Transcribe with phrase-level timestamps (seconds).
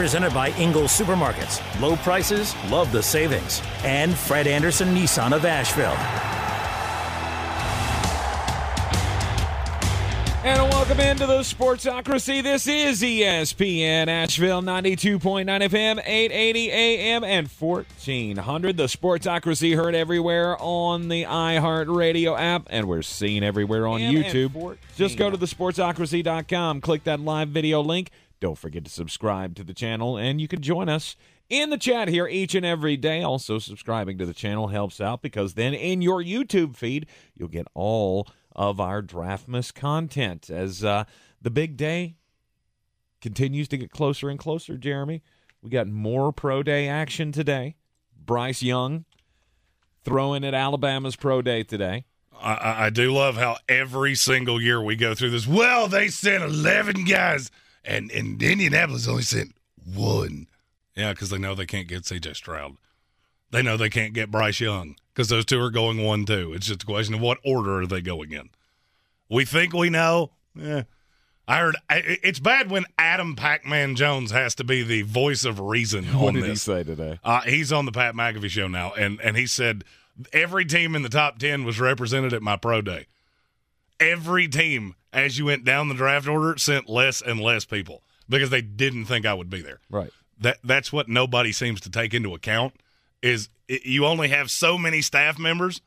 [0.00, 1.60] Presented by Ingles Supermarkets.
[1.78, 3.60] Low prices, love the savings.
[3.84, 5.92] And Fred Anderson Nissan of Asheville.
[10.42, 12.42] And welcome into the Sportsocracy.
[12.42, 18.78] This is ESPN Asheville 92.9 FM, 880 AM, and 1400.
[18.78, 24.24] The Sportsocracy heard everywhere on the iHeartRadio app, and we're seen everywhere on AM and
[24.24, 24.52] YouTube.
[24.52, 24.78] 14.
[24.96, 28.10] Just go to the sportsocracy.com, click that live video link.
[28.40, 31.14] Don't forget to subscribe to the channel, and you can join us
[31.50, 33.22] in the chat here each and every day.
[33.22, 37.66] Also, subscribing to the channel helps out because then in your YouTube feed, you'll get
[37.74, 41.04] all of our Draftmas content as uh,
[41.42, 42.16] the big day
[43.20, 45.22] continues to get closer and closer, Jeremy.
[45.62, 47.76] We got more pro day action today.
[48.16, 49.04] Bryce Young
[50.02, 52.04] throwing at Alabama's pro day today.
[52.40, 55.46] I- I, I do love how every single year we go through this.
[55.46, 57.50] Well, they sent 11 guys,
[57.84, 60.46] and, and Indianapolis only sent one.
[60.96, 62.76] Yeah, because they know they can't get CJ Stroud.
[63.50, 66.52] They know they can't get Bryce Young because those two are going one, two.
[66.54, 68.50] It's just a question of what order are they going in.
[69.28, 70.32] We think we know.
[70.54, 70.82] Yeah.
[71.48, 75.58] I heard it's bad when Adam Pac Man Jones has to be the voice of
[75.58, 76.50] reason What on did this.
[76.50, 77.18] he say today?
[77.24, 79.82] Uh, he's on the Pat McAfee show now, and and he said
[80.32, 83.06] every team in the top ten was represented at my pro day.
[84.00, 88.50] Every team, as you went down the draft order, sent less and less people because
[88.50, 89.80] they didn't think I would be there.
[89.90, 90.10] Right.
[90.40, 92.74] That that's what nobody seems to take into account
[93.22, 95.82] is it, you only have so many staff members.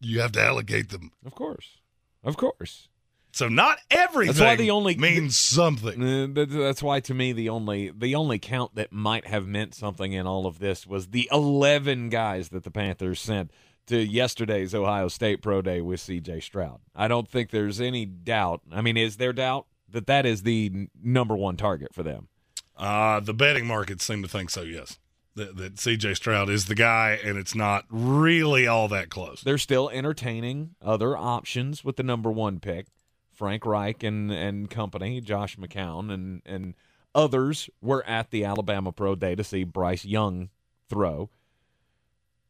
[0.00, 1.12] You have to allocate them.
[1.24, 1.78] Of course.
[2.24, 2.88] Of course.
[3.32, 6.02] So not everything That's why the only means something.
[6.02, 10.14] Uh, That's why, to me, the only the only count that might have meant something
[10.14, 13.50] in all of this was the eleven guys that the Panthers sent
[13.86, 16.40] to yesterday's Ohio State Pro Day with C.J.
[16.40, 16.80] Stroud.
[16.94, 18.62] I don't think there's any doubt.
[18.72, 22.28] I mean, is there doubt that that is the n- number one target for them?
[22.76, 24.98] Uh, the betting markets seem to think so, yes.
[25.34, 29.42] That, that CJ Stroud is the guy, and it's not really all that close.
[29.42, 32.86] They're still entertaining other options with the number one pick,
[33.32, 36.74] Frank Reich and and company, Josh McCown and and
[37.14, 40.48] others were at the Alabama Pro Day to see Bryce Young
[40.88, 41.28] throw.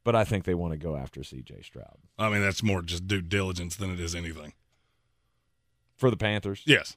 [0.06, 1.62] But I think they want to go after C.J.
[1.62, 4.52] Stroud I mean, that's more just due diligence than it is anything.
[5.96, 6.62] for the Panthers.
[6.64, 6.96] Yes.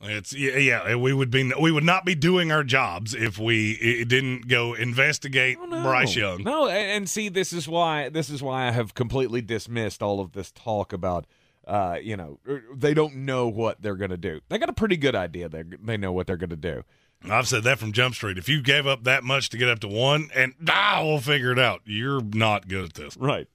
[0.00, 0.94] It's yeah, yeah.
[0.96, 5.56] We would be we would not be doing our jobs if we didn't go investigate
[5.60, 5.82] Oh, no.
[5.82, 6.42] Bryce Young.
[6.44, 10.32] No, and, see, this is why this is why I have completely dismissed all of
[10.32, 11.26] this talk about,
[11.66, 12.38] uh, you know,
[12.76, 14.40] they don't know what they're going to do.
[14.48, 15.48] They got a pretty good idea.
[15.48, 16.84] They they know what they're going to do.
[17.24, 18.38] I've said that from Jump Street.
[18.38, 21.52] If you gave up that much to get up to one, and ah, we'll figure
[21.52, 21.80] it out.
[21.84, 23.16] You're not good at this.
[23.16, 23.48] Right.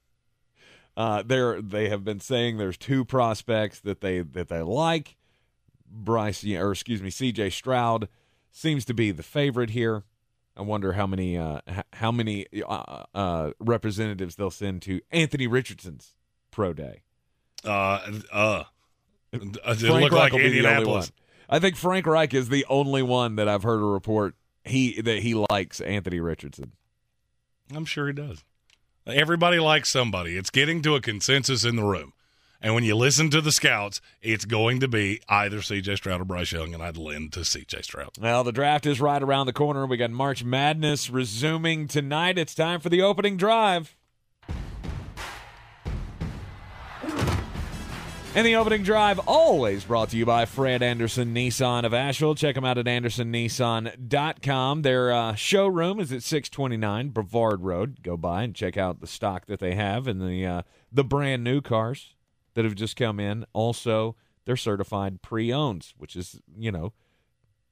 [0.96, 5.16] Uh, they're they have been saying there's two prospects that they that they like.
[5.96, 7.52] Bryce, or excuse me, C.J.
[7.52, 8.10] Stroud
[8.52, 10.04] seems to be the favorite here.
[10.56, 11.62] I wonder how many uh,
[11.94, 16.16] how many uh, uh, representatives they'll send to Anthony Richardson's
[16.52, 17.02] pro day.
[17.66, 18.00] Uh,
[18.32, 18.64] uh,
[19.32, 21.04] it Frank look Reich like will be the only one.
[21.06, 21.12] Indianapolis.
[21.50, 25.20] I think Frank Reich is the only one that I've heard a report he that
[25.20, 26.74] he likes Anthony Richardson.
[27.74, 28.44] I'm sure he does.
[29.06, 30.38] Everybody likes somebody.
[30.38, 32.14] It's getting to a consensus in the room.
[32.62, 36.26] And when you listen to the scouts, it's going to be either CJ Stroud or
[36.26, 38.12] Bryce Young, and I'd lend to CJ Stroud.
[38.22, 39.86] Well, the draft is right around the corner.
[39.86, 42.38] We got March Madness resuming tonight.
[42.38, 43.98] It's time for the opening drive.
[48.36, 52.34] And the opening drive always brought to you by Fred Anderson Nissan of Asheville.
[52.34, 54.82] Check them out at andersonnissan.com.
[54.82, 58.02] Their uh, showroom is at 629 Brevard Road.
[58.02, 60.62] Go by and check out the stock that they have and the uh,
[60.92, 62.16] the brand new cars
[62.56, 63.46] that have just come in.
[63.54, 64.16] Also,
[64.46, 66.92] they're certified pre-owns, which is, you know,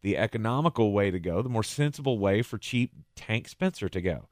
[0.03, 4.27] the economical way to go, the more sensible way for cheap Tank Spencer to go.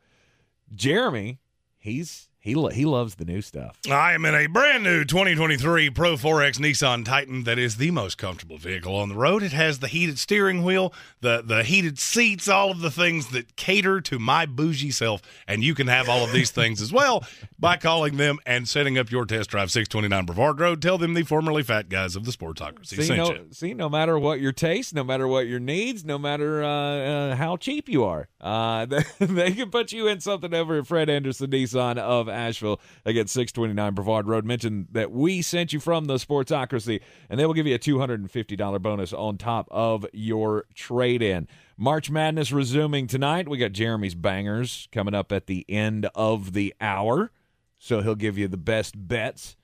[0.71, 1.39] Jeremy,
[1.79, 3.77] he's He lo- he loves the new stuff.
[3.91, 8.17] I am in a brand new 2023 Pro 4X Nissan Titan that is the most
[8.17, 9.43] comfortable vehicle on the road.
[9.43, 13.57] It has the heated steering wheel, the the heated seats, all of the things that
[13.57, 17.25] cater to my bougie self, and you can have all of these things as well
[17.59, 20.81] by calling them and setting up your test drive 629 Brevard Road.
[20.81, 23.47] Tell them the formerly fat guys of the Sportsocracy See sent no, you.
[23.51, 27.35] see, no matter what your taste, no matter what your needs, no matter uh, uh,
[27.35, 31.09] how cheap you are, uh, they, they can put you in something over at Fred
[31.09, 32.79] Anderson Nissan of Asheville.
[33.05, 34.45] Again, 629 Brevard Road.
[34.45, 38.81] Mention that we sent you from the Sportsocracy, and they will give you a $250
[38.81, 41.47] bonus on top of your trade in.
[41.77, 43.47] March Madness resuming tonight.
[43.47, 47.31] We got Jeremy's Bangers coming up at the end of the hour.
[47.77, 49.55] So he'll give you the best bets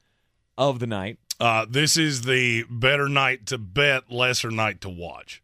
[0.57, 1.19] of the night.
[1.39, 5.43] Uh, this is the better night to bet, lesser night to watch.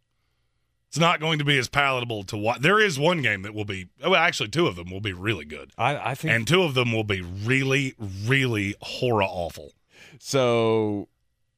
[0.91, 2.59] It's not going to be as palatable to watch.
[2.59, 5.13] There is one game that will be, oh, well, actually, two of them will be
[5.13, 5.71] really good.
[5.77, 7.95] I, I think and two of them will be really,
[8.25, 9.71] really horror awful.
[10.19, 11.07] So,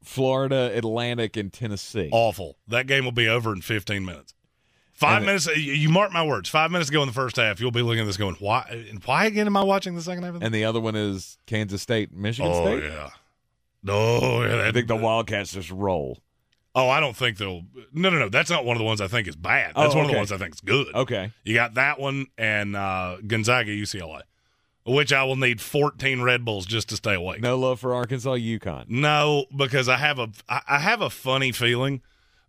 [0.04, 2.10] Florida, Atlantic, and Tennessee.
[2.12, 2.58] Awful.
[2.68, 4.36] That game will be over in 15 minutes.
[4.94, 5.48] Five And- minutes.
[5.48, 6.48] You you mark my words.
[6.48, 8.68] Five minutes ago in the first half, you'll be looking at this going, why?
[8.70, 10.36] And why again am I watching the second half?
[10.44, 12.84] And the other one is Kansas State, Michigan oh State.
[12.84, 13.10] Oh yeah.
[13.82, 16.20] No, yeah, I think the Wildcats just roll.
[16.76, 17.64] Oh, I don't think they'll.
[17.94, 18.30] No, no, no.
[18.30, 19.74] That's not one of the ones I think is bad.
[19.76, 20.88] That's Oh, one of the ones I think is good.
[20.96, 21.32] Okay.
[21.44, 24.22] You got that one and uh, Gonzaga, UCLA,
[24.86, 27.42] which I will need 14 Red Bulls just to stay awake.
[27.42, 28.86] No love for Arkansas, UConn.
[28.90, 32.02] No, because I have a I have a funny feeling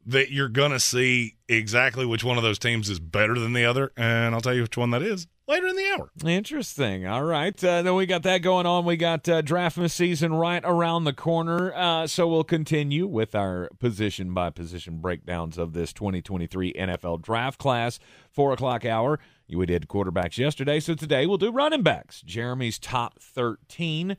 [0.07, 3.93] that you're gonna see exactly which one of those teams is better than the other,
[3.97, 6.11] and I'll tell you which one that is later in the hour.
[6.25, 7.07] Interesting.
[7.07, 7.63] All right.
[7.63, 8.85] Uh, then we got that going on.
[8.85, 9.43] We got uh,
[9.89, 11.73] season right around the corner.
[11.75, 17.59] Uh, so we'll continue with our position by position breakdowns of this 2023 NFL draft
[17.59, 17.99] class.
[18.31, 19.21] Four o'clock hour.
[19.49, 20.81] We did quarterbacks yesterday.
[20.81, 22.23] So today we'll do running backs.
[22.23, 24.17] Jeremy's top 13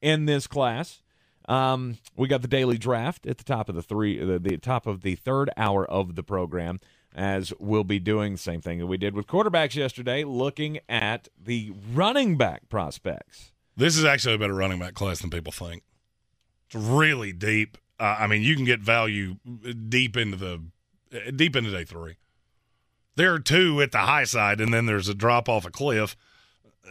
[0.00, 1.02] in this class.
[1.48, 4.86] Um, we got the daily draft at the top of the three, the, the top
[4.86, 6.78] of the third hour of the program,
[7.14, 11.28] as we'll be doing the same thing that we did with quarterbacks yesterday, looking at
[11.40, 13.52] the running back prospects.
[13.76, 15.82] This is actually a better running back class than people think.
[16.66, 17.78] It's really deep.
[17.98, 19.36] Uh, I mean, you can get value
[19.88, 20.62] deep into the
[21.14, 22.16] uh, deep into day three.
[23.16, 26.16] There are two at the high side, and then there's a drop off a cliff,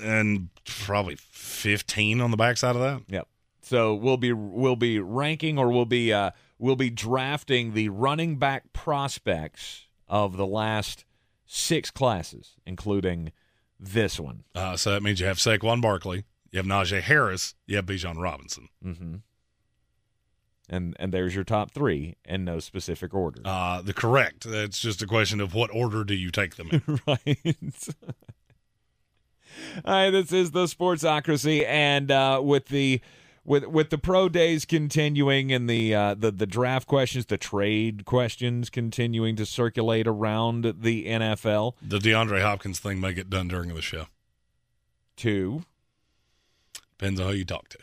[0.02, 3.02] and probably fifteen on the backside of that.
[3.10, 3.28] Yep.
[3.62, 8.38] So we'll be we'll be ranking or we'll be uh, we'll be drafting the running
[8.38, 11.06] back prospects of the last
[11.46, 13.32] six classes, including
[13.80, 14.44] this one.
[14.56, 18.18] Uh, so that means you have Saquon Barkley, you have Najee Harris, you have Bijan
[18.18, 18.70] Robinson.
[18.84, 19.16] Mm-hmm.
[20.70, 23.42] And and there's your top three in no specific order.
[23.44, 24.46] Uh, the correct.
[24.46, 27.00] It's just a question of what order do you take them in.
[27.08, 27.88] right.
[29.86, 33.02] All right, this is the Sportsocracy, and uh, with the
[33.46, 38.06] with with the pro days continuing and the uh, the the draft questions, the trade
[38.06, 41.74] questions continuing to circulate around the NFL.
[41.82, 44.08] the DeAndre Hopkins thing may get done during the show.
[45.16, 45.64] Two,
[46.98, 47.78] Depends on who you talk to.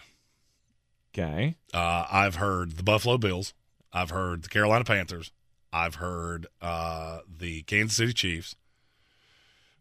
[1.15, 3.53] okay, Uh, I've heard the Buffalo Bills.
[3.93, 5.31] I've heard the Carolina Panthers.
[5.73, 8.57] I've heard uh, the Kansas City Chiefs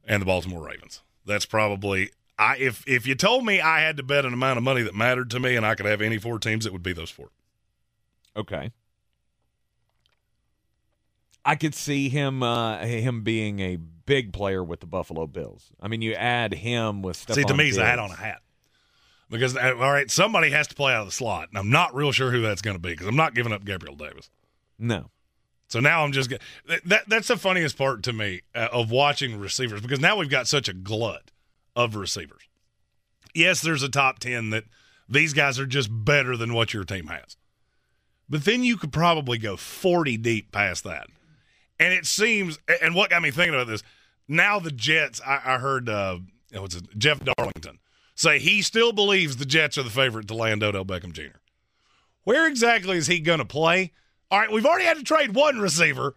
[0.04, 1.02] and the Baltimore Ravens.
[1.26, 2.10] That's probably
[2.40, 4.96] I if if you told me I had to bet an amount of money that
[4.96, 7.30] mattered to me and I could have any four teams, it would be those four.
[8.36, 8.72] okay.
[11.46, 15.72] I could see him uh, him being a big player with the Buffalo Bills.
[15.80, 17.36] I mean, you add him with stuff.
[17.36, 18.42] See, to me, he's a hat on a hat.
[19.30, 21.96] Because uh, all right, somebody has to play out of the slot, and I'm not
[21.96, 24.30] real sure who that's going to be because I'm not giving up Gabriel Davis.
[24.78, 25.10] No,
[25.68, 29.40] So now I'm just that, that that's the funniest part to me uh, of watching
[29.40, 31.32] receivers because now we've got such a glut
[31.76, 32.44] of receivers.
[33.34, 34.66] Yes, there's a top 10 that
[35.08, 37.38] these guys are just better than what your team has.
[38.30, 41.08] But then you could probably go 40 deep past that.
[41.80, 43.84] And it seems and what got me thinking about this,
[44.28, 46.20] now the Jets I, I heard uh
[46.54, 47.80] what's it, Jeff Darlington
[48.16, 51.38] say he still believes the Jets are the favorite to land Odell Beckham Jr.
[52.24, 53.94] Where exactly is he going to play?
[54.30, 56.16] All right, we've already had to trade one receiver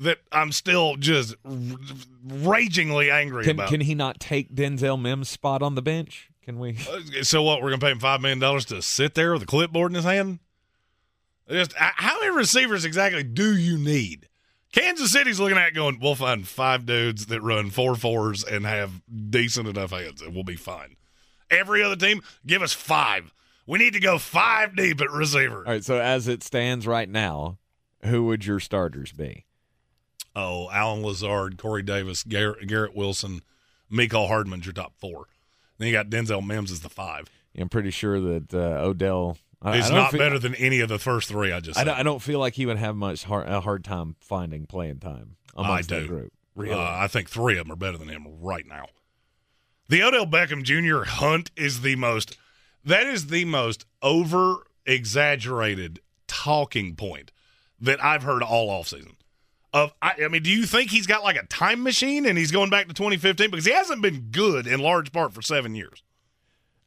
[0.00, 1.52] that I'm still just r-
[2.26, 3.68] ragingly angry can about.
[3.68, 6.30] can he not take Denzel Mims' spot on the bench?
[6.42, 6.76] Can we?
[6.90, 7.62] Uh, so what?
[7.62, 9.96] We're going to pay him five million dollars to sit there with a clipboard in
[9.96, 10.40] his hand?
[11.48, 14.28] Just how many receivers exactly do you need?
[14.72, 19.02] Kansas City's looking at going, we'll find five dudes that run four fours and have
[19.30, 20.94] decent enough hands, and we'll be fine.
[21.50, 23.32] Every other team, give us five.
[23.66, 25.58] We need to go five deep at receiver.
[25.66, 25.84] All right.
[25.84, 27.58] So as it stands right now,
[28.04, 29.44] who would your starters be?
[30.36, 33.40] Oh, Allen Lazard, Corey Davis, Garrett, Garrett Wilson,
[33.90, 35.26] Mecole Hardman's your top four.
[35.78, 37.28] Then you got Denzel Mims as the five.
[37.58, 40.88] I'm pretty sure that uh, Odell I, It's I don't feel- better than any of
[40.88, 43.24] the first three I just I don't, I don't feel like he would have much
[43.24, 46.32] hard, a hard time finding playing time amongst that group.
[46.54, 46.74] Really?
[46.74, 48.86] Uh, I think three of them are better than him right now.
[49.88, 51.02] The Odell Beckham Jr.
[51.02, 52.38] hunt is the most.
[52.84, 57.32] That is the most over exaggerated talking point
[57.80, 59.14] that I've heard all offseason.
[59.72, 62.50] Of I, I mean, do you think he's got like a time machine and he's
[62.50, 66.02] going back to 2015 because he hasn't been good in large part for seven years.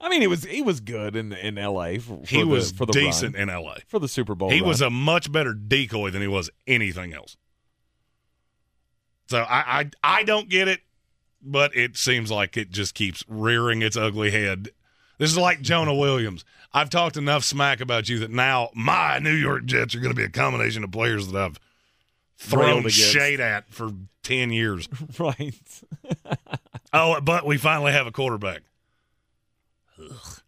[0.02, 1.98] I mean, he was he was good in in L.A.
[2.00, 3.76] For, for He the, was for the decent run, in LA.
[3.88, 4.50] for the Super Bowl.
[4.50, 4.68] He run.
[4.68, 7.38] was a much better decoy than he was anything else.
[9.28, 10.82] So I, I I don't get it,
[11.42, 14.70] but it seems like it just keeps rearing its ugly head.
[15.18, 16.44] This is like Jonah Williams.
[16.74, 20.18] I've talked enough smack about you that now my New York Jets are going to
[20.20, 21.60] be a combination of players that I've
[22.38, 23.92] thrown shade at for
[24.24, 24.88] ten years.
[25.20, 25.54] right.
[26.96, 28.62] Oh, but we finally have a quarterback.
[30.00, 30.40] Ugh.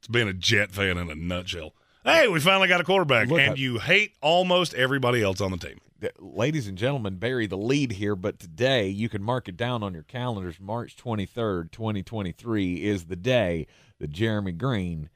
[0.00, 1.72] It's being a Jet fan in a nutshell.
[2.04, 5.52] Hey, we finally got a quarterback, Look, and I- you hate almost everybody else on
[5.52, 5.78] the team.
[6.18, 9.94] Ladies and gentlemen, bury the lead here, but today you can mark it down on
[9.94, 10.58] your calendars.
[10.58, 13.68] March 23rd, 2023 is the day
[14.00, 15.10] that Jeremy Greene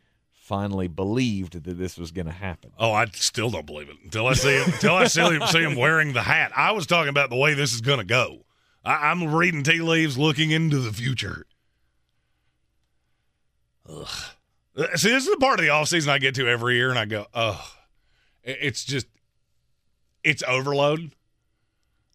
[0.46, 2.70] finally believed that this was going to happen.
[2.78, 4.72] Oh, I still don't believe it until I see him.
[4.72, 6.52] until I see him, see him wearing the hat.
[6.56, 8.44] I was talking about the way this is going to go.
[8.84, 11.46] I, I'm reading tea leaves, looking into the future.
[13.88, 14.06] Ugh.
[14.76, 16.98] Uh, See, this is the part of the offseason I get to every year, and
[16.98, 17.72] I go, oh,
[18.44, 19.06] it's just,
[20.22, 21.10] it's overload.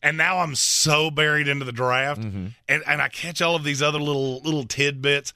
[0.04, 3.82] And now I'm so buried into the draft, and, and I catch all of these
[3.84, 5.32] other little little tidbits,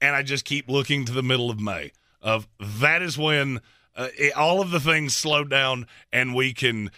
[0.00, 1.92] and I just keep looking to the middle of May.
[2.22, 3.60] Of that is when
[3.94, 6.90] uh, it, all of the things slow down, and we can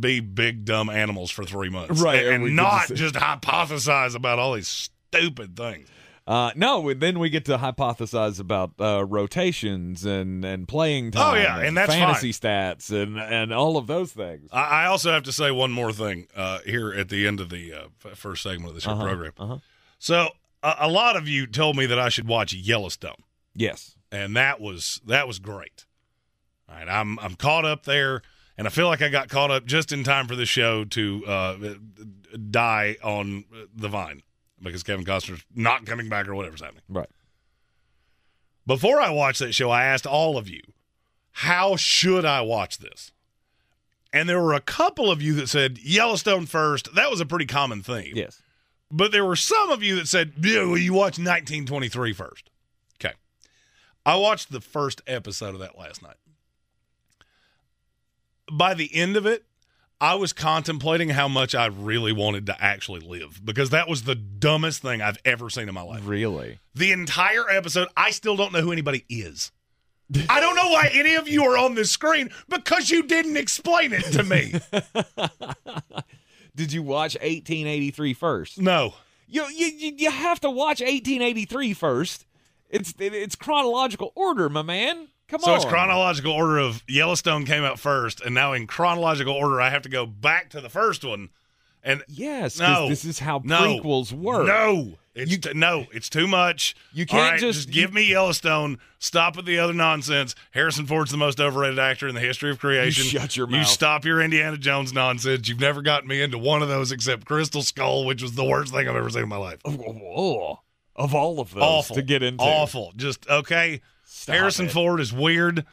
[0.00, 4.14] be big dumb animals for three months, Right, And, and and not just- just hypothesize
[4.14, 5.88] about all these stupid things.
[6.26, 11.34] Uh, no, then we get to hypothesize about uh, rotations and, and playing time.
[11.34, 14.48] Oh, yeah, and that's fantasy stats and, and all of those things.
[14.52, 17.48] I, I also have to say one more thing uh, here at the end of
[17.48, 19.32] the uh, first segment of this Uh-huh, program.
[19.38, 19.58] uh-huh.
[19.98, 20.28] So
[20.62, 23.24] a lot of you told me that I should watch Yellowstone.
[23.54, 23.96] Yes.
[24.12, 25.86] And that was that was great.
[26.68, 28.22] All right, I'm I'm caught up there,
[28.56, 31.24] and I feel like I got caught up just in time for the show to
[31.26, 31.56] uh,
[32.50, 34.22] die on the vine
[34.62, 36.82] because Kevin Costner's not coming back or whatever's happening.
[36.88, 37.08] Right.
[38.66, 40.60] Before I watched that show, I asked all of you,
[41.32, 43.12] how should I watch this?
[44.12, 46.94] And there were a couple of you that said Yellowstone first.
[46.94, 48.12] That was a pretty common theme.
[48.14, 48.42] Yes.
[48.90, 52.50] But there were some of you that said, yeah, well, you watch 1923 first.
[54.04, 56.16] I watched the first episode of that last night.
[58.50, 59.44] By the end of it,
[60.00, 64.14] I was contemplating how much I really wanted to actually live because that was the
[64.14, 66.00] dumbest thing I've ever seen in my life.
[66.04, 66.58] Really?
[66.74, 69.52] The entire episode, I still don't know who anybody is.
[70.28, 73.92] I don't know why any of you are on this screen because you didn't explain
[73.92, 74.54] it to me.
[76.56, 78.60] Did you watch 1883 first?
[78.60, 78.94] No.
[79.28, 82.26] You, you, you you have to watch 1883 first.
[82.70, 85.08] It's it's chronological order, my man.
[85.28, 85.60] Come So on.
[85.60, 89.70] So it's chronological order of Yellowstone came out first, and now in chronological order, I
[89.70, 91.28] have to go back to the first one.
[91.82, 94.46] And yes, no, this is how no, prequels work.
[94.46, 96.74] No, it's t- no, it's too much.
[96.92, 98.78] You can't right, just- give me Yellowstone.
[98.98, 100.34] Stop with the other nonsense.
[100.50, 103.04] Harrison Ford's the most overrated actor in the history of creation.
[103.04, 103.60] shut your mouth.
[103.60, 105.48] You stop your Indiana Jones nonsense.
[105.48, 108.74] You've never gotten me into one of those except Crystal Skull, which was the worst
[108.74, 109.60] thing I've ever seen in my life.
[109.64, 110.58] Oh, oh, oh.
[110.96, 112.42] Of all of those Awful to get into.
[112.42, 112.92] Awful.
[112.96, 113.80] Just okay.
[114.04, 114.72] Stop Harrison it.
[114.72, 115.64] Ford is weird.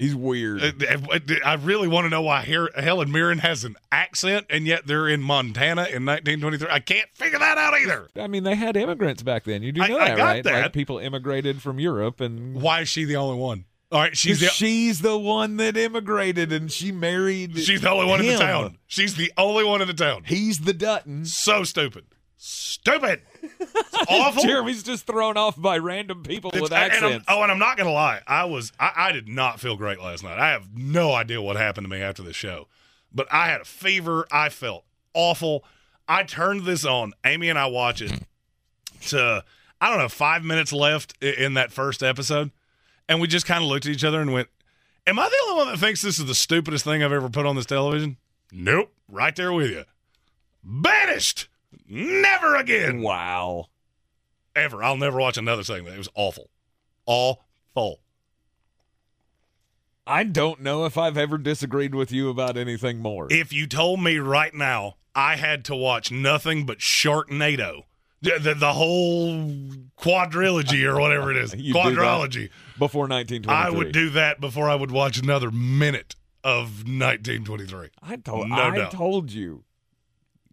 [0.00, 0.62] He's weird.
[0.62, 5.06] Uh, I really want to know why Helen Mirren has an accent and yet they're
[5.06, 6.68] in Montana in 1923.
[6.70, 8.08] I can't figure that out either.
[8.16, 9.62] I mean, they had immigrants back then.
[9.62, 10.44] You do know I that, got right?
[10.44, 10.62] that.
[10.62, 13.66] Like people immigrated from Europe, and Why is she the only one?
[13.92, 17.58] All right, she's the, she's the one that immigrated, and she married.
[17.58, 18.78] she's the only one in the town.
[18.86, 20.22] She's the only one in the town.
[20.24, 21.26] He's the Dutton.
[21.26, 22.06] So stupid.
[22.42, 23.20] Stupid.
[23.42, 24.42] It's awful.
[24.42, 27.26] Jeremy's just thrown off by random people It's- with and accents.
[27.28, 28.20] oh, and I'm not gonna lie.
[28.26, 30.38] I was I, I did not feel great last night.
[30.38, 32.66] I have no idea what happened to me after the show,
[33.12, 34.26] but I had a fever.
[34.32, 35.64] I felt awful.
[36.08, 37.12] I turned this on.
[37.26, 38.12] Amy and I watch it
[39.08, 39.44] to
[39.78, 42.52] I don't know five minutes left in that first episode,
[43.06, 44.48] and we just kind of looked at each other and went,
[45.06, 47.44] "Am I the only one that thinks this is the stupidest thing I've ever put
[47.44, 48.16] on this television?"
[48.50, 48.94] Nope.
[49.08, 49.84] Right there with you.
[50.64, 51.48] Banished.
[51.88, 53.66] Never again wow.
[54.54, 54.82] ever.
[54.82, 55.94] I'll never watch another segment.
[55.94, 56.50] It was awful.
[57.06, 58.00] Awful.
[60.06, 63.28] I don't know if I've ever disagreed with you about anything more.
[63.30, 67.82] If you told me right now I had to watch nothing but Sharknado
[68.22, 69.52] The, the, the whole
[69.98, 71.84] quadrilogy or whatever it is, You do that?
[71.94, 72.50] quadrology.
[72.78, 73.54] Before 1923.
[73.54, 77.88] I would do that before I would watch another minute of 1923.
[78.02, 78.92] I told No I doubt.
[78.92, 79.64] told you.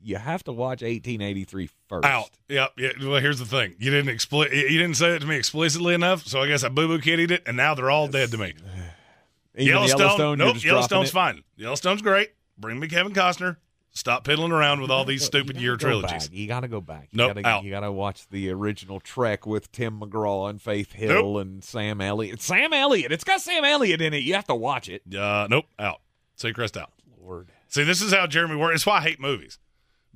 [0.01, 2.05] You have to watch 1883 first.
[2.05, 2.29] Out.
[2.49, 2.73] Yep.
[2.77, 2.89] Yeah.
[3.01, 3.75] Well, here's the thing.
[3.79, 6.69] You didn't expli- You didn't say it to me explicitly enough, so I guess I
[6.69, 8.53] boo boo kittied it, and now they're all dead to me.
[9.55, 9.99] Yellowstone.
[9.99, 10.63] Yellowstone, nope.
[10.63, 11.43] Yellowstone's fine.
[11.55, 12.31] Yellowstone's great.
[12.57, 13.57] Bring me Kevin Costner.
[13.91, 16.27] Stop piddling around with all these stupid You year go trilogies.
[16.27, 16.37] back.
[16.37, 17.07] You got to go back.
[17.11, 17.63] You Nope, gotta, out.
[17.63, 21.99] You got to watch the original Trek with Tim McGraw and Faith Hill and Sam
[21.99, 22.39] Elliott.
[22.43, 23.11] Sam Elliott.
[23.11, 24.21] It's got Sam Elliott in it.
[24.21, 25.01] You have to watch it.
[25.11, 25.65] Uh, nope.
[25.79, 26.01] Out.
[26.39, 26.91] Seacrest out.
[27.19, 27.49] Lord.
[27.67, 28.75] See, this is how Jeremy works.
[28.75, 29.57] It's why I hate movies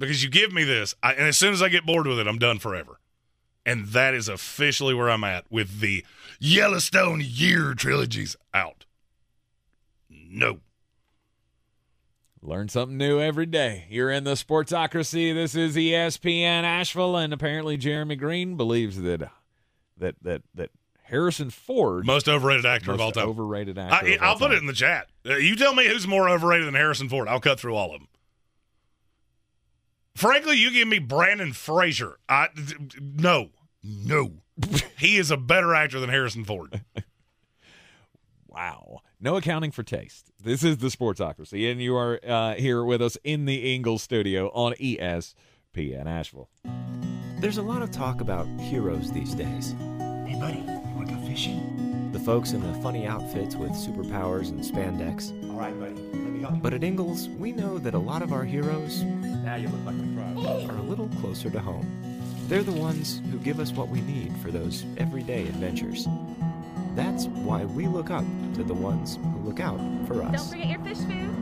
[0.02, 2.28] because you give me this, I, and as soon as I get bored with it,
[2.28, 3.00] I'm done forever.
[3.66, 6.04] And that is officially where I'm at with the
[6.40, 8.36] Yellowstone year trilogies.
[8.54, 8.86] Out.
[10.10, 10.60] No.
[12.42, 13.86] Learn something new every day.
[13.90, 15.34] You're in the Sportsocracy.
[15.34, 19.30] This is ESPN Asheville, and apparently Jeremy Greene believes that
[19.98, 20.72] that that that
[21.04, 23.28] Harrison Ford Most overrated actor most of all time.
[23.28, 24.08] overrated actor.
[24.08, 25.10] I, of all I'll put it in the chat.
[25.24, 27.28] Uh, you tell me who's more overrated than Harrison Ford.
[27.28, 28.08] I'll cut through all of them.
[30.16, 32.18] Frankly, you give me Brendan Fraser.
[32.28, 33.50] I d- d- no,
[33.84, 34.34] no.
[34.98, 36.82] he is a better actor than Harrison Ford.
[38.48, 39.00] Wow.
[39.20, 40.30] No accounting for taste.
[40.44, 44.50] This is the Sportsocracy, and you are uh, here with us in the Ingles studio
[44.50, 46.50] on ESPN Asheville.
[47.40, 49.74] There's a lot of talk about heroes these days.
[50.28, 52.10] Hey, buddy, you want to go fishing?
[52.12, 55.32] The folks in the funny outfits with superpowers and spandex.
[55.50, 56.11] All right, buddy.
[56.44, 56.62] Let me help you.
[56.62, 59.96] But at Ingles, we know that a lot of our heroes now you look like
[59.96, 60.76] a pro.
[60.76, 61.86] are a little closer to home.
[62.48, 66.08] They're the ones who give us what we need for those everyday adventures.
[66.96, 70.50] That's why we look up to the ones who look out for Don't us.
[70.52, 71.36] forget your fish food.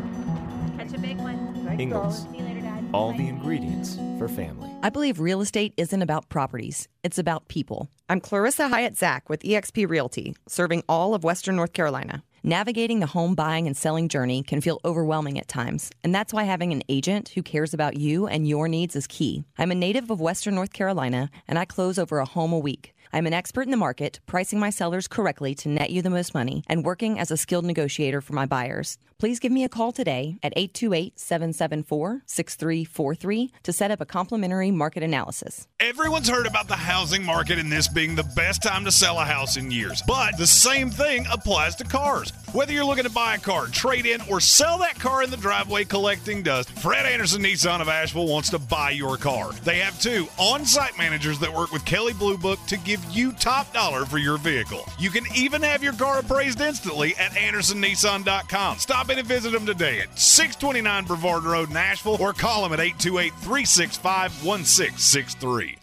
[0.77, 1.68] Catch a big one.
[1.79, 2.86] Ingles, See you later, Dad.
[2.94, 3.18] all Bye.
[3.18, 4.70] the ingredients for family.
[4.84, 7.89] I believe real estate isn't about properties, it's about people.
[8.08, 12.24] I'm Clarissa Hyatt Zach with eXp Realty, serving all of Western North Carolina.
[12.43, 16.43] Navigating the home buying and selling journey can feel overwhelming at times, and that's why
[16.43, 19.43] having an agent who cares about you and your needs is key.
[19.58, 22.93] I'm a native of Western North Carolina, and I close over a home a week.
[23.12, 26.36] I'm an expert in the market, pricing my sellers correctly to net you the most
[26.36, 29.00] money, and working as a skilled negotiator for my buyers.
[29.18, 34.72] Please give me a call today at 828 774 6343 to set up a complimentary
[34.72, 35.68] market analysis.
[35.80, 39.25] Everyone's heard about the housing market and this being the best time to sell a
[39.25, 40.02] house in years.
[40.08, 42.32] But the same thing applies to cars.
[42.54, 45.38] Whether you're looking to buy a car, trade in, or sell that car in the
[45.38, 49.52] driveway collecting dust, Fred Anderson Nissan of Asheville wants to buy your car.
[49.65, 53.31] They have two on site managers that work with Kelley Blue Book to give you
[53.31, 54.83] top dollar for your vehicle.
[54.97, 58.77] You can even have your car appraised instantly at AndersonNissan.com.
[58.77, 62.79] Stop in and visit them today at 629 Brevard Road, Nashville, or call them at
[62.79, 65.77] 828 365 1663.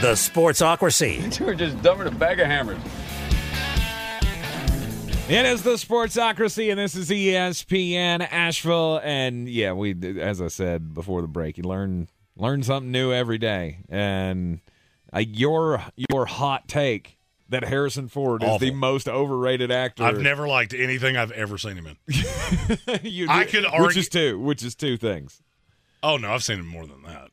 [0.00, 1.40] The Sportsocracy.
[1.44, 2.78] We're just dumber than a bag of hammers.
[5.28, 9.00] It is the Sportsocracy, and this is ESPN Asheville.
[9.02, 12.06] And yeah, we, as I said before the break, you learn
[12.36, 13.78] learn something new every day.
[13.88, 14.60] And
[15.12, 17.18] uh, your your hot take
[17.48, 20.02] that Harrison Ford is the most overrated actor.
[20.02, 21.96] I've never liked anything I've ever seen him in.
[23.02, 25.42] You I do- could which argue- is two, which is two things.
[26.02, 27.30] Oh no, I've seen him more than that.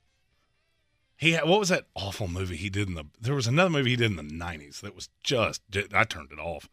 [1.15, 3.05] He had, what was that awful movie he did in the?
[3.21, 5.61] There was another movie he did in the nineties that was just
[5.93, 6.67] I turned it off.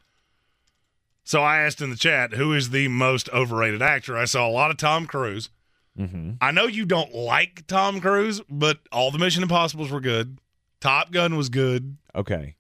[1.25, 4.17] So I asked in the chat who is the most overrated actor.
[4.19, 5.51] I saw a lot of Tom Cruise.
[6.01, 6.31] Mm-hmm.
[6.41, 10.39] I know you don't like Tom Cruise, but all the Mission Impossibles were good.
[10.81, 11.99] Top Gun was good.
[12.15, 12.57] Okay.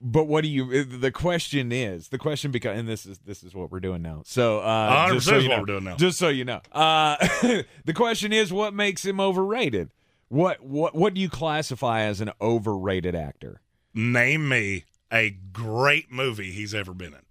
[0.00, 0.84] But what do you?
[0.84, 4.22] The question is the question because, and this is this is what we're doing now.
[4.26, 5.96] So, uh, 100% just so is you what know, we're doing now.
[5.96, 7.16] Just so you know, uh,
[7.84, 9.90] the question is what makes him overrated.
[10.28, 13.62] What what what do you classify as an overrated actor?
[13.94, 17.22] Name me a great movie he's ever been in.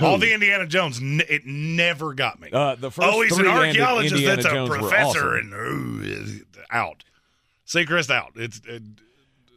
[0.00, 2.48] All the Indiana Jones, n- it never got me.
[2.52, 4.14] Uh, the first oh, he's an archaeologist.
[4.14, 5.52] Indiana That's a Jones were professor, awesome.
[5.52, 7.04] and ooh, out.
[7.66, 8.32] Seacrest out.
[8.36, 8.82] It's it,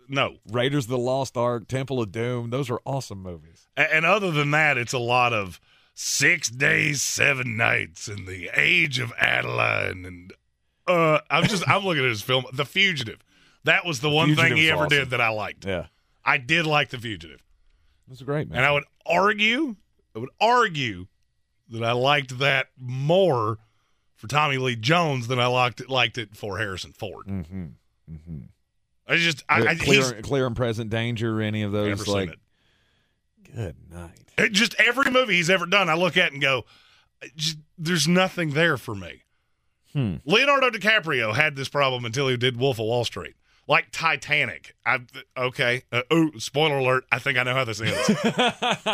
[0.08, 0.36] no.
[0.52, 2.50] Raiders of the Lost Ark, Temple of Doom.
[2.50, 3.68] Those are awesome movies.
[3.78, 5.60] A- And other than that, it's a lot of
[5.94, 10.06] six days, seven nights, and the age of Adaline.
[10.06, 10.34] And
[10.88, 13.20] uh, I'm just I'm looking at his film, The Fugitive.
[13.64, 14.90] That was the one thing he ever awesome.
[14.90, 15.66] did that I liked.
[15.66, 15.88] Yeah,
[16.24, 17.42] I did like The Fugitive,
[18.08, 18.58] that's a great, man.
[18.58, 19.76] and I would argue,
[20.16, 21.08] I would argue
[21.70, 23.58] that I liked that more
[24.16, 27.26] for Tommy Lee Jones than I liked it, liked it for Harrison Ford.
[27.28, 27.66] mm-hmm.
[28.12, 28.38] Mm-hmm.
[29.08, 31.42] I just I, I, clear, clear and present danger.
[31.42, 32.08] Any of those?
[32.08, 32.38] like,
[33.56, 34.12] good night.
[34.38, 36.66] It- Just every movie he's ever done, I look at and go,
[37.36, 39.24] just, "There's nothing there for me."
[39.94, 40.16] Hmm.
[40.26, 43.36] Leonardo DiCaprio had this problem until he did Wolf of Wall Street.
[43.68, 44.76] Like Titanic.
[44.86, 45.00] I
[45.36, 45.84] okay.
[45.92, 47.06] Uh, oh, spoiler alert!
[47.12, 48.10] I think I know how this ends.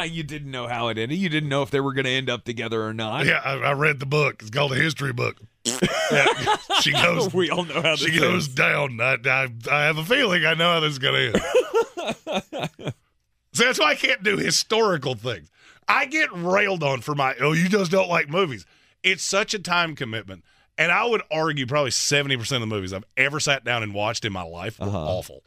[0.14, 1.18] you didn't know how it ended.
[1.18, 3.26] You didn't know if they were going to end up together or not.
[3.26, 4.42] yeah, I, I read the book.
[4.42, 5.38] It's called a history book.
[6.12, 6.26] Yeah,
[6.82, 7.34] she goes.
[7.34, 8.48] we all know how this She goes ends.
[8.50, 9.00] down.
[9.00, 11.42] I, I, I have a feeling I know how this is going to
[12.28, 12.94] end.
[13.54, 15.50] so that's why I can't do historical things.
[15.88, 18.66] I get railed on for my, oh, you just don't like movies.
[19.04, 20.44] It's such a time commitment.
[20.78, 24.26] And I would argue probably 70% of the movies I've ever sat down and watched
[24.26, 24.98] in my life were Uh-huh.
[24.98, 25.44] awful.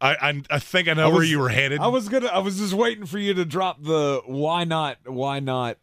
[0.00, 1.80] I, I I think I know I where you were headed.
[1.80, 2.28] I was gonna.
[2.28, 4.98] I was just waiting for you to drop the why not?
[5.06, 5.76] Why not?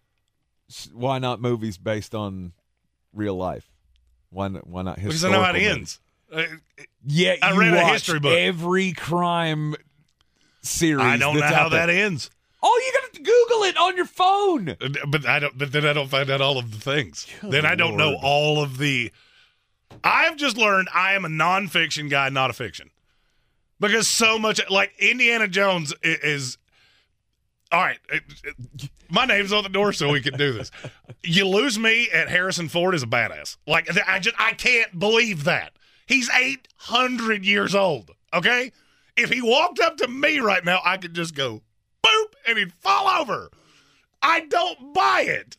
[0.94, 2.54] Why not movies based on
[3.14, 3.70] real life?
[4.30, 4.68] Why not?
[4.68, 4.96] Why not?
[4.96, 6.00] because I know how it ends.
[6.32, 6.44] Uh,
[7.06, 8.38] Yeah, I read a history book.
[8.38, 9.76] Every crime
[10.62, 11.04] series.
[11.04, 11.86] I don't know how there.
[11.86, 12.30] that ends.
[12.64, 14.76] Oh, you got Google it on your phone.
[15.10, 15.58] but I don't.
[15.58, 17.28] But then I don't find out all of the things.
[17.44, 19.12] then I don't know all of the.
[20.04, 22.90] I've just learned I am a nonfiction guy, not a fiction,
[23.80, 26.58] because so much like Indiana Jones i- is.
[27.72, 30.72] All right, it- it- my name's on the door, so we can do this.
[31.24, 33.58] You lose me at Harrison Ford is a badass.
[33.66, 35.74] Like I just I can't believe that
[36.06, 38.12] he's eight hundred years old.
[38.32, 38.72] Okay,
[39.18, 41.64] if he walked up to me right now, I could just go
[42.06, 43.50] boop and he'd fall over.
[44.22, 45.58] I don't buy it.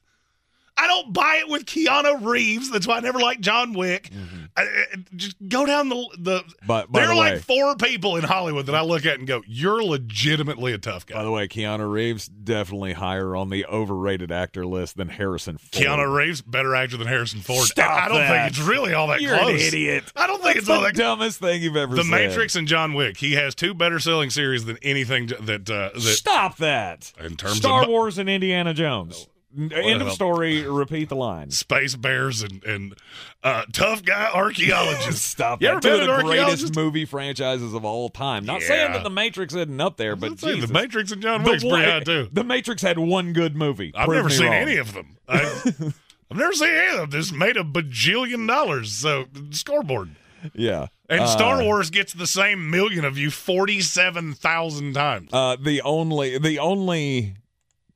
[0.77, 2.71] I don't buy it with Keanu Reeves.
[2.71, 4.11] That's why I never liked John Wick.
[4.11, 4.46] Mm-hmm.
[4.57, 6.43] I- I- just go down the the.
[6.67, 9.27] But by there the are like four people in Hollywood that I look at and
[9.27, 13.67] go, "You're legitimately a tough guy." By the way, Keanu Reeves definitely higher on the
[13.67, 15.85] overrated actor list than Harrison Ford.
[15.85, 17.67] Keanu Reeves, better actor than Harrison Ford.
[17.67, 18.29] Stop I don't that.
[18.53, 20.05] think it's really all that You're an idiot.
[20.17, 20.95] I don't think That's it's all the that.
[20.97, 22.11] dumbest thing you've ever the said.
[22.11, 23.19] Matrix and John Wick.
[23.19, 27.13] He has two better selling series than anything that uh, that Stop that.
[27.21, 29.29] in terms Star of Star Wars and Indiana Jones.
[29.59, 30.67] End of story.
[30.67, 31.51] Repeat the line.
[31.53, 32.95] space bears and and
[33.43, 35.23] uh, tough guy archaeologists.
[35.37, 35.73] Stop You that.
[35.73, 38.45] ever Two been of the greatest movie franchises of all time.
[38.45, 38.67] Not Yeah.
[38.69, 41.85] saying that The Matrix isn't up there, but the Matrix and John The Wick's pretty
[41.91, 42.29] high too.
[42.33, 43.93] The Matrix had one good movie.
[43.95, 44.55] I've Prove never seen wrong.
[44.55, 45.17] any of them.
[45.29, 45.41] I,
[46.31, 47.11] I've never seen any of them.
[47.11, 48.93] This made a bajillion dollars.
[48.93, 50.11] So scoreboard.
[50.55, 50.89] Yeah.
[51.09, 55.31] And Uh, Star Wars gets the same million of you forty seven thousand times.
[55.33, 57.37] Uh, the only the only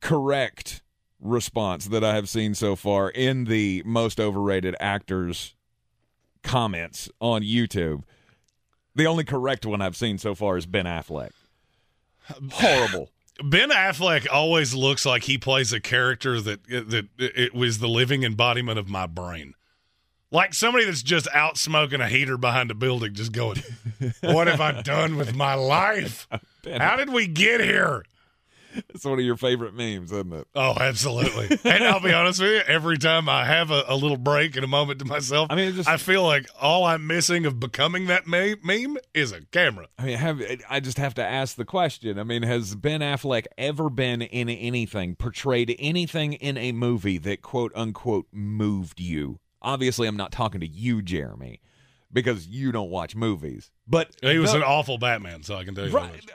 [0.01, 0.80] correct
[1.21, 5.55] response that I have seen so far in the most overrated actors
[6.43, 8.03] comments on YouTube,
[8.95, 11.31] the only correct one I've seen so far is Ben Affleck.
[12.51, 13.09] Horrible.
[13.43, 18.23] Ben Affleck always looks like he plays a character that that it was the living
[18.23, 19.55] embodiment of my brain.
[20.29, 23.63] Like somebody that's just out smoking a heater behind a building, just going,
[24.21, 26.27] "What have I done with my life?
[26.77, 28.03] How did we get here?"
[28.93, 30.47] It's one of your favorite memes, isn't it?
[30.55, 31.57] Oh, absolutely.
[31.63, 34.63] and I'll be honest with you, every time I have a, a little break and
[34.63, 38.07] a moment to myself, I mean, just- I feel like all I'm missing of becoming
[38.07, 39.87] that me- meme is a camera.
[39.97, 42.19] I mean, have I just have to ask the question?
[42.19, 47.41] I mean, has Ben Affleck ever been in anything, portrayed anything in a movie that
[47.41, 49.39] quote unquote moved you?
[49.61, 51.61] Obviously, I'm not talking to you, Jeremy,
[52.11, 53.71] because you don't watch movies.
[53.87, 55.91] But He was the- an awful Batman, so I can tell you.
[55.91, 56.25] that much.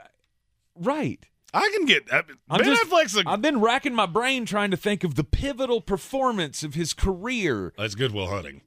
[0.75, 1.25] right.
[1.53, 4.71] I can get I, I'm Ben just- Affleck's a I've been racking my brain trying
[4.71, 7.73] to think of the pivotal performance of his career.
[7.77, 8.61] that's Good Will Hunting.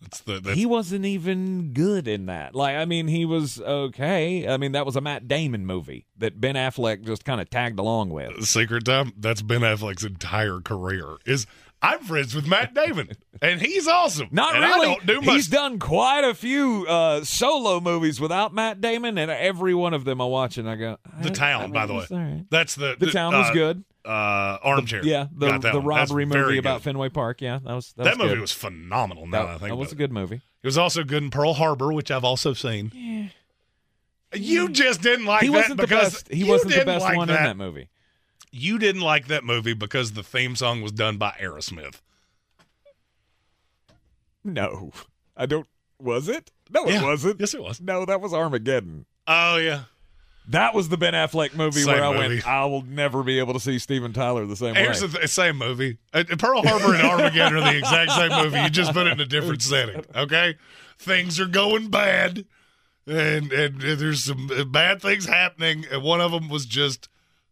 [0.00, 2.54] That's the that's he wasn't even good in that.
[2.54, 4.46] Like, I mean, he was okay.
[4.48, 7.80] I mean, that was a Matt Damon movie that Ben Affleck just kind of tagged
[7.80, 8.44] along with.
[8.46, 9.12] Secret Time.
[9.16, 11.16] That's Ben Affleck's entire career.
[11.26, 11.46] Is
[11.80, 13.10] I'm friends with Matt Damon,
[13.40, 14.28] and he's awesome.
[14.32, 14.88] Not and really.
[14.88, 15.34] I don't do much.
[15.36, 20.04] He's done quite a few uh, solo movies without Matt Damon, and every one of
[20.04, 20.96] them I watch and I go.
[21.22, 22.44] the I- Town, I mean, by the way.
[22.50, 23.84] That's the The Town was uh, good.
[24.04, 25.04] Uh, Armchair.
[25.04, 26.84] Yeah, the Got that the robbery movie about good.
[26.84, 27.42] Fenway Park.
[27.42, 28.40] Yeah, that was that, That was movie good.
[28.40, 29.26] was phenomenal.
[29.26, 30.36] Now that, I think that was a good movie.
[30.36, 33.30] It was also good in Pearl Harbor, which I've also seen.
[34.34, 36.28] You just didn't like he that wasn't the because best.
[36.32, 37.38] He wasn't the best like one that.
[37.38, 37.88] in that movie.
[38.50, 42.00] You didn't like that movie because the theme song was done by Aerosmith.
[44.44, 44.92] No,
[45.36, 45.66] I don't.
[46.00, 46.50] Was it?
[46.70, 47.02] No, Yeah.
[47.02, 47.40] it wasn't.
[47.40, 47.80] Yes, it was.
[47.80, 49.04] No, that was Armageddon.
[49.26, 49.82] Oh yeah,
[50.48, 52.34] That was the Ben Affleck movie Same where I movie.
[52.36, 52.46] went.
[52.46, 55.08] I will never be able to see Steven Tyler the same Here's way.
[55.08, 55.98] the th- the same movie.
[56.14, 58.58] Uh, Pearl Harbor and Armageddon are the exact same movie.
[58.60, 60.04] You just put it in a different setting.
[60.14, 60.56] Okay,
[60.98, 62.46] things are going bad,
[63.06, 65.84] and and there's some uh, bad things happening.
[65.90, 67.08] And one of them was just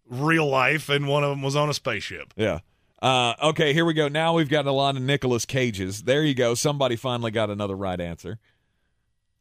[0.08, 2.32] real life, and one of them was on a spaceship.
[2.36, 2.60] Yeah.
[3.00, 4.08] Uh, okay, here we go.
[4.08, 6.04] Now we've got a lot of Nicolas Cages.
[6.04, 6.54] There you go.
[6.54, 8.38] Somebody finally got another right answer.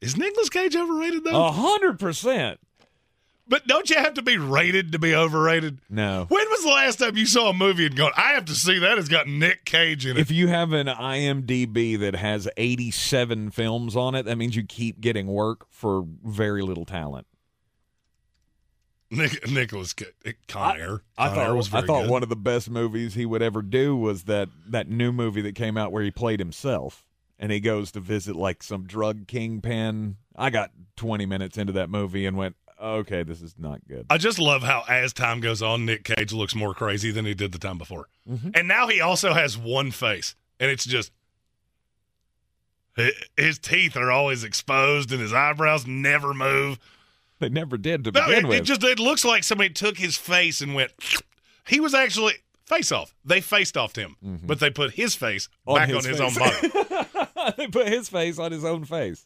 [0.02, 1.46] Is Nicolas Cage overrated though?
[1.46, 2.60] A hundred percent.
[3.48, 5.80] But don't you have to be rated to be overrated?
[5.88, 6.26] No.
[6.30, 8.80] When was the last time you saw a movie and gone, I have to see
[8.80, 8.98] that?
[8.98, 10.20] It's got Nick Cage in it.
[10.20, 15.00] If you have an IMDb that has 87 films on it, that means you keep
[15.00, 17.28] getting work for very little talent.
[19.12, 20.06] Nick, Nicholas Ca-
[20.48, 21.02] Con Air.
[21.18, 22.10] I Con thought was I thought good.
[22.10, 25.56] one of the best movies he would ever do was that that new movie that
[25.56, 27.06] came out where he played himself
[27.38, 30.18] and he goes to visit like some drug kingpin.
[30.36, 34.18] I got 20 minutes into that movie and went, "Okay, this is not good." I
[34.18, 37.52] just love how as time goes on, Nick Cage looks more crazy than he did
[37.52, 38.08] the time before.
[38.30, 38.50] Mm-hmm.
[38.56, 41.12] And now he also has one face, and it's just
[43.38, 46.80] his teeth are always exposed and his eyebrows never move.
[47.40, 48.58] They never did to No, begin it, with.
[48.60, 50.92] it just it looks like somebody took his face and went.
[51.68, 52.34] He was actually
[52.68, 53.16] face off.
[53.26, 55.70] They faced offed him, but they put his face Mm-hmm.
[55.72, 57.54] On back his on his own body.
[57.58, 59.26] they put his face on his own face.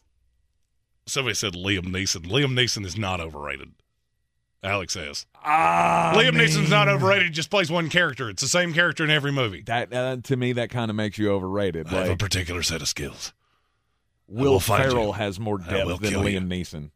[1.06, 2.22] Somebody said Liam Neeson.
[2.30, 3.72] Liam Neeson is not overrated.
[4.62, 7.24] Alex says Ah, Liam Neeson's not overrated.
[7.26, 8.30] He just plays one character.
[8.30, 9.62] It's the same character in every movie.
[9.62, 11.88] That uh, to me, that kind of makes you overrated.
[11.88, 13.34] I have a particular set of skills.
[14.28, 15.12] Will will find Ferrell you.
[15.12, 16.40] has more I will depth than kill you.
[16.40, 16.90] Liam Neeson.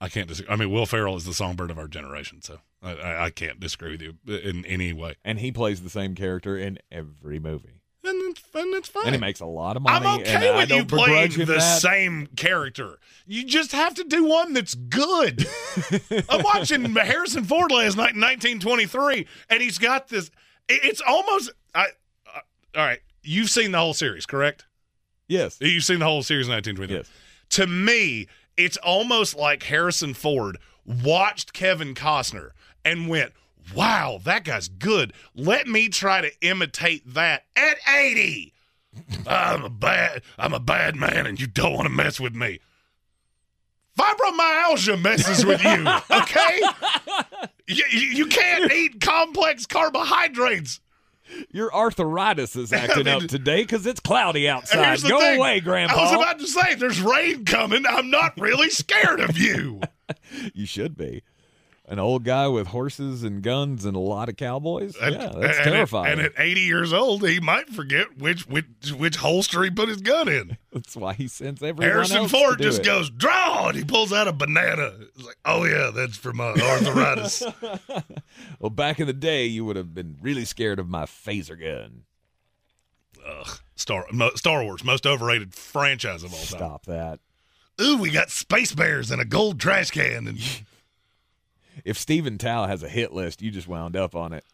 [0.00, 0.52] I can't disagree.
[0.52, 3.58] I mean, Will Ferrell is the songbird of our generation, so I, I, I can't
[3.60, 5.14] disagree with you in any way.
[5.24, 9.06] and he plays the same character in every movie, And it's, and it's fine.
[9.06, 10.04] and he makes a lot of money.
[10.06, 11.80] I'm okay with you playing the that.
[11.80, 12.98] same character.
[13.26, 15.46] You just have to do one that's good.
[16.28, 20.30] I'm watching Harrison Ford last night in 1923, and he's got this.
[20.68, 21.50] It's almost.
[21.74, 21.86] I,
[22.26, 22.40] uh,
[22.76, 24.66] all right, you've seen the whole series, correct?
[25.28, 26.96] Yes, You've seen the whole series in 1923.
[26.98, 27.10] Yes.
[27.50, 32.50] To me, it's almost like Harrison Ford watched Kevin Costner
[32.84, 33.32] and went,
[33.74, 35.12] "Wow, that guy's good.
[35.34, 38.52] Let me try to imitate that at 80."
[39.26, 42.60] I'm a bad I'm a bad man and you don't want to mess with me.
[43.98, 46.60] Fibromyalgia messes with you, okay?
[47.68, 50.80] you, you you can't eat complex carbohydrates.
[51.50, 55.00] Your arthritis is acting mean- up today because it's cloudy outside.
[55.02, 55.38] Go thing.
[55.38, 55.94] away, Grandpa.
[55.96, 57.84] I was about to say, there's rain coming.
[57.88, 59.80] I'm not really scared of you.
[60.54, 61.22] you should be.
[61.86, 64.96] An old guy with horses and guns and a lot of cowboys.
[64.96, 66.12] And- yeah, that's and at- terrifying.
[66.12, 68.64] and at 80 years old, he might forget which which
[68.96, 70.56] which holster he put his gun in.
[70.72, 72.84] that's why he sends everyone Harrison Ford just it.
[72.86, 74.92] goes draw, and he pulls out a banana.
[75.14, 77.42] It's like, oh yeah, that's for my arthritis.
[78.58, 82.04] Well, back in the day, you would have been really scared of my phaser gun.
[83.26, 83.58] Ugh.
[83.76, 86.46] Star mo, Star Wars, most overrated franchise of all time.
[86.46, 87.20] Stop that.
[87.80, 90.38] Ooh, we got space bears and a gold trash can, and
[91.84, 94.44] If Steven Tao has a hit list, you just wound up on it.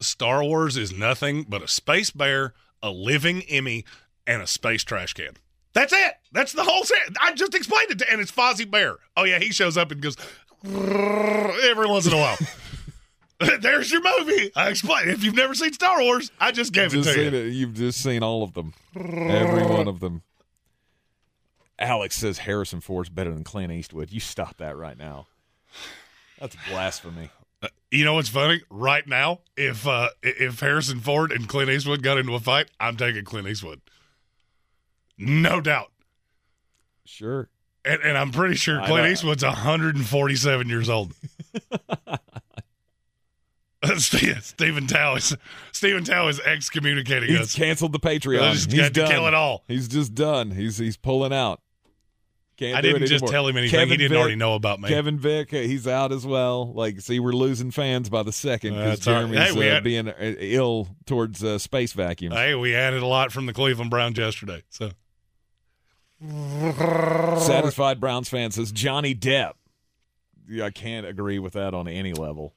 [0.00, 3.84] Star Wars is nothing but a space bear, a living Emmy,
[4.26, 5.34] and a space trash can.
[5.72, 6.14] That's it.
[6.32, 6.98] That's the whole set.
[7.20, 8.96] I just explained it, to, and it's Fozzie Bear.
[9.16, 10.16] Oh yeah, he shows up and goes
[10.64, 12.36] every once in a while.
[13.60, 14.50] There's your movie.
[14.54, 15.10] I explained.
[15.10, 17.46] If you've never seen Star Wars, I just gave Just it to you.
[17.46, 17.52] it.
[17.52, 20.22] You've just seen all of them, every one of them.
[21.78, 24.12] Alex says Harrison Ford's better than Clint Eastwood.
[24.12, 25.26] You stop that right now.
[26.42, 27.30] That's blasphemy.
[27.92, 28.62] You know what's funny?
[28.68, 32.96] Right now, if uh, if Harrison Ford and Clint Eastwood got into a fight, I'm
[32.96, 33.80] taking Clint Eastwood.
[35.16, 35.92] No doubt.
[37.04, 37.48] Sure.
[37.84, 39.06] And, and I'm pretty sure Clint.
[39.06, 41.14] Eastwood's 147 years old.
[43.98, 45.36] Stephen Tao is
[45.70, 47.54] Stephen Tao is excommunicating He's us.
[47.54, 48.50] canceled the Patreon.
[48.50, 49.10] He's got to done.
[49.10, 49.62] kill it all.
[49.68, 50.50] He's just done.
[50.50, 51.60] He's he's pulling out.
[52.58, 54.88] Can't I didn't just tell him anything Kevin he didn't Vick- already know about me.
[54.88, 56.72] Kevin Vick, uh, he's out as well.
[56.72, 59.20] Like, see, we're losing fans by the second because all right.
[59.30, 62.36] Jeremy's Hey, uh, had- being uh, ill towards uh, space vacuums.
[62.36, 64.62] Hey, we added a lot from the Cleveland Browns yesterday.
[64.68, 64.90] So
[67.40, 69.54] Satisfied Browns fan says Johnny Depp.
[70.48, 72.54] Yeah, I can't agree with that on any level.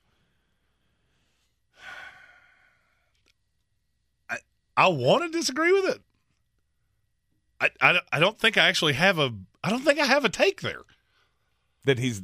[4.78, 6.02] I want to disagree with it.
[7.62, 9.34] I, I, I don't think I actually have a
[9.66, 10.82] I don't think I have a take there.
[11.86, 12.22] That he's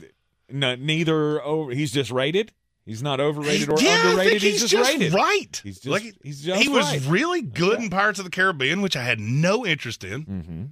[0.49, 1.71] no, neither over.
[1.71, 2.53] He's just rated.
[2.85, 4.41] He's not overrated or yeah, underrated.
[4.41, 5.13] he's, he's, just, rated.
[5.13, 5.61] right.
[5.63, 7.05] He's just Like, he's just he was right.
[7.07, 10.63] really good in Pirates of the Caribbean, which I had no interest in, mm-hmm.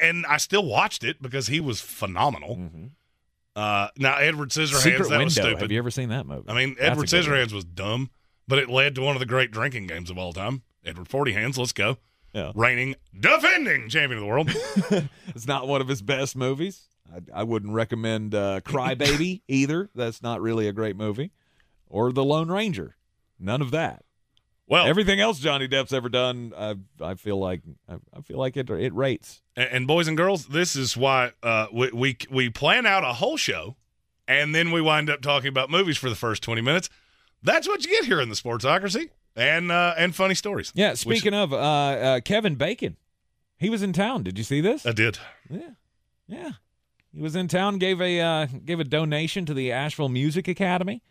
[0.00, 2.56] and I still watched it because he was phenomenal.
[2.56, 2.86] Mm-hmm.
[3.54, 5.62] Uh, now Edward Scissorhands, Secret that was stupid.
[5.62, 6.48] Have you ever seen that movie?
[6.48, 7.38] I mean, That's Edward good one.
[7.38, 8.10] Scissorhands was dumb,
[8.48, 10.62] but it led to one of the great drinking games of all time.
[10.84, 11.98] Edward Forty Hands, let's go.
[12.32, 12.52] Yeah.
[12.54, 14.50] Reigning, defending champion of the world.
[15.34, 16.88] It's not one of his best movies.
[17.12, 19.88] I, I wouldn't recommend uh, Crybaby either.
[19.94, 21.30] That's not really a great movie.
[21.88, 22.96] Or The Lone Ranger.
[23.38, 24.04] None of that.
[24.66, 28.56] Well, Everything else Johnny Depp's ever done, I, I feel like I, I feel like
[28.56, 29.42] it it rates.
[29.56, 33.12] and, and boys and girls, this is why uh, we, we we plan out a
[33.14, 33.76] whole show,
[34.26, 36.88] and then we wind up talking about movies for the first twenty minutes.
[37.42, 40.72] That's what you get here in the Sportsocracy, and uh, and funny stories.
[40.74, 40.90] Yeah.
[40.90, 42.96] Which Speaking of uh, uh, Kevin Bacon,
[43.56, 44.22] he was in town.
[44.22, 44.86] Did you see this?
[44.86, 45.18] I did.
[45.48, 45.70] Yeah,
[46.26, 46.50] yeah.
[47.14, 47.78] He was in town.
[47.78, 51.02] gave a uh, gave a donation to the Asheville Music Academy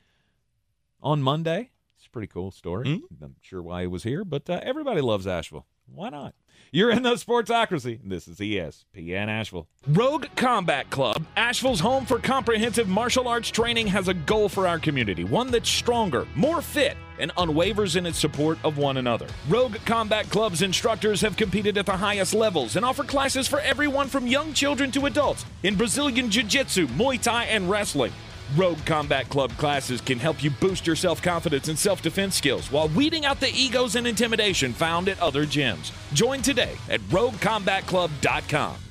[1.02, 1.70] on Monday.
[1.98, 2.96] It's a pretty cool story.
[2.96, 3.24] Hmm?
[3.24, 5.68] I'm sure why he was here, but uh, everybody loves Asheville.
[5.86, 6.34] Why not?
[6.74, 8.00] You're in the Sportsocracy.
[8.02, 9.68] This is ESPN Asheville.
[9.90, 14.80] Rogue Combat Club, Asheville's home for comprehensive martial arts training, has a goal for our
[14.80, 19.28] community one that's stronger, more fit, and unwavers in its support of one another.
[19.50, 24.08] Rogue Combat Club's instructors have competed at the highest levels and offer classes for everyone
[24.08, 28.14] from young children to adults in Brazilian Jiu Jitsu, Muay Thai, and wrestling.
[28.56, 32.72] Rogue Combat Club classes can help you boost your self confidence and self defense skills
[32.72, 35.92] while weeding out the egos and intimidation found at other gyms.
[36.14, 38.91] Join today at RogueCombatClub.com.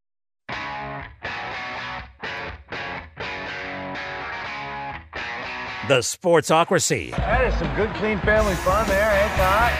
[5.91, 7.11] The Sportsocracy.
[7.11, 9.11] That is some good, clean family fun there.
[9.25, 9.75] It's hot.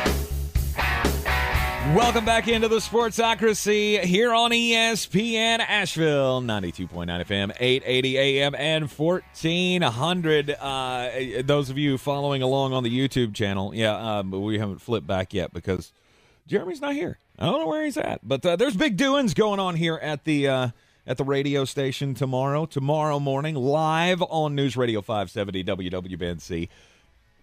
[1.95, 10.49] Welcome back into the Sportsocracy here on ESPN Asheville, 92.9 FM, 880 AM, and 1400.
[10.49, 11.09] Uh,
[11.45, 15.33] those of you following along on the YouTube channel, yeah, um, we haven't flipped back
[15.33, 15.93] yet because
[16.45, 17.19] Jeremy's not here.
[17.39, 20.25] I don't know where he's at, but uh, there's big doings going on here at
[20.25, 20.67] the uh,
[21.05, 22.65] at the radio station tomorrow.
[22.65, 26.69] Tomorrow morning, live on News Radio 570 WWBNC.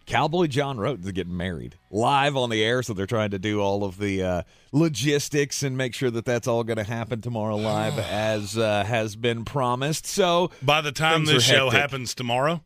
[0.07, 3.85] Cowboy John Roden's getting married live on the air, so they're trying to do all
[3.85, 4.43] of the uh,
[4.73, 9.17] logistics and make sure that that's all going to happen tomorrow live as uh, has
[9.17, 10.07] been promised.
[10.07, 11.81] So By the time this show hectic.
[11.81, 12.65] happens tomorrow,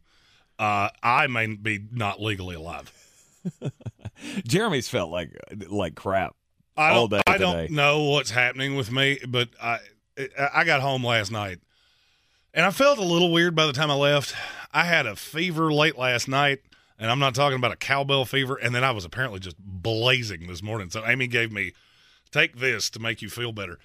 [0.61, 2.93] uh, I may be not legally alive.
[4.47, 5.37] Jeremy's felt like
[5.69, 6.37] like crap.
[6.77, 9.81] I all don't, day I don't know what's happening with me, but I
[10.55, 11.59] I got home last night
[12.55, 14.35] and I felt a little weird by the time I left.
[14.73, 16.61] I had a fever late last night,
[16.99, 18.57] and I'm not talking about a cowbell fever.
[18.57, 20.91] And then I was apparently just blazing this morning.
[20.91, 21.73] So Amy gave me
[22.31, 23.79] take this to make you feel better,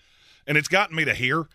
[0.45, 1.47] and it's gotten me to here.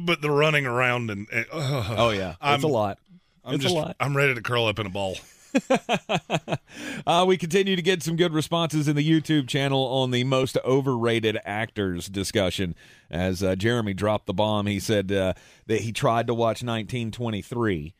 [0.00, 2.98] But the running around and, uh, Oh yeah, I'm- it's a lot.
[3.44, 3.96] I'm it's just a lot.
[4.00, 5.16] I'm ready to curl up in a ball.
[7.06, 10.56] uh, we continue to get some good responses in the YouTube channel on the most
[10.64, 12.74] overrated actors discussion.
[13.10, 15.34] As uh, Jeremy dropped the bomb, he said uh,
[15.66, 17.94] that he tried to watch 1923,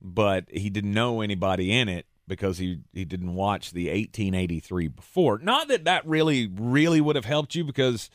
[0.00, 5.38] but he didn't know anybody in it because he, he didn't watch the 1883 before.
[5.38, 8.10] Not that that really, really would have helped you because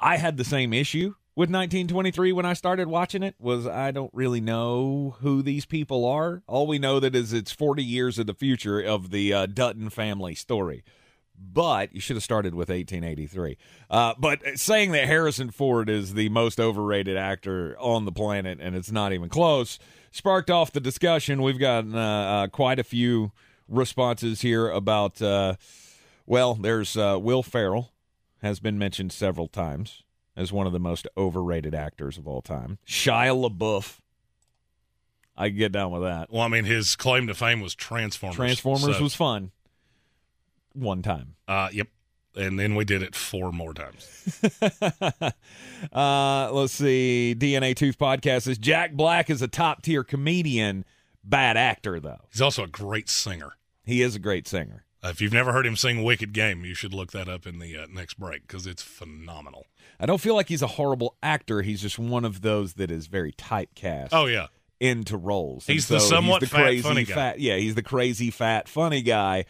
[0.00, 4.10] I had the same issue with 1923 when I started watching it was I don't
[4.12, 6.42] really know who these people are.
[6.48, 9.88] All we know that is it's 40 years of the future of the uh, Dutton
[9.88, 10.82] family story.
[11.40, 13.56] But you should have started with 1883.
[13.88, 18.74] Uh, but saying that Harrison Ford is the most overrated actor on the planet and
[18.74, 19.78] it's not even close
[20.10, 21.40] sparked off the discussion.
[21.40, 23.30] We've gotten uh, uh, quite a few
[23.68, 25.54] responses here about, uh,
[26.26, 27.92] well, there's uh, Will Ferrell
[28.42, 30.02] has been mentioned several times
[30.38, 32.78] as one of the most overrated actors of all time.
[32.86, 33.98] Shia LaBeouf.
[35.36, 36.32] I can get down with that.
[36.32, 38.36] Well, I mean, his claim to fame was Transformers.
[38.36, 39.50] Transformers So, was fun.
[40.74, 41.34] One time.
[41.48, 41.88] uh, yep,
[42.36, 44.06] and then we did it four more times.
[45.92, 47.34] uh, let's see.
[47.36, 50.84] DNA Tooth Podcast says Jack Black is a top tier comedian,
[51.24, 52.20] bad actor, though.
[52.30, 53.52] He's also a great singer.
[53.84, 54.84] He is a great singer.
[55.04, 57.58] Uh, if you've never heard him sing "Wicked Game," you should look that up in
[57.60, 59.66] the uh, next break because it's phenomenal.
[60.00, 61.62] I don't feel like he's a horrible actor.
[61.62, 64.08] He's just one of those that is very typecast.
[64.12, 64.46] Oh yeah,
[64.80, 65.68] into roles.
[65.68, 67.14] And He's the somewhat he's the fat, crazy funny guy.
[67.14, 69.44] Fat, yeah, he's the crazy fat funny guy.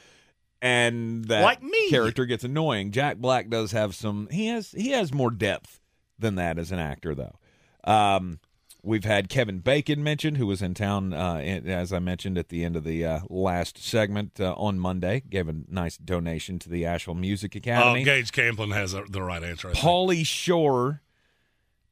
[0.61, 1.89] and that Like me.
[1.91, 2.91] character gets annoying.
[2.93, 4.29] Jack Black does have some.
[4.31, 5.81] He has he has more depth
[6.19, 7.37] than that as an actor, though.
[7.85, 8.41] Um,
[8.83, 12.65] we've had Kevin Bacon mentioned, who was in town, uh, as I mentioned at the
[12.65, 15.23] end of the uh, last segment uh, on Monday.
[15.29, 18.05] Gave a nice donation to the Asheville Music Oh, Academy.
[18.05, 19.69] Gage Camplin has a, the right answer.
[19.71, 19.73] I.
[19.73, 21.03] Pauly Shore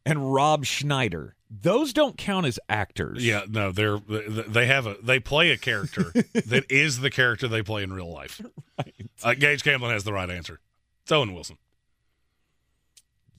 [0.05, 1.35] and Rob Schneider.
[1.49, 3.25] Those don't count as actors.
[3.25, 6.11] Yeah, no, they're they have a they play a character
[6.47, 8.41] that is the character they play in real life.
[9.23, 10.59] Uh, Gage Camplin has the right answer.
[11.05, 11.57] It's Owen Wilson.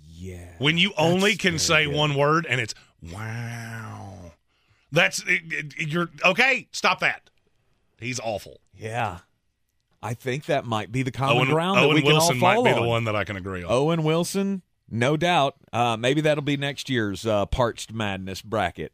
[0.10, 0.48] Yeah.
[0.58, 1.94] When you only can say good.
[1.96, 4.32] one word and it's wow,
[4.92, 5.42] that's it,
[5.78, 6.68] it- you're okay.
[6.72, 7.30] Stop that.
[8.00, 8.60] He's awful.
[8.76, 9.20] Yeah.
[10.02, 12.64] I think that might be the common Owen, ground that Owen we can Wilson all
[12.64, 12.82] might be on.
[12.84, 13.72] the one that I can agree on.
[13.72, 15.56] Owen Wilson, no doubt.
[15.74, 18.94] Uh, maybe that'll be next year's uh, Parched Madness bracket.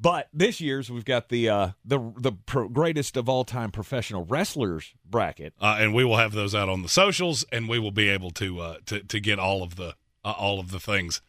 [0.00, 4.24] But this year's we've got the uh, the the pro- greatest of all time professional
[4.24, 5.54] wrestlers bracket.
[5.60, 8.32] uh, and we will have those out on the socials, and we will be able
[8.32, 11.22] to uh, to to get all of the uh, all of the things.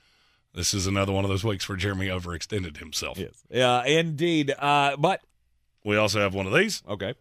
[0.54, 3.18] This is another one of those weeks where Jeremy overextended himself.
[3.18, 4.52] Yes, yeah, indeed.
[4.58, 5.22] Uh, but
[5.84, 6.84] We also have one of these.
[6.88, 7.16] okay,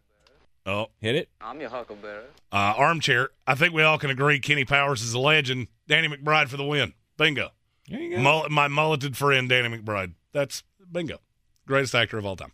[0.66, 1.28] Oh, hit it.
[1.40, 2.24] I'm your huckleberry.
[2.52, 3.30] uh, armchair.
[3.46, 5.66] I think we all can agree Kenny Powers is a legend.
[5.88, 6.92] Danny McBride for the win.
[7.16, 7.48] Bingo.
[7.88, 8.22] There you go.
[8.22, 10.12] Mullet, my mulleted friend Danny McBride.
[10.32, 11.18] That's bingo.
[11.66, 12.52] Greatest actor of all time.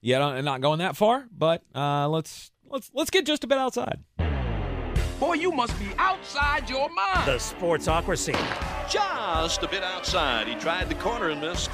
[0.00, 3.58] Yeah, not- not going that far, but uh, let's let's let's get just a bit
[3.58, 4.00] outside.
[5.22, 7.28] Boy, you must be outside your mind.
[7.28, 8.34] The Sportsocracy.
[8.90, 10.48] Just a bit outside.
[10.48, 11.70] He tried the corner and missed.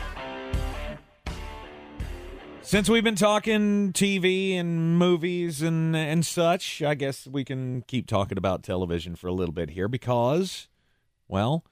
[2.60, 8.06] Since we've been talking TV and movies and and such, I guess we can keep
[8.06, 10.68] talking about television for a little bit here because,
[11.26, 11.64] well,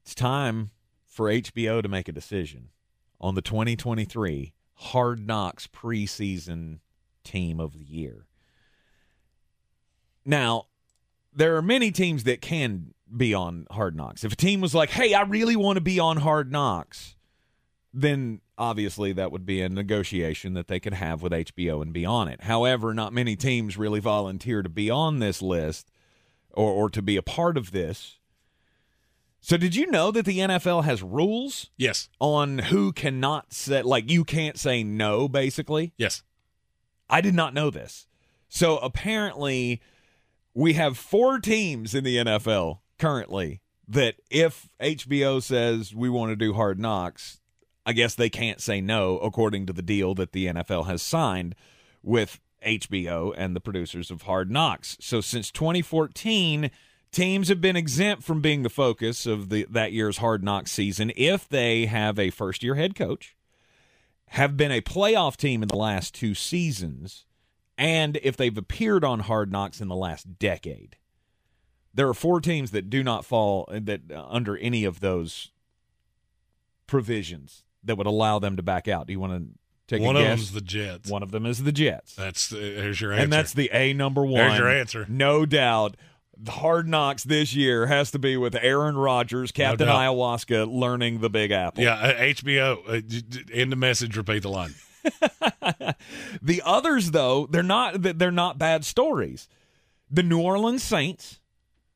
[0.00, 0.70] it's time
[1.04, 2.70] for HBO to make a decision
[3.20, 6.78] on the 2023 Hard Knocks preseason
[7.22, 8.24] team of the year.
[10.24, 10.68] Now,
[11.32, 14.24] there are many teams that can be on Hard Knocks.
[14.24, 17.16] If a team was like, "Hey, I really want to be on Hard Knocks,"
[17.92, 22.04] then obviously that would be a negotiation that they could have with HBO and be
[22.04, 22.42] on it.
[22.42, 25.90] However, not many teams really volunteer to be on this list
[26.52, 28.18] or, or to be a part of this.
[29.40, 32.10] So, did you know that the NFL has rules Yes.
[32.20, 35.94] on who cannot say, like, you can't say no, basically?
[35.96, 36.22] Yes.
[37.08, 38.06] I did not know this.
[38.50, 39.80] So apparently,
[40.54, 46.36] we have four teams in the NFL currently that if HBO says we want to
[46.36, 47.40] do hard knocks,
[47.84, 51.54] I guess they can't say no according to the deal that the NFL has signed
[52.02, 54.96] with HBO and the producers of Hard Knocks.
[55.00, 56.70] So since 2014,
[57.10, 61.12] teams have been exempt from being the focus of the that year's Hard Knocks season
[61.16, 63.34] if they have a first-year head coach
[64.28, 67.24] have been a playoff team in the last two seasons,
[67.80, 70.96] and if they've appeared on Hard Knocks in the last decade.
[71.92, 75.50] There are four teams that do not fall that uh, under any of those
[76.86, 79.06] provisions that would allow them to back out.
[79.06, 79.58] Do you want to
[79.96, 80.38] take One of guess?
[80.38, 81.10] them's the Jets.
[81.10, 83.22] One of them is the Jets, That's uh, there's your answer.
[83.24, 84.34] and that's the A number one.
[84.34, 85.06] There's your answer.
[85.08, 85.96] No doubt.
[86.42, 89.96] The Hard Knocks this year has to be with Aaron Rodgers, Captain doubt.
[90.14, 91.82] Ayahuasca, learning the Big Apple.
[91.82, 91.94] yeah.
[91.94, 92.78] Uh, HBO.
[92.88, 94.16] Uh, j- end the message.
[94.16, 94.74] Repeat the line.
[96.42, 99.48] the others, though, they're not they're not bad stories.
[100.10, 101.40] The New Orleans Saints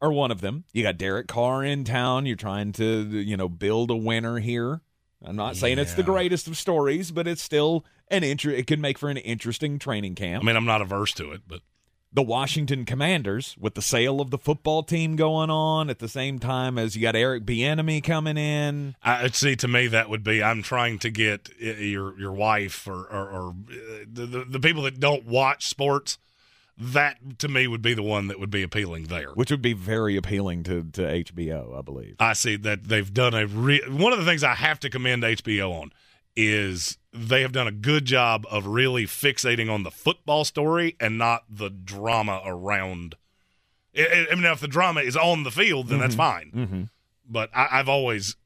[0.00, 0.64] are one of them.
[0.72, 2.26] You got Derek Carr in town.
[2.26, 4.80] You're trying to you know build a winner here.
[5.24, 8.78] I'm not saying it's the greatest of stories, but it's still an inter- It could
[8.78, 10.44] make for an interesting training camp.
[10.44, 11.62] I mean, I'm not averse to it, but
[12.14, 16.38] the Washington Commanders with the sale of the football team going on at the same
[16.38, 18.94] time as you got Eric Bieniemy coming in.
[19.02, 19.56] I see.
[19.56, 23.28] To me, that would be I'm trying to get uh, your your wife or or,
[23.30, 26.18] or uh, the, the the people that don't watch sports.
[26.76, 29.30] That to me would be the one that would be appealing there.
[29.30, 32.16] which would be very appealing to, to HBO, I believe.
[32.18, 35.22] I see that they've done a re- one of the things I have to commend
[35.22, 35.92] HBO on
[36.36, 41.16] is they have done a good job of really fixating on the football story and
[41.16, 43.14] not the drama around.
[43.96, 46.50] I, I- mean, if the drama is on the field, then that's fine.
[46.54, 46.82] Mm-hmm.
[47.28, 48.36] But I, I've always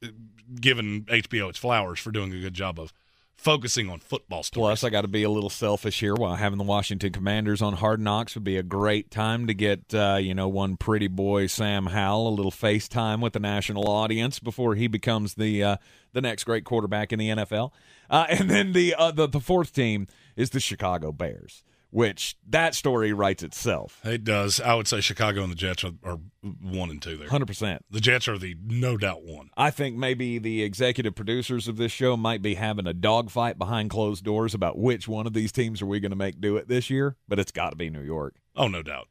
[0.61, 2.93] given HBO its flowers for doing a good job of
[3.39, 4.81] focusing on football stories.
[4.81, 6.15] Plus, I got to be a little selfish here.
[6.15, 9.95] While having the Washington Commanders on Hard Knocks would be a great time to get,
[9.95, 14.41] uh, you know, one pretty boy Sam Howell a little FaceTime with the national audience
[14.41, 15.77] before he becomes the uh,
[16.13, 17.71] the next great quarterback in the NFL.
[18.11, 22.75] Uh, and then the, uh, the the fourth team is the Chicago Bears, which that
[22.75, 24.01] story writes itself.
[24.05, 24.61] It does.
[24.61, 27.29] I would say Chicago and the Jets are, are one and two there.
[27.29, 27.79] 100%.
[27.91, 29.51] The Jets are the no doubt one.
[29.57, 33.91] I think maybe the executive producers of this show might be having a dogfight behind
[33.91, 36.69] closed doors about which one of these teams are we going to make do it
[36.69, 38.37] this year, but it's got to be New York.
[38.55, 39.09] Oh, no doubt.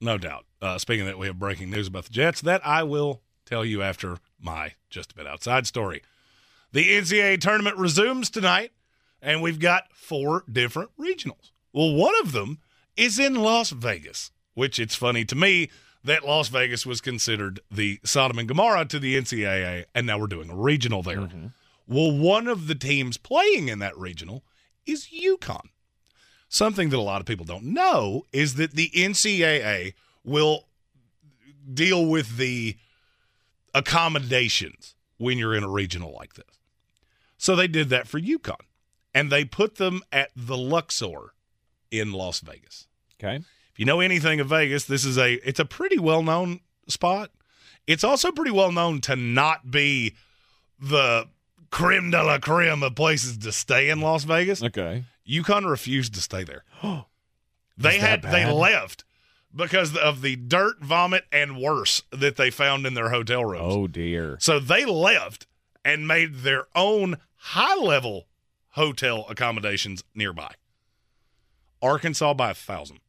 [0.00, 0.46] No doubt.
[0.62, 3.64] Uh, speaking of that, we have breaking news about the Jets that I will tell
[3.64, 6.02] you after my just a bit outside story.
[6.72, 8.72] The NCAA tournament resumes tonight,
[9.22, 11.50] and we've got four different regionals.
[11.72, 12.58] Well, one of them
[12.96, 15.70] is in Las Vegas, which it's funny to me
[16.04, 20.26] that Las Vegas was considered the Sodom and Gomorrah to the NCAA, and now we're
[20.26, 21.18] doing a regional there.
[21.18, 21.46] Mm-hmm.
[21.86, 24.44] Well, one of the teams playing in that regional
[24.86, 25.68] is UConn.
[26.48, 29.94] Something that a lot of people don't know is that the NCAA
[30.24, 30.66] will
[31.72, 32.76] deal with the
[33.74, 36.58] accommodations when you're in a regional like this.
[37.36, 38.56] So they did that for UConn,
[39.18, 41.34] and they put them at the Luxor
[41.90, 42.86] in Las Vegas.
[43.20, 43.36] Okay.
[43.36, 47.30] If you know anything of Vegas, this is a it's a pretty well known spot.
[47.86, 50.14] It's also pretty well known to not be
[50.78, 51.26] the
[51.70, 54.62] creme de la creme of places to stay in Las Vegas.
[54.62, 55.04] Okay.
[55.28, 56.64] UConn refused to stay there.
[57.76, 59.04] they had that they left
[59.54, 63.74] because of the dirt, vomit, and worse that they found in their hotel rooms.
[63.74, 64.36] Oh, dear.
[64.40, 65.46] So they left
[65.84, 68.27] and made their own high level
[68.78, 70.52] hotel accommodations nearby.
[71.82, 73.00] Arkansas by a thousand.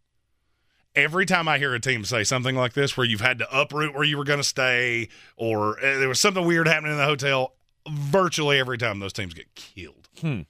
[0.95, 3.93] Every time I hear a team say something like this, where you've had to uproot
[3.93, 5.07] where you were going to stay,
[5.37, 7.53] or uh, there was something weird happening in the hotel,
[7.87, 10.09] virtually every time those teams get killed.
[10.19, 10.41] Hmm.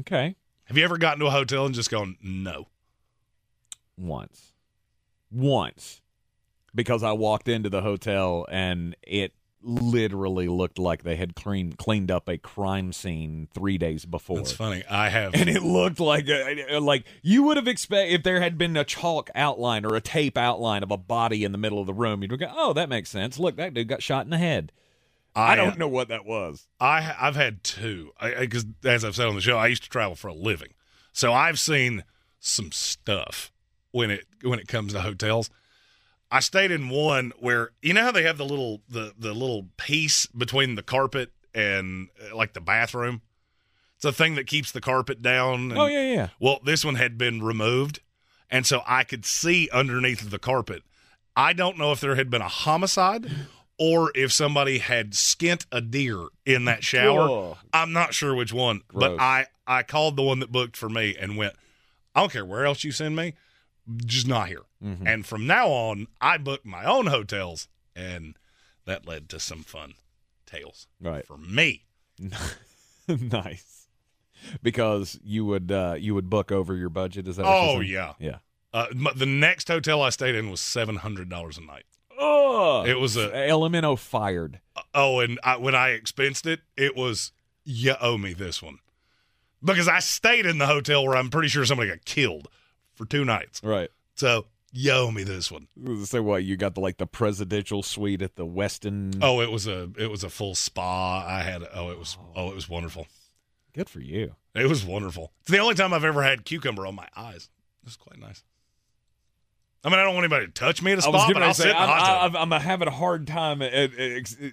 [0.00, 0.36] Okay.
[0.66, 2.68] Have you ever gotten to a hotel and just gone, no?
[3.96, 4.52] Once.
[5.32, 6.02] Once.
[6.74, 9.32] Because I walked into the hotel and it
[9.62, 14.36] literally looked like they had clean, cleaned up a crime scene three days before.
[14.36, 14.84] That's funny.
[14.88, 15.34] I have.
[15.34, 18.56] and it looked like uh, a, uh, like you would have expect if there had
[18.56, 21.86] been a chalk outline or a tape outline of a body in the middle of
[21.86, 24.38] the room you'd go oh that makes sense look that dude got shot in the
[24.38, 24.72] head
[25.34, 29.34] i, don't know what that was I I've had two because as I've said on
[29.34, 30.74] the show, I used to travel for a living,
[31.12, 32.04] so I've seen
[32.40, 33.52] some stuff
[33.90, 35.50] when it when it comes to hotels.
[36.30, 39.68] I stayed in one where you know how they have the little the the little
[39.76, 43.22] piece between the carpet and uh, like the bathroom.
[43.96, 45.70] It's a thing that keeps the carpet down.
[45.72, 48.00] and- oh yeah yeah Well, this one had been removed,
[48.50, 50.82] and so I could see underneath the carpet.
[51.34, 53.30] I don't know if there had been a homicide
[53.78, 57.50] or if somebody had skint a deer in that shower.
[57.52, 57.56] Ugh.
[57.72, 59.16] I'm not sure which one, Gross.
[59.16, 61.54] but I I called the one that booked for me and went.
[62.14, 63.34] I don't care where else you send me,
[64.04, 64.62] just not here.
[64.84, 65.06] Mm-hmm.
[65.06, 68.36] And from now on, I booked my own hotels, and
[68.84, 69.94] that led to some fun
[70.46, 71.26] tales right.
[71.26, 71.84] for me.
[73.08, 73.88] nice.
[74.62, 77.80] Because you would uh you would book over your budget is that what you're Oh
[77.80, 78.38] yeah, yeah.
[78.72, 78.86] Uh,
[79.16, 81.84] the next hotel I stayed in was seven hundred dollars a night.
[82.18, 84.60] oh It was a LMNO fired.
[84.94, 87.32] Oh, and I, when I expensed it, it was
[87.64, 88.78] you owe me this one.
[89.62, 92.48] Because I stayed in the hotel where I'm pretty sure somebody got killed
[92.98, 93.62] for two nights.
[93.64, 95.68] right So you owe me this one.
[96.04, 99.66] so what you got the like the presidential suite at the Westin Oh, it was
[99.66, 101.24] a it was a full spa.
[101.26, 103.06] I had oh it was oh it was wonderful.
[103.72, 105.32] good for you It was wonderful.
[105.42, 107.48] It's the only time I've ever had cucumber on my eyes.
[107.82, 108.42] It was quite nice.
[109.84, 111.40] I mean, I don't want anybody to touch me at a I was spa, getting
[111.40, 112.36] but I'll say, sit in I'm, hot tub.
[112.36, 114.52] I'm, I'm having a hard time at- at- at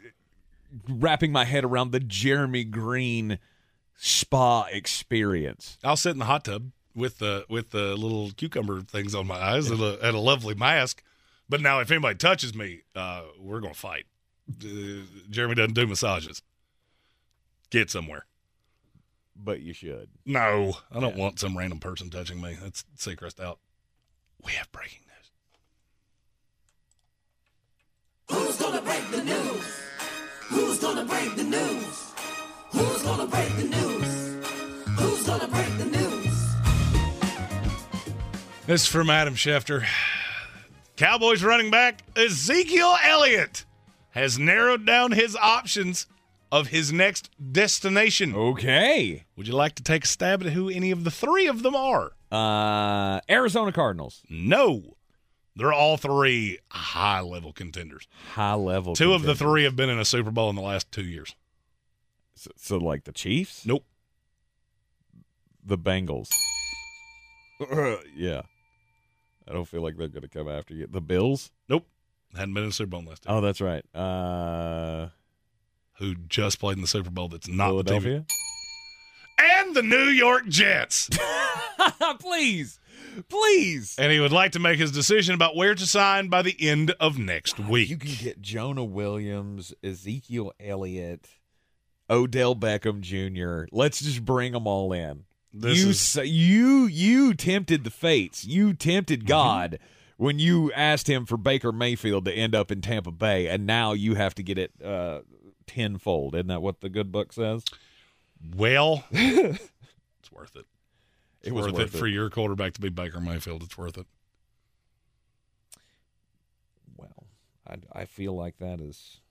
[0.87, 3.39] wrapping my head around the Jeremy Greene
[3.97, 5.77] spa experience.
[5.83, 9.35] I'll sit in the hot tub with the with the little cucumber things on my
[9.35, 11.03] eyes and, a, and a lovely mask.
[11.47, 14.05] But now, if anybody touches me, uh, we're gonna fight.
[14.49, 16.41] Uh, Jeremy doesn't do massages.
[17.69, 18.25] Get somewhere.
[19.35, 20.09] But you should.
[20.25, 22.57] No, I don't want some random person touching me.
[22.61, 23.59] That's secret out.
[24.43, 25.31] We have breaking news.
[28.31, 29.81] Who's gonna break the news?
[30.49, 32.13] Who's gonna break the news?
[32.71, 34.45] Who's gonna break the news?
[34.99, 35.94] Who's gonna break the news?
[38.67, 39.85] This is from Adam Schefter.
[40.95, 43.63] Cowboys running back Ezekiel Elliott
[44.09, 46.07] has narrowed down his options
[46.51, 48.33] of his next destination.
[48.33, 49.25] Okay.
[49.37, 51.75] Would you like to take a stab at who any of the three of them
[51.75, 52.13] are?
[52.31, 54.23] Uh, Arizona Cardinals.
[54.31, 54.95] No.
[55.55, 58.07] They're all three high level contenders.
[58.33, 58.95] High level.
[58.95, 61.35] Two of the three have been in a Super Bowl in the last two years.
[62.33, 63.63] So, so like the Chiefs?
[63.63, 63.85] Nope.
[65.63, 66.33] The Bengals.
[68.15, 68.41] yeah.
[69.47, 70.87] I don't feel like they're going to come after you.
[70.87, 71.51] The Bills?
[71.69, 71.85] Nope.
[72.35, 73.29] Hadn't been in a Super Bowl last two.
[73.29, 73.83] Oh, that's right.
[73.95, 75.09] Uh,
[75.99, 77.83] Who just played in the Super Bowl that's not the.
[77.83, 78.25] Philadelphia?
[79.37, 81.09] And the New York Jets.
[82.19, 82.79] please,
[83.29, 83.95] please.
[83.97, 86.95] And he would like to make his decision about where to sign by the end
[86.99, 87.89] of next week.
[87.89, 91.27] You can get Jonah Williams, Ezekiel Elliott,
[92.09, 93.67] Odell Beckham Jr.
[93.71, 95.25] Let's just bring them all in.
[95.57, 98.43] This you is- you you tempted the fates.
[98.45, 99.79] You tempted God
[100.17, 103.93] when you asked him for Baker Mayfield to end up in Tampa Bay, and now
[103.93, 105.21] you have to get it uh,
[105.65, 106.35] tenfold.
[106.35, 107.63] Isn't that what the good book says?
[108.55, 109.59] Well, it's
[110.31, 110.65] worth it.
[111.39, 111.99] It's It was worth, worth it, it.
[111.99, 113.63] for your quarterback to be Baker Mayfield.
[113.63, 114.07] It's worth it.
[116.97, 117.27] Well,
[117.67, 119.21] I, I feel like that is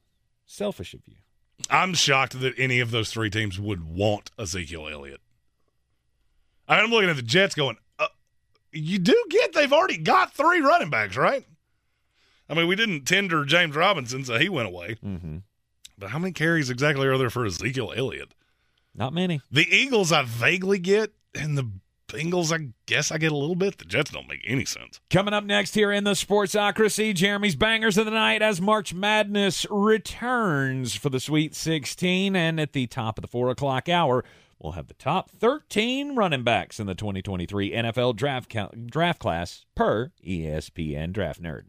[0.47, 1.17] selfish of you.
[1.71, 5.21] I'm shocked that any of those three teams would want Ezekiel Elliott.
[6.69, 8.09] I'm looking at the Jets going, uh,
[8.73, 11.45] you do get they've already got three running backs, right?
[12.49, 14.97] I mean, we didn't tender James Robinson, so he went away.
[15.05, 15.39] Mm-hmm.
[15.97, 18.35] But how many carries exactly are there for Ezekiel Elliott?
[18.95, 19.41] Not many.
[19.51, 21.71] The Eagles I vaguely get, and the
[22.15, 23.79] Bengals I guess I get a little bit.
[23.79, 25.01] The Jets don't make any sense.
[25.11, 29.67] Coming up next here in the Sportsocracy, Jeremy's Bangers of the Night as March Madness
[29.71, 32.37] returns for the Sweet 16.
[32.37, 34.25] And at the top of the 4 o'clock hour,
[34.65, 38.57] we'll have the top 13 running backs in the 2023 NFL draft,
[38.87, 41.65] draft class per ESPN Draft Nerd.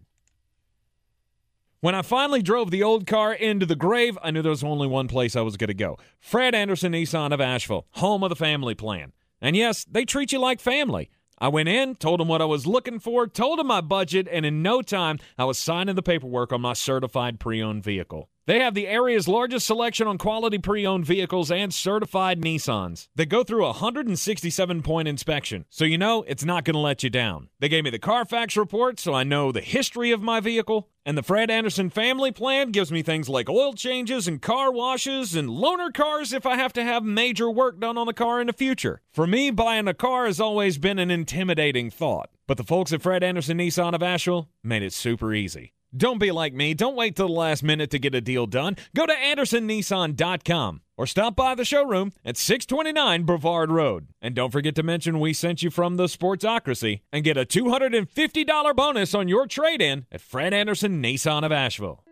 [1.81, 4.87] When I finally drove the old car into the grave, I knew there was only
[4.87, 8.35] one place I was going to go Fred Anderson Nissan of Asheville, home of the
[8.35, 9.11] family plan.
[9.41, 11.11] And yes, they treat you like family.
[11.37, 14.45] I went in, told them what I was looking for, told them my budget, and
[14.45, 18.29] in no time, I was signing the paperwork on my certified pre owned vehicle.
[18.47, 23.07] They have the area's largest selection on quality pre owned vehicles and certified Nissans.
[23.15, 27.01] They go through a 167 point inspection, so you know it's not going to let
[27.01, 27.49] you down.
[27.59, 30.89] They gave me the Carfax report, so I know the history of my vehicle.
[31.07, 35.35] And the Fred Anderson family plan gives me things like oil changes and car washes
[35.35, 38.47] and loaner cars if I have to have major work done on the car in
[38.47, 39.01] the future.
[39.11, 42.29] For me, buying a car has always been an intimidating thought.
[42.47, 45.74] But the folks at Fred Anderson Nissan of Asheville made it super easy.
[45.95, 46.73] Don't be like me.
[46.73, 48.75] Don't wait till the last minute to get a deal done.
[48.95, 54.07] Go to AndersonNissan.com or stop by the showroom at 629 Brevard Road.
[54.21, 58.75] And don't forget to mention we sent you from the Sportsocracy and get a $250
[58.75, 62.03] bonus on your trade in at Fred Anderson Nissan of Asheville.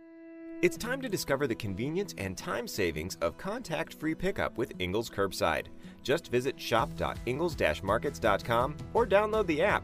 [0.61, 5.09] It's time to discover the convenience and time savings of contact free pickup with Ingles
[5.09, 5.65] Curbside.
[6.03, 9.83] Just visit shop.ingles-markets.com or download the app.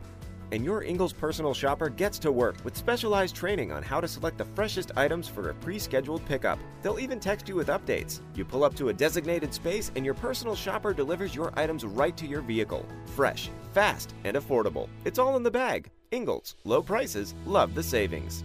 [0.51, 4.37] And your Ingles personal shopper gets to work with specialized training on how to select
[4.37, 6.59] the freshest items for a pre scheduled pickup.
[6.81, 8.21] They'll even text you with updates.
[8.35, 12.15] You pull up to a designated space, and your personal shopper delivers your items right
[12.17, 12.85] to your vehicle.
[13.15, 14.89] Fresh, fast, and affordable.
[15.05, 15.89] It's all in the bag.
[16.11, 18.43] Ingles, low prices, love the savings.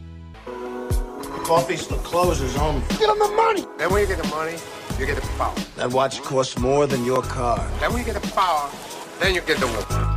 [1.45, 2.81] Coffee's the closers only.
[2.99, 3.67] Get them the money.
[3.79, 4.57] Then when you get the money,
[4.99, 5.55] you get the power.
[5.77, 7.59] That watch costs more than your car.
[7.81, 8.71] Then when you get the power,
[9.21, 10.14] then you get the woman.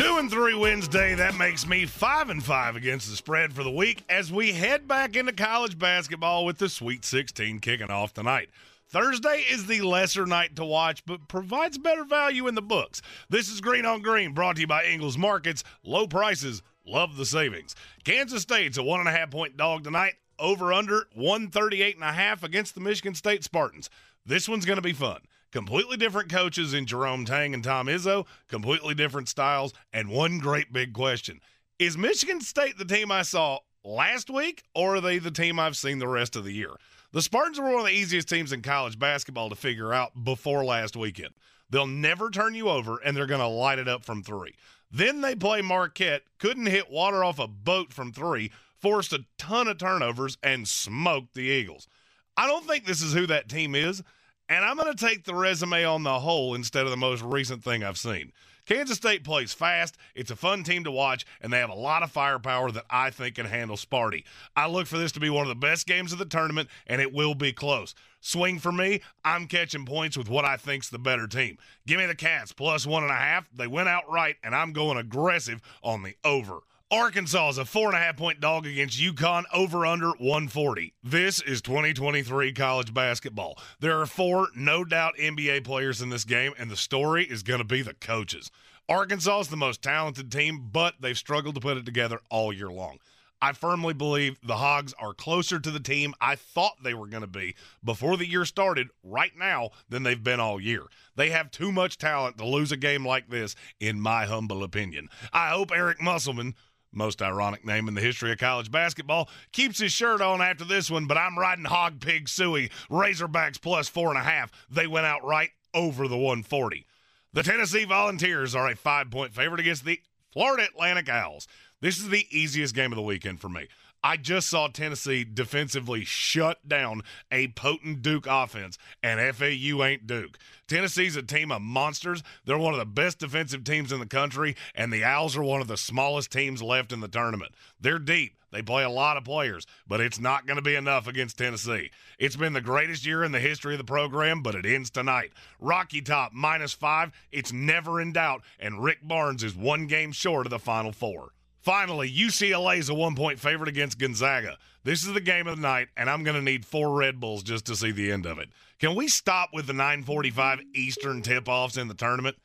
[0.00, 1.14] Two and three Wednesday.
[1.14, 4.88] That makes me five and five against the spread for the week as we head
[4.88, 8.48] back into college basketball with the Sweet 16 kicking off tonight.
[8.88, 13.02] Thursday is the lesser night to watch, but provides better value in the books.
[13.28, 15.64] This is Green on Green, brought to you by Ingles Markets.
[15.84, 17.76] Low prices, love the savings.
[18.02, 20.14] Kansas State's a one and a half point dog tonight.
[20.38, 23.90] Over under 138 and a half against the Michigan State Spartans.
[24.24, 25.20] This one's going to be fun.
[25.52, 30.72] Completely different coaches in Jerome Tang and Tom Izzo, completely different styles, and one great
[30.72, 31.40] big question.
[31.80, 35.76] Is Michigan State the team I saw last week, or are they the team I've
[35.76, 36.70] seen the rest of the year?
[37.12, 40.64] The Spartans were one of the easiest teams in college basketball to figure out before
[40.64, 41.34] last weekend.
[41.68, 44.54] They'll never turn you over, and they're going to light it up from three.
[44.92, 49.66] Then they play Marquette, couldn't hit water off a boat from three, forced a ton
[49.66, 51.88] of turnovers, and smoked the Eagles.
[52.36, 54.04] I don't think this is who that team is,
[54.50, 57.62] and I'm going to take the resume on the whole instead of the most recent
[57.62, 58.32] thing I've seen.
[58.66, 59.96] Kansas State plays fast.
[60.14, 63.10] It's a fun team to watch, and they have a lot of firepower that I
[63.10, 64.24] think can handle Sparty.
[64.54, 67.00] I look for this to be one of the best games of the tournament, and
[67.00, 67.94] it will be close.
[68.20, 71.56] Swing for me, I'm catching points with what I think's the better team.
[71.86, 73.48] Give me the Cats plus one and a half.
[73.54, 76.60] They went outright, and I'm going aggressive on the over.
[76.92, 80.92] Arkansas is a four and a half point dog against UConn over under 140.
[81.04, 83.56] This is 2023 college basketball.
[83.78, 87.60] There are four no doubt NBA players in this game, and the story is going
[87.60, 88.50] to be the coaches.
[88.88, 92.70] Arkansas is the most talented team, but they've struggled to put it together all year
[92.70, 92.98] long.
[93.42, 97.22] I firmly believe the Hogs are closer to the team I thought they were going
[97.22, 100.82] to be before the year started right now than they've been all year.
[101.16, 105.08] They have too much talent to lose a game like this, in my humble opinion.
[105.32, 106.54] I hope Eric Musselman,
[106.92, 110.90] most ironic name in the history of college basketball, keeps his shirt on after this
[110.90, 114.50] one, but I'm riding Hog Pig Suey, Razorbacks plus four and a half.
[114.70, 116.86] They went out right over the 140.
[117.32, 120.00] The Tennessee Volunteers are a five point favorite against the
[120.32, 121.46] Florida Atlantic Owls.
[121.80, 123.68] This is the easiest game of the weekend for me.
[124.02, 130.38] I just saw Tennessee defensively shut down a potent Duke offense, and FAU ain't Duke.
[130.66, 132.22] Tennessee's a team of monsters.
[132.44, 135.60] They're one of the best defensive teams in the country, and the Owls are one
[135.60, 137.52] of the smallest teams left in the tournament.
[137.78, 138.36] They're deep.
[138.52, 141.90] They play a lot of players, but it's not going to be enough against Tennessee.
[142.18, 145.32] It's been the greatest year in the history of the program, but it ends tonight.
[145.60, 147.12] Rocky Top minus five.
[147.30, 151.32] It's never in doubt, and Rick Barnes is one game short of the Final Four.
[151.60, 154.56] Finally, UCLA is a one point favorite against Gonzaga.
[154.82, 157.42] This is the game of the night, and I'm going to need four Red Bulls
[157.42, 158.48] just to see the end of it.
[158.78, 162.36] Can we stop with the 945 Eastern tip offs in the tournament?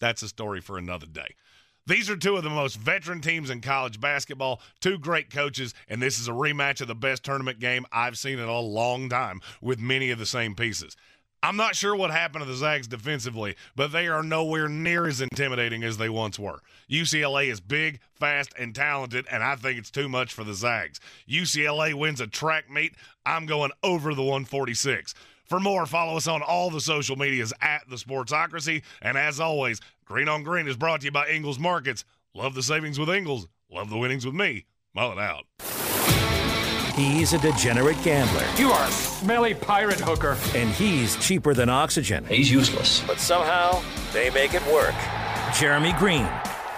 [0.00, 1.36] That's a story for another day.
[1.86, 6.00] These are two of the most veteran teams in college basketball, two great coaches, and
[6.00, 9.40] this is a rematch of the best tournament game I've seen in a long time
[9.60, 10.96] with many of the same pieces.
[11.44, 15.20] I'm not sure what happened to the Zags defensively, but they are nowhere near as
[15.20, 16.60] intimidating as they once were.
[16.90, 21.00] UCLA is big, fast, and talented, and I think it's too much for the Zags.
[21.28, 22.94] UCLA wins a track meet.
[23.26, 25.12] I'm going over the 146.
[25.44, 28.82] For more, follow us on all the social medias at the Sportsocracy.
[29.02, 32.06] And as always, Green on Green is brought to you by Ingles Markets.
[32.32, 33.48] Love the savings with Ingles.
[33.70, 34.64] Love the winnings with me.
[34.94, 35.44] Mull it out.
[36.94, 38.46] He's a degenerate gambler.
[38.56, 40.38] You are a smelly pirate hooker.
[40.54, 42.24] And he's cheaper than oxygen.
[42.26, 43.02] He's useless.
[43.04, 43.82] But somehow,
[44.12, 44.94] they make it work.
[45.58, 46.30] Jeremy Greene,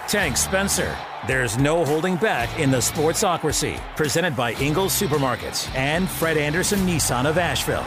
[0.07, 0.97] Tank Spencer.
[1.27, 3.79] There's no holding back in the Sportsocracy.
[3.95, 7.85] Presented by Ingles Supermarkets and Fred Anderson Nissan of Asheville.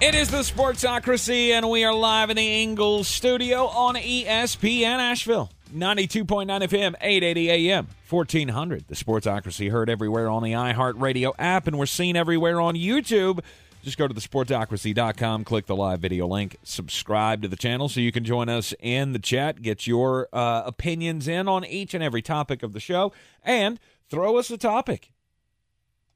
[0.00, 5.50] It is the Sportsocracy, and we are live in the Ingles studio on ESPN Asheville.
[5.72, 8.88] 92.9 FM, 880 AM, 1400.
[8.88, 13.40] The Sportsocracy heard everywhere on the iHeartRadio app, and we're seen everywhere on YouTube.
[13.82, 18.00] Just go to the sportsocracy.com, click the live video link, subscribe to the channel so
[18.00, 22.04] you can join us in the chat, get your uh, opinions in on each and
[22.04, 23.12] every topic of the show,
[23.42, 25.12] and throw us a topic.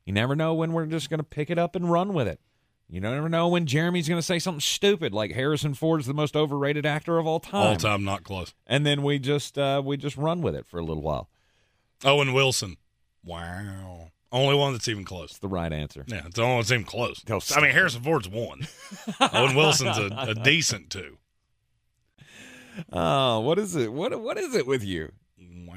[0.04, 2.38] You never know when we're just going to pick it up and run with it.
[2.88, 6.36] You never know when Jeremy's going to say something stupid like Harrison Ford's the most
[6.36, 7.66] overrated actor of all time.
[7.66, 8.54] All time, not close.
[8.66, 11.28] And then we just uh, we just run with it for a little while.
[12.04, 12.76] Owen Wilson.
[13.24, 14.10] Wow.
[14.30, 15.30] Only one that's even close.
[15.30, 16.04] It's the right answer.
[16.08, 17.22] Yeah, it's the only one that's even close.
[17.30, 18.66] Oh, I mean, Harrison Ford's one.
[19.20, 21.18] Owen Wilson's a, a decent two.
[22.92, 23.92] Oh, what is it?
[23.92, 25.12] What what is it with you?
[25.38, 25.76] Wow.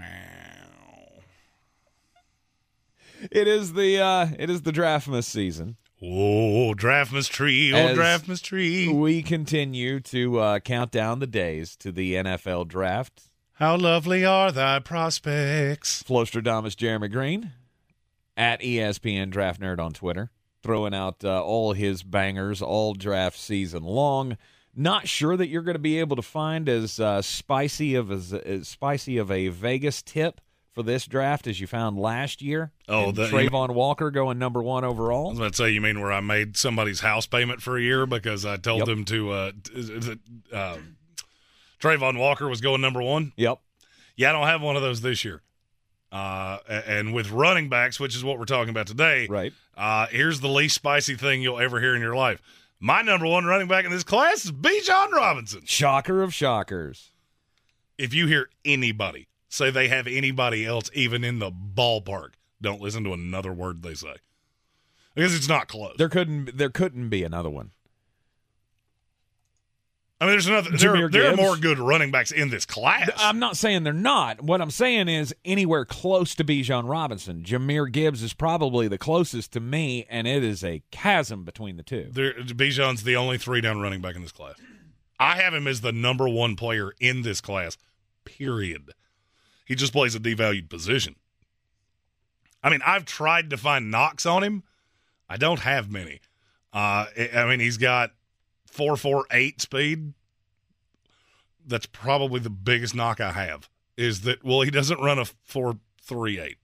[3.32, 5.78] It is the uh it is the Draftmas season.
[6.00, 8.88] Oh, Draftmas tree, oh, As Draftmas tree.
[8.88, 13.24] We continue to uh, count down the days to the NFL draft.
[13.54, 16.04] How lovely are thy prospects.
[16.04, 17.54] Flowstradamus Jeremy Greene
[18.36, 20.30] at ESPN Draft Nerd on Twitter,
[20.62, 24.38] throwing out uh, all his bangers all draft season long.
[24.76, 28.32] Not sure that you're going to be able to find as uh, spicy of as,
[28.32, 30.40] as spicy of a Vegas tip
[30.78, 32.72] for this draft as you found last year.
[32.88, 35.26] Oh, the- Travon Walker going number one overall.
[35.26, 37.82] I was about to say, you mean where I made somebody's house payment for a
[37.82, 38.86] year because I told Yep.
[38.88, 39.52] them to, uh,
[40.54, 40.78] uh,
[41.82, 43.34] Travon Walker was going number one?
[43.38, 43.58] Yep.
[44.18, 45.42] Yeah, I don't have one of those this year.
[46.12, 49.54] Uh, and with running backs, which is what we're talking about today, right?
[49.76, 52.40] Uh, here's the least spicy thing you'll ever hear in your life.
[52.80, 55.64] My number one running back in this class is Bijan Robinson.
[55.66, 57.14] Shocker of shockers.
[57.98, 62.32] If you hear anybody say they have anybody else even in the ballpark,
[62.62, 64.16] don't listen to another word they say
[65.18, 65.96] because it's not close.
[65.98, 67.72] There couldn't there couldn't be another one.
[70.20, 70.72] I mean, there's another.
[70.72, 73.12] There, Jahmyr there are more good running backs in this class.
[73.18, 74.42] I'm not saying they're not.
[74.42, 77.44] What I'm saying is anywhere close to Bijan Robinson.
[77.44, 81.84] Jahmyr Gibbs is probably the closest to me, and it is a chasm between the
[81.84, 82.10] two.
[82.12, 84.56] There, Bijan's the only three down running back in this class.
[85.20, 87.78] I have him as the number one player in this class.
[88.26, 88.94] Period.
[89.68, 91.18] He just plays a devalued position.
[92.64, 94.64] I mean, I've tried to find knocks on him.
[95.30, 96.22] I don't have many.
[96.72, 97.06] Uh,
[97.36, 98.12] I mean, he's got
[98.66, 100.14] four four eight speed.
[101.66, 103.70] That's probably the biggest knock I have.
[103.98, 106.58] Is that well, he doesn't run a four three eight.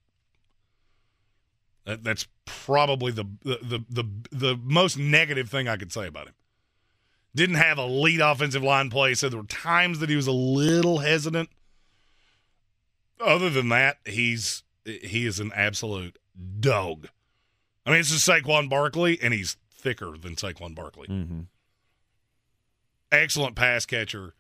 [1.86, 6.28] That, that's probably the, the the the the most negative thing I could say about
[6.28, 6.36] him.
[7.36, 11.00] Didn't have elite offensive line play, so there were times that he was a little
[11.00, 11.50] hesitant.
[13.24, 16.18] Other than that, he's he is an absolute
[16.60, 17.08] dog.
[17.86, 21.08] I mean, it's just Saquon Barkley, and he's thicker than Saquon Barkley.
[21.08, 21.42] Mm-hmm.
[23.12, 24.34] Excellent pass catcher,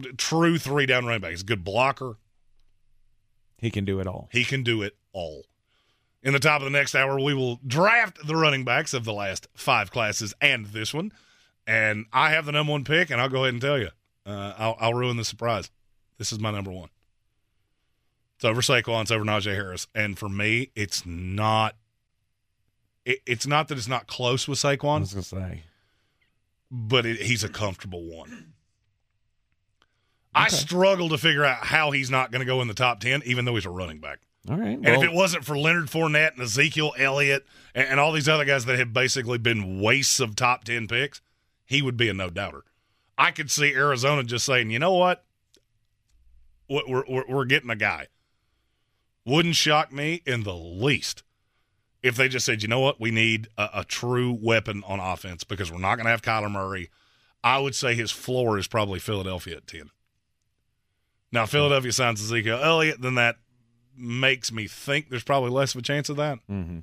[0.00, 1.30] Th- true three down running back.
[1.32, 2.16] He's a good blocker.
[3.58, 4.28] He can do it all.
[4.32, 5.44] He can do it all.
[6.22, 9.12] In the top of the next hour, we will draft the running backs of the
[9.12, 11.12] last five classes and this one.
[11.66, 13.88] And I have the number one pick, and I'll go ahead and tell you.
[14.24, 15.70] Uh, I'll, I'll ruin the surprise.
[16.18, 16.88] This is my number one.
[18.42, 19.02] It's over Saquon.
[19.02, 19.86] It's over Najee Harris.
[19.94, 21.76] And for me, it's not.
[23.04, 24.96] It, it's not that it's not close with Saquon.
[24.96, 25.62] I was gonna say.
[26.68, 28.54] but it, he's a comfortable one.
[30.34, 33.22] I struggle to figure out how he's not going to go in the top ten,
[33.24, 34.18] even though he's a running back.
[34.50, 34.70] All right.
[34.70, 38.28] And well, if it wasn't for Leonard Fournette and Ezekiel Elliott and, and all these
[38.28, 41.20] other guys that have basically been wastes of top 10 picks,
[41.64, 42.64] he would be a no doubter.
[43.16, 45.24] I could see Arizona just saying, you know what?
[46.68, 48.08] We're, we're, we're getting a guy.
[49.24, 51.22] Wouldn't shock me in the least
[52.02, 53.00] if they just said, you know what?
[53.00, 56.50] We need a, a true weapon on offense because we're not going to have Kyler
[56.50, 56.90] Murray.
[57.44, 59.90] I would say his floor is probably Philadelphia at 10.
[61.30, 63.36] Now, Philadelphia signs Ezekiel Elliott, then that
[63.96, 66.38] makes me think there's probably less of a chance of that.
[66.48, 66.80] hmm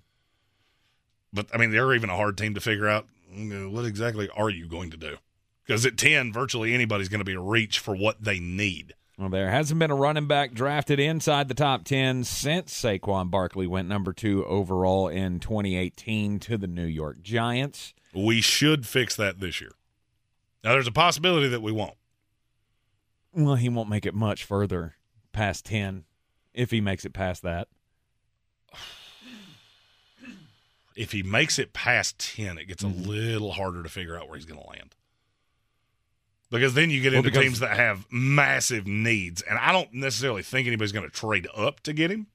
[1.34, 4.68] But I mean, they're even a hard team to figure out what exactly are you
[4.68, 5.18] going to do?
[5.66, 8.96] Because at 10, virtually anybody's going to be a reach for what they need.
[9.20, 13.68] Well, there hasn't been a running back drafted inside the top 10 since Saquon Barkley
[13.68, 17.94] went number two overall in 2018 to the New York Giants.
[18.16, 19.72] We should fix that this year.
[20.64, 21.96] Now, there's a possibility that we won't.
[23.34, 24.96] Well, he won't make it much further
[25.34, 26.06] past 10
[26.54, 27.68] if he makes it past that.
[30.96, 34.38] If he makes it past 10, it gets a little harder to figure out where
[34.38, 34.96] he's going to land.
[36.52, 39.42] Because then you get Well, into because- teams that have massive needs.
[39.44, 42.28] And I don't necessarily think anybody's going to trade up to get him.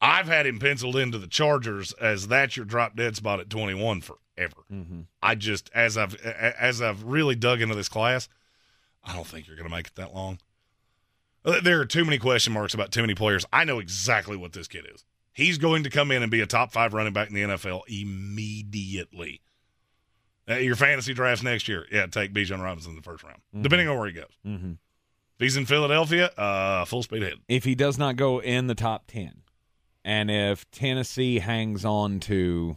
[0.00, 4.00] I've had him penciled into the Chargers as that's your drop dead spot at 21
[4.00, 4.56] forever.
[4.72, 5.02] Mm-hmm.
[5.22, 8.28] I just as I've as I've really dug into this class,
[9.04, 10.38] I don't think you're going to make it that long.
[11.44, 13.46] Uh, There are too many question marks about too many players.
[13.52, 15.04] I know exactly what this kid is.
[15.32, 17.82] He's going to come in and be a top five running back in the NFL
[17.86, 19.40] immediately.
[20.48, 23.86] Uh, your fantasy drafts next year, yeah, take Bijan Robinson in the first round, depending
[23.88, 24.32] on where he goes.
[24.46, 24.72] Mm-hmm.
[24.72, 27.38] If he's in Philadelphia, uh, full speed ahead.
[27.48, 29.42] If he does not go in the top 10,
[30.04, 32.76] and if Tennessee hangs on to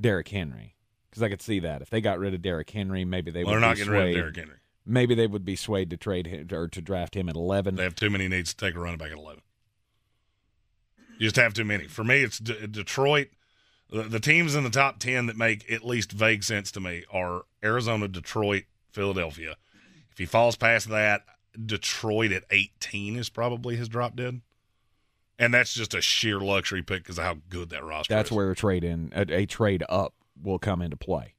[0.00, 0.76] Derrick Henry,
[1.10, 1.82] because I could see that.
[1.82, 3.92] If they got rid of Derrick Henry, maybe they Well, would they're not be getting
[3.92, 4.14] rid of swayed.
[4.14, 4.56] Derrick Henry.
[4.86, 7.74] Maybe they would be swayed to trade him or to draft him at 11.
[7.76, 9.42] They have too many needs to take a running back at 11.
[11.18, 11.86] You just have too many.
[11.86, 13.28] For me, it's D- Detroit.
[13.92, 17.04] The, the teams in the top 10 that make at least vague sense to me
[17.12, 19.56] are Arizona, Detroit, Philadelphia.
[20.10, 21.24] If he falls past that,
[21.64, 24.40] Detroit at 18 is probably his drop dead.
[25.38, 28.36] And that's just a sheer luxury pick because of how good that roster That's is.
[28.36, 31.34] where a trade in a, a trade up will come into play.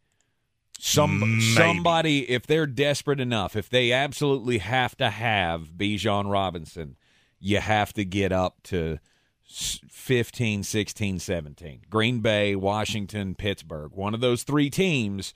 [0.79, 1.41] Some Maybe.
[1.41, 6.97] somebody if they're desperate enough, if they absolutely have to have Bijan Robinson,
[7.39, 8.99] you have to get up to
[9.45, 11.81] 15, 16, 17.
[11.89, 13.91] Green Bay, Washington, Pittsburgh.
[13.93, 15.33] One of those three teams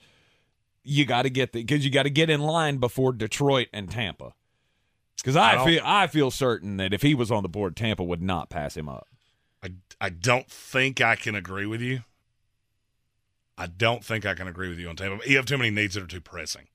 [0.82, 3.90] you got to get the cuz you got to get in line before Detroit and
[3.90, 4.32] Tampa.
[5.22, 8.02] Cuz I I, feel I feel certain that if he was on the board Tampa
[8.02, 9.06] would not pass him up.
[9.62, 12.04] I, I don't think I can agree with you.
[13.58, 15.28] I don't think I can agree with you on Tampa.
[15.28, 16.68] You have too many needs that are too pressing.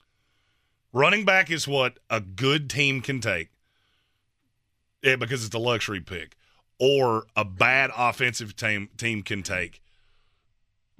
[0.92, 3.50] Running back is what a good team can take
[5.04, 6.38] yeah, because it's a luxury pick,
[6.80, 9.82] or a bad offensive team team can take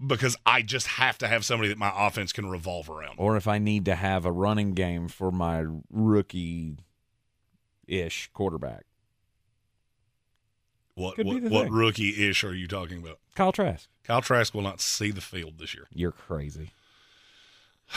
[0.06, 3.16] because I just have to have somebody that my offense can revolve around.
[3.18, 6.78] or if I need to have a running game for my rookie
[7.88, 8.86] ish quarterback.
[10.96, 13.20] What Could what, what rookie ish are you talking about?
[13.36, 13.90] Kyle Trask.
[14.04, 15.88] Kyle Trask will not see the field this year.
[15.94, 16.72] You're crazy.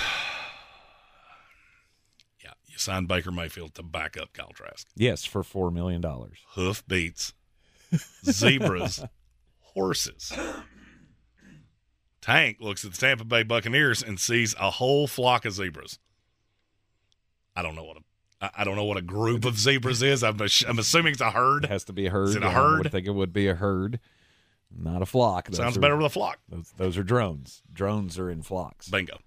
[2.42, 4.86] Yeah, you signed Baker Mayfield to back up Kyle Trask.
[4.94, 6.02] Yes, for $4 million.
[6.54, 7.32] hoof beats,
[8.24, 9.04] zebras,
[9.60, 10.32] horses.
[12.20, 15.98] Tank looks at the Tampa Bay Buccaneers and sees a whole flock of zebras.
[17.54, 18.00] I don't know what a
[18.40, 20.22] I I don't know what a group of zebras is.
[20.24, 21.64] I'm I'm assuming it's a It herd.
[21.66, 22.28] has to be a herd.
[22.30, 22.78] Is it a I herd?
[22.84, 24.00] would think it would be a herd,
[24.76, 25.48] not a flock.
[25.48, 26.38] Those Sounds are- better with a flock.
[26.48, 27.62] Those, those are drones.
[27.72, 28.88] Drones are in flocks.
[28.88, 29.18] Bingo.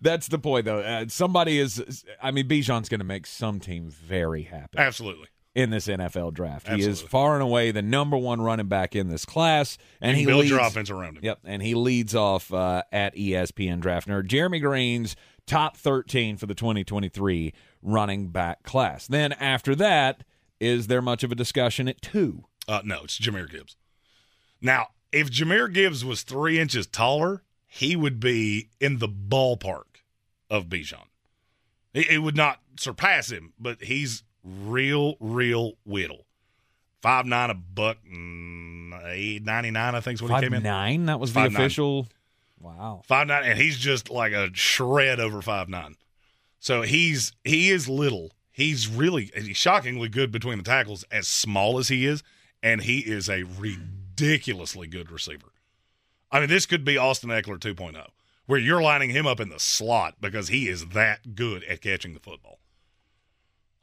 [0.00, 0.80] That's the point, though.
[0.80, 2.04] Uh, somebody is.
[2.22, 4.78] I mean, Bijan's going to make some team very happy.
[4.78, 5.28] Absolutely.
[5.54, 6.66] In this NFL draft.
[6.66, 10.20] He is far and away the number one running back in this class, and You
[10.20, 11.24] he build leads, your offense around him.
[11.24, 14.28] Yep, and he leads off uh, at ESPN Draft Nerd.
[14.28, 15.14] Jeremy Greene's
[15.46, 19.06] top 13 for the 2023 running back class.
[19.06, 20.24] Then after that,
[20.58, 22.44] is there much of a discussion at two?
[22.66, 23.76] Uh, no, it's Jahmyr Gibbs.
[24.60, 30.00] Now, if Jahmyr Gibbs was three inches taller, he would be in the ballpark
[30.48, 31.04] of Bijan.
[31.92, 36.24] It, it would not surpass him, but he's real, real whittle.
[37.00, 39.94] Five nine, a buck mm, eight ninety nine.
[39.94, 40.62] I think is what he came Five in.
[40.62, 41.06] nine.
[41.06, 41.60] That was the Five nine.
[41.62, 42.06] official.
[42.60, 43.02] Wow.
[43.06, 45.96] Five nine, and he's just like a shred over five nine.
[46.60, 48.30] So he's he is little.
[48.52, 52.22] He's really he's shockingly good between the tackles, as small as he is,
[52.62, 55.48] and he is a ridiculously good receiver.
[56.30, 58.06] I mean, this could be Austin Ekeler 2.0,
[58.46, 62.14] where you're lining him up in the slot because he is that good at catching
[62.14, 62.58] the football.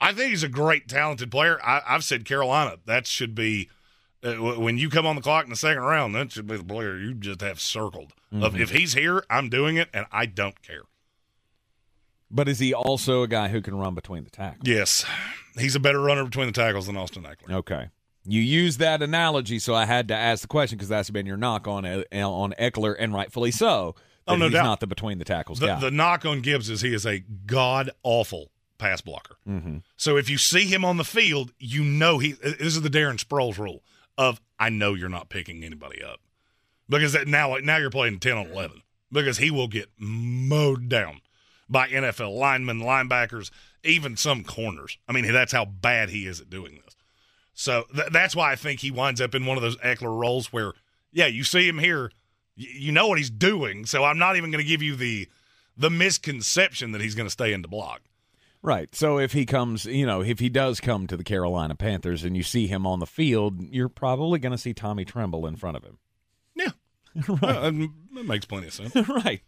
[0.01, 1.59] I think he's a great, talented player.
[1.63, 3.69] I, I've said Carolina, that should be
[4.23, 6.57] uh, w- when you come on the clock in the second round, that should be
[6.57, 8.13] the player you just have circled.
[8.31, 8.59] Of Mhm.
[8.59, 10.83] if he's here, I'm doing it, and I don't care.
[12.31, 14.61] But is he also a guy who can run between the tackles?
[14.67, 15.05] Yes,
[15.57, 17.51] he's a better runner between the tackles than Austin Ekeler.
[17.55, 17.87] Okay.
[18.25, 21.37] You use that analogy, so I had to ask the question because that's been your
[21.37, 23.95] knock on E- on Ekeler, and rightfully so.
[24.27, 24.63] Oh, no he's doubt.
[24.63, 25.79] not the between the tackles The, guy.
[25.79, 29.35] the knock on Gibbs is he is a god awful pass blocker.
[29.47, 29.77] mm-hmm.
[29.97, 32.31] So if you see him on the field, you know he.
[32.31, 33.83] This is the Darren Sproles rule
[34.17, 36.19] of I know you're not picking anybody up
[36.89, 41.21] because that now now you're playing ten on eleven because he will get mowed down
[41.69, 43.51] by NFL linemen, linebackers,
[43.83, 44.97] even some corners.
[45.07, 46.95] I mean that's how bad he is at doing this.
[47.53, 50.51] So th- that's why I think he winds up in one of those Eckler roles
[50.51, 50.73] where
[51.11, 52.11] yeah you see him here,
[52.57, 53.85] y- you know what he's doing.
[53.85, 55.27] So I'm not even going to give you the
[55.77, 58.01] the misconception that he's going to stay in the block.
[58.61, 58.93] Right.
[58.93, 62.35] So if he comes, you know, if he does come to the Carolina Panthers and
[62.35, 65.77] you see him on the field, you're probably going to see Tommy Tremble in front
[65.77, 65.97] of him.
[66.55, 66.71] Yeah.
[67.41, 67.71] Uh,
[68.13, 68.95] that makes plenty of sense.
[69.09, 69.41] right.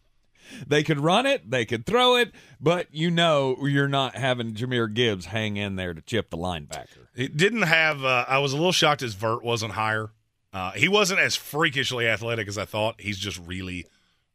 [0.66, 4.94] They could run it, they could throw it, but you know you're not having Jahmyr
[4.94, 7.08] Gibbs hang in there to chip the linebacker.
[7.16, 8.04] It didn't have.
[8.04, 10.12] Uh, I was a little shocked his vert wasn't higher.
[10.54, 13.00] Uh, he wasn't as freakishly athletic as I thought.
[13.00, 13.86] He's just really,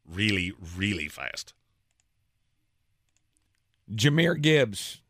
[0.07, 1.53] really, really fast.
[3.95, 5.01] Jahmyr Gibbs,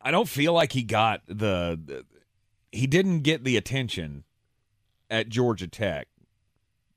[0.00, 2.04] I don't feel like he got the, the
[2.70, 4.24] he didn't get the attention
[5.10, 6.08] at Georgia Tech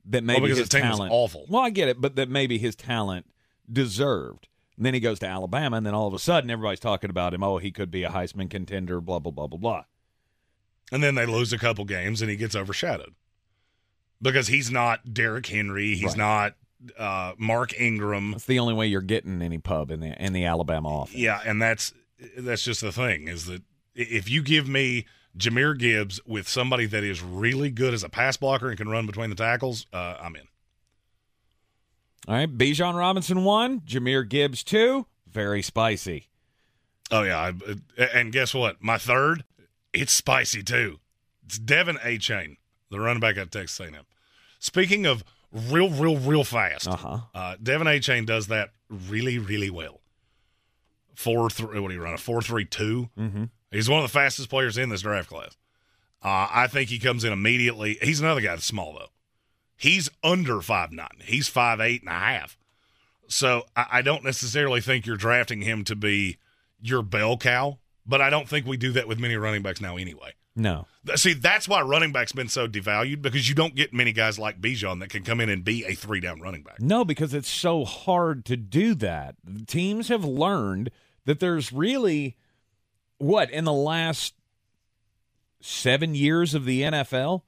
[0.06, 1.46] that maybe because his his team was talent awful.
[1.48, 3.26] Well, I get it, but that maybe his talent
[3.70, 4.48] deserved.
[4.76, 7.32] And then he goes to Alabama, and then all of a sudden everybody's talking about
[7.34, 7.42] him.
[7.42, 9.00] Oh, he could be a Heisman contender.
[9.00, 9.84] Blah blah blah blah blah.
[10.92, 13.14] And then they lose a couple games, and he gets overshadowed
[14.22, 15.94] because he's not Derrick Henry.
[15.96, 16.16] He's Right.
[16.16, 16.54] not
[16.98, 18.32] uh, Mark Ingram.
[18.32, 21.16] That's the only way you're getting any pub in the in the Alabama offense.
[21.16, 21.92] Yeah, and that's
[22.38, 23.62] that's just the thing is that
[23.94, 25.06] if you give me
[25.36, 29.06] Jahmyr Gibbs with somebody that is really good as a pass blocker and can run
[29.06, 30.48] between the tackles, uh, I'm in.
[32.28, 36.28] All right, Bijan Robinson one, Jahmyr Gibbs two, very spicy.
[37.10, 37.52] Oh yeah,
[37.98, 38.82] I, and guess what?
[38.82, 39.44] My third,
[39.92, 40.98] it's spicy too.
[41.44, 42.56] It's Devon Achane,
[42.90, 44.06] the running back out of Texas A&M.
[44.58, 45.22] Speaking of
[45.70, 47.18] real, real, real fast, Uh-huh.
[47.34, 50.00] uh, Devon Achane does that really, really well.
[51.14, 52.14] Four three, what do you run?
[52.14, 53.08] A four three two.
[53.18, 53.44] Mm-hmm.
[53.70, 55.56] He's one of the fastest players in this draft class.
[56.22, 57.98] Uh, I think he comes in immediately.
[58.02, 59.08] He's another guy that's small though.
[59.76, 61.08] He's under five nine.
[61.24, 62.58] He's five eight and a half.
[63.28, 66.36] So I, I don't necessarily think you're drafting him to be
[66.80, 69.96] your bell cow, but I don't think we do that with many running backs now
[69.96, 70.34] anyway.
[70.56, 70.86] No.
[71.16, 74.58] See, that's why running backs been so devalued because you don't get many guys like
[74.58, 76.80] Bijan that can come in and be a three down running back.
[76.80, 79.36] No, because it's so hard to do that.
[79.66, 80.90] Teams have learned
[81.26, 82.36] that there's really
[83.18, 84.34] what in the last
[85.60, 87.42] seven years of the NFL,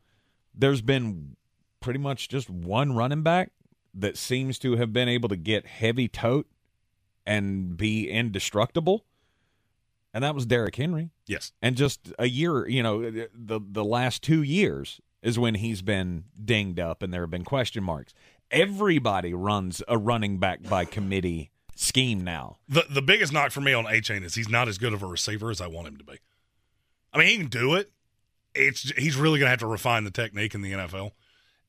[0.55, 1.37] there's been
[1.81, 3.53] pretty much just one running back
[3.95, 6.47] that seems to have been able to get heavy tote
[7.27, 9.05] and be indestructible.
[10.15, 11.11] And that was Derrick Henry.
[11.27, 11.53] Yes.
[11.61, 16.25] And just a year, you know, the the last two years is when he's been
[16.43, 18.15] dinged up and there have been question marks.
[18.51, 22.57] Everybody runs a running back by committee scheme now.
[22.69, 25.07] The the biggest knock for me on Achane is he's not as good of a
[25.07, 26.19] receiver as I want him to be.
[27.13, 27.91] I mean, he can do it.
[28.55, 31.13] It's he's really gonna have to refine the technique in the NFL.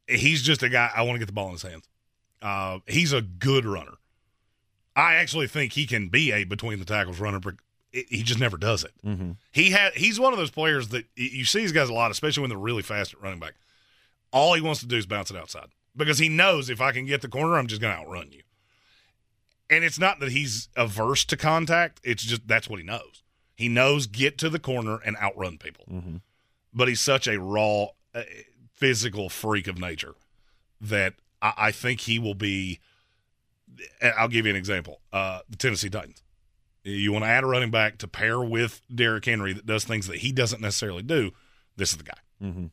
[0.08, 1.88] He's just a guy I want to get the ball in his hands.
[2.42, 3.96] Uh, he's a good runner.
[4.96, 7.40] I actually think he can be a between the tackles runner,
[7.92, 8.94] it, he just never does it.
[9.06, 9.32] Mm-hmm.
[9.52, 12.42] He had he's one of those players that you see these guys a lot, especially
[12.42, 13.56] when they're really fast at running back.
[14.32, 17.06] All he wants to do is bounce it outside because he knows if I can
[17.06, 18.42] get the corner, I'm just going to outrun you.
[19.70, 23.24] And it's not that he's averse to contact; it's just that's what he knows.
[23.56, 25.86] He knows get to the corner and outrun people.
[25.92, 26.18] Mm-hmm.
[26.74, 28.24] But he's such a raw, uh,
[28.76, 30.16] physical freak of nature
[30.82, 32.80] that I, I think he will be.
[34.02, 36.24] I'll give you an example: uh, the Tennessee Titans.
[36.90, 40.08] You want to add a running back to pair with Derrick Henry that does things
[40.08, 41.32] that he doesn't necessarily do.
[41.78, 42.18] This is the guy.
[42.44, 42.66] Mm-hmm.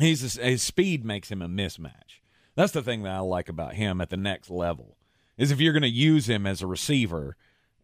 [0.00, 2.20] He's his speed makes him a mismatch.
[2.54, 4.96] That's the thing that I like about him at the next level.
[5.38, 7.36] Is if you're going to use him as a receiver,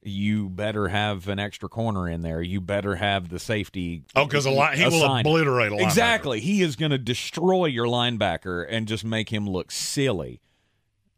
[0.02, 2.40] you better have an extra corner in there.
[2.42, 4.04] You better have the safety.
[4.14, 5.82] Oh, 'cause a li- he will obliterate a linebacker.
[5.84, 6.40] Exactly.
[6.40, 10.40] He is going to destroy your linebacker and just make him look silly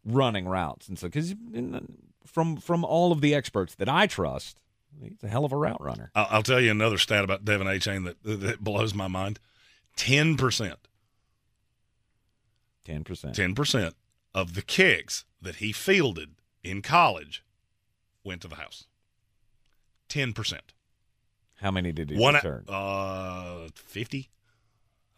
[0.05, 1.35] running routes and so because
[2.33, 4.61] from from all of the experts that I trust,
[5.03, 6.11] he's a hell of a route runner.
[6.14, 9.39] I'll, I'll tell you another stat about Devon Achane that that blows my mind.
[9.97, 10.89] Ten percent,
[12.85, 13.35] Ten percent.
[13.35, 13.95] ten percent
[14.35, 16.31] of the kicks that he fielded
[16.62, 17.45] in college
[18.24, 18.87] went to the house.
[20.09, 20.72] Ten percent.
[21.61, 22.64] How many did he One return?
[22.68, 24.31] uh fifty.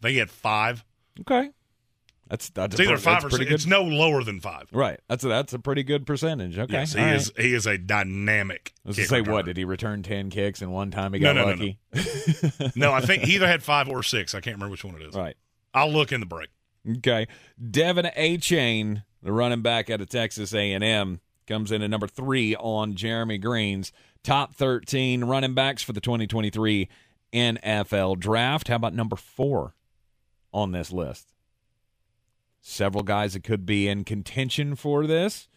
[0.00, 0.84] I think he had five.
[1.20, 1.50] Okay,
[2.32, 3.44] that's that's It's either five or six.
[3.44, 3.52] good.
[3.52, 4.66] It's no lower than five.
[4.72, 4.98] Right.
[5.06, 6.58] That's a, that's a pretty good percentage.
[6.58, 6.72] Okay.
[6.72, 7.16] Yes, he all right.
[7.16, 7.30] is.
[7.36, 8.72] He is a dynamic.
[8.86, 9.32] Let's say returner.
[9.32, 11.78] what did he return ten kicks and one time he got no, no, lucky?
[12.74, 14.34] No, I think he either had five or six.
[14.34, 15.14] I can't remember which one it is.
[15.14, 15.36] Right.
[15.74, 16.48] I'll look in the break.
[16.88, 17.28] Okay.
[17.70, 18.38] Devin A.
[18.38, 23.36] Chain, the running back out of Texas A&M, comes in at number three on Jeremy
[23.36, 23.92] Greene's
[24.24, 26.88] top 13 running backs for the 2023
[27.34, 28.68] NFL Draft.
[28.68, 29.74] How about number four
[30.50, 31.28] on this list?
[32.64, 35.48] Several guys that could be in contention for this.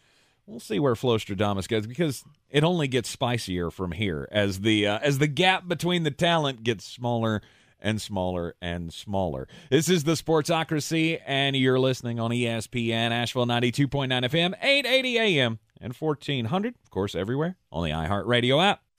[0.47, 4.99] We'll see where Flowstradamus goes because it only gets spicier from here as the uh,
[5.01, 7.41] as the gap between the talent gets smaller
[7.79, 9.47] and smaller and smaller.
[9.69, 15.93] This is the Sportsocracy, and you're listening on ESPN Asheville 92.9 FM, 880 AM, and
[15.93, 18.81] 1400, of course, everywhere on the iHeartRadio app.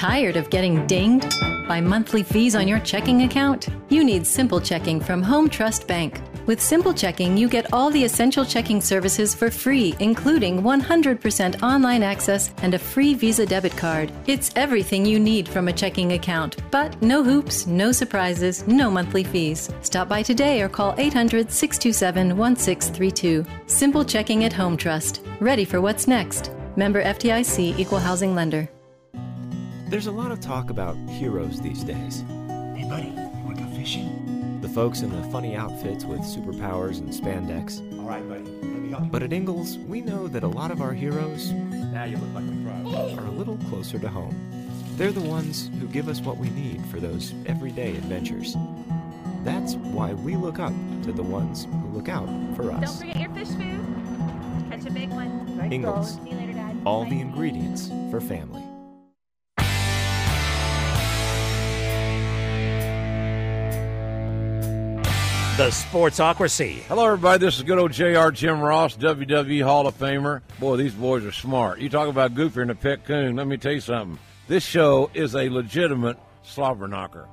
[0.00, 1.38] Tired of getting dinged
[1.68, 3.68] by monthly fees on your checking account?
[3.90, 6.22] You need Simple Checking from Home Trust Bank.
[6.46, 12.02] With Simple Checking, you get all the essential checking services for free, including 100% online
[12.02, 14.10] access and a free Visa debit card.
[14.26, 19.22] It's everything you need from a checking account, but no hoops, no surprises, no monthly
[19.22, 19.68] fees.
[19.82, 23.44] Stop by today or call 800 627 1632.
[23.66, 25.20] Simple Checking at Home Trust.
[25.40, 26.52] Ready for what's next.
[26.74, 28.66] Member FDIC Equal Housing Lender.
[29.90, 32.20] There's a lot of talk about heroes these days.
[32.76, 34.58] Hey, buddy, you want to go fishing?
[34.62, 37.80] The folks in the funny outfits with superpowers and spandex.
[37.98, 38.44] All right, buddy.
[38.44, 39.10] Let me help you.
[39.10, 42.44] But at Ingles, we know that a lot of our heroes Now you look like
[42.44, 43.18] a pro.
[43.18, 44.34] are a little closer to home.
[44.96, 48.54] They're the ones who give us what we need for those everyday adventures.
[49.42, 50.74] That's why we look up
[51.04, 52.98] to the ones who look out for us.
[53.00, 53.80] Don't forget your fish food.
[54.70, 55.48] Catch a big one.
[55.72, 56.76] Ingles, See you later, Dad.
[56.84, 57.10] all Bye.
[57.10, 58.62] the ingredients for family.
[65.60, 66.76] The Sportsocracy.
[66.84, 67.44] Hello, everybody.
[67.44, 70.40] This is good old JR Jim Ross, WWE Hall of Famer.
[70.58, 71.80] Boy, these boys are smart.
[71.80, 73.36] You talk about goofier than a pet coon.
[73.36, 74.18] Let me tell you something.
[74.48, 77.28] This show is a legitimate slobber knocker.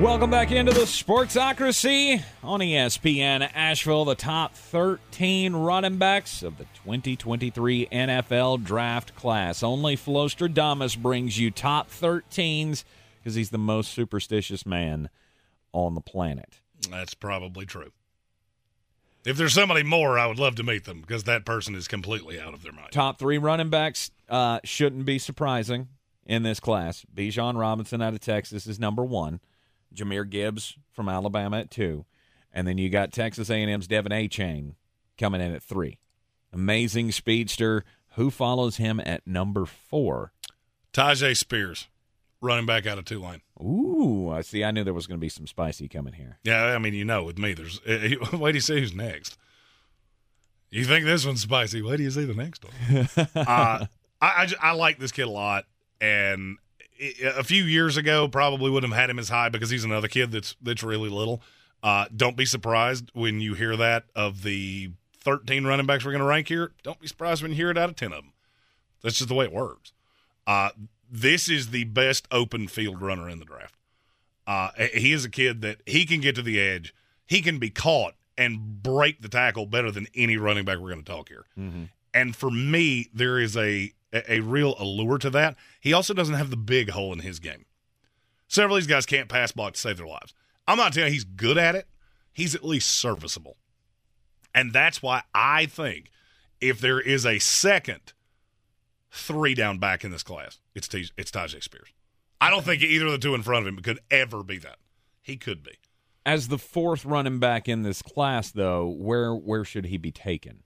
[0.00, 6.64] Welcome back into the Sportsocracy on ESPN Asheville, the top 13 running backs of the
[6.76, 9.62] 2023 NFL draft class.
[9.62, 12.84] Only Flowstradamus brings you top 13s
[13.18, 15.10] because he's the most superstitious man
[15.76, 16.60] on the planet.
[16.90, 17.92] That's probably true.
[19.24, 22.40] If there's somebody more, I would love to meet them because that person is completely
[22.40, 22.92] out of their mind.
[22.92, 25.88] Top three running backs uh, shouldn't be surprising
[26.24, 27.04] in this class.
[27.14, 29.40] Bijan Robinson out of Texas is number one.
[29.94, 32.04] Jahmyr Gibbs from Alabama at two,
[32.52, 34.74] and then you got Texas A&M's Devon Achane
[35.18, 35.98] coming in at three.
[36.52, 37.84] Amazing speedster.
[38.14, 40.32] Who follows him at number four?
[40.92, 41.88] Tyjae Spears,
[42.40, 43.42] running back out of Tulane.
[43.60, 44.64] Ooh, I see.
[44.64, 46.38] I knew there was going to be some spicy coming here.
[46.44, 47.80] Yeah, I mean, you know, with me, there's.
[47.80, 49.38] Uh, wait, do you see who's next?
[50.70, 51.80] You think this one's spicy?
[51.80, 53.08] Wait, do you see the next one?
[53.34, 53.86] uh, I,
[54.20, 55.64] I, I like this kid a lot,
[56.00, 56.58] and
[57.24, 60.32] a few years ago, probably wouldn't have had him as high because he's another kid
[60.32, 61.42] that's that's really little.
[61.82, 64.90] Uh, don't be surprised when you hear that of the
[65.20, 66.72] 13 running backs we're going to rank here.
[66.82, 68.32] Don't be surprised when you hear it out of 10 of them.
[69.02, 69.92] That's just the way it works.
[70.46, 70.70] Uh,
[71.10, 73.74] this is the best open field runner in the draft.
[74.46, 76.94] Uh, he is a kid that he can get to the edge.
[77.26, 81.02] He can be caught and break the tackle better than any running back we're going
[81.04, 81.46] to talk here.
[82.14, 85.56] And for me, there is a a real allure to that.
[85.80, 87.66] He also doesn't have the big hole in his game.
[88.48, 90.32] Several of these guys can't pass block to save their lives.
[90.66, 91.86] I'm not telling you he's good at it.
[92.32, 93.56] He's at least serviceable.
[94.54, 96.10] And that's why I think
[96.60, 98.14] if there is a second
[99.16, 101.88] three down back in this class, it's T- it's Tyjae Spears.
[102.40, 104.76] I don't think either of the two in front of him could ever be that.
[105.22, 105.72] He could be.
[106.24, 110.62] As the fourth running back in this class, though, where where should he be taken?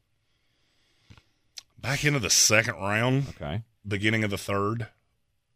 [1.78, 3.28] Back into the second round.
[3.30, 3.62] Okay.
[3.86, 4.88] Beginning of the third.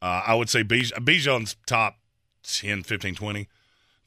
[0.00, 1.96] Uh, I would say Bij- Bijan's top
[2.42, 3.48] 10, 15, 20.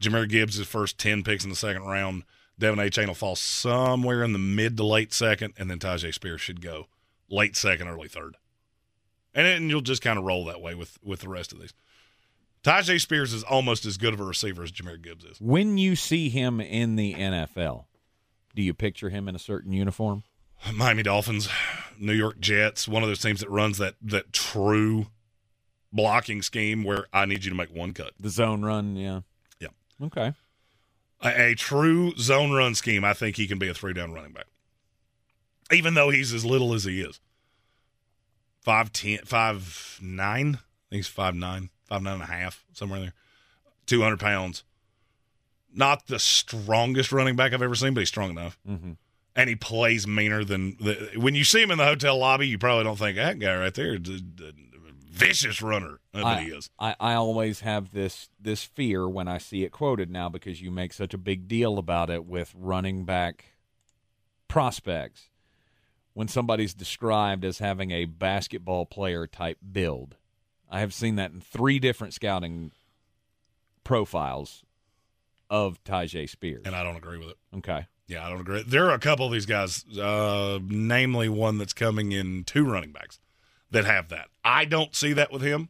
[0.01, 2.23] Jahmyr Gibbs is first 10 picks in the second round.
[2.59, 6.41] Devon Achane will fall somewhere in the mid to late second, and then Tyjae Spears
[6.41, 6.87] should go
[7.29, 8.37] late second, early third.
[9.33, 11.73] And, then you'll just kind of roll that way with, with the rest of these.
[12.63, 15.39] Tyjae Spears is almost as good of a receiver as Jahmyr Gibbs is.
[15.39, 17.85] When you see him in the NFL,
[18.55, 20.23] do you picture him in a certain uniform?
[20.73, 21.47] Miami Dolphins,
[21.99, 25.07] New York Jets, one of those teams that runs that that true
[25.93, 28.13] blocking scheme where I need you to make one cut.
[28.19, 29.21] The zone run, yeah.
[29.59, 29.69] Yeah.
[30.01, 30.33] Okay.
[31.23, 34.33] A, a true zone run scheme, I think he can be a three down running
[34.33, 34.47] back.
[35.71, 37.19] Even though he's as little as he is.
[38.67, 40.55] Five ten five nine.
[40.55, 43.13] I think he's five nine, five nine and a half, somewhere in there.
[43.85, 44.65] Two hundred pounds.
[45.73, 48.59] Not the strongest running back I've ever seen, but he's strong enough.
[48.67, 48.91] Mm-hmm.
[49.37, 52.49] And he plays meaner than the, when you see him in the hotel lobby.
[52.49, 53.97] You probably don't think that guy right there,
[55.09, 56.69] vicious runner, I, he is.
[56.77, 60.71] I, I always have this this fear when I see it quoted now because you
[60.71, 63.45] make such a big deal about it with running back
[64.49, 65.29] prospects.
[66.17, 70.15] When somebody's described as having a basketball player type build,
[70.67, 72.71] I have seen that in three different scouting
[73.83, 74.63] profiles
[75.47, 76.63] of Tyjae Spears.
[76.65, 77.37] And I don't agree with it.
[77.57, 77.85] Okay.
[78.07, 78.63] Yeah, I don't agree.
[78.65, 82.91] There are a couple of these guys, uh, namely one that's coming in two running
[82.93, 83.19] backs
[83.69, 84.29] that have that.
[84.43, 85.69] I don't see that with him.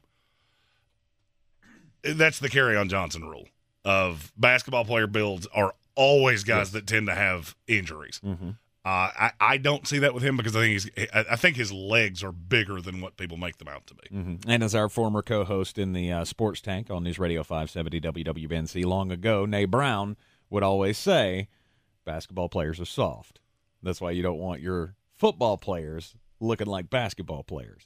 [2.04, 3.50] That's the carry on Johnson rule
[3.84, 6.70] of basketball player builds are always guys Yes.
[6.70, 8.22] that tend to have injuries.
[8.24, 8.52] Mm-hmm.
[8.88, 11.74] Uh, I, I don't see that with him because I think he's I think his
[11.74, 14.16] legs are bigger than what people make them out to be.
[14.16, 14.50] Mm-hmm.
[14.50, 18.86] And as our former co-host in the uh, Sports Tank on News Radio 570 WWNC
[18.86, 20.16] long ago, Nay Brown
[20.50, 21.50] would always say,
[22.06, 23.42] "Basketball players are soft.
[23.84, 27.86] That's why you don't want your football players looking like basketball players."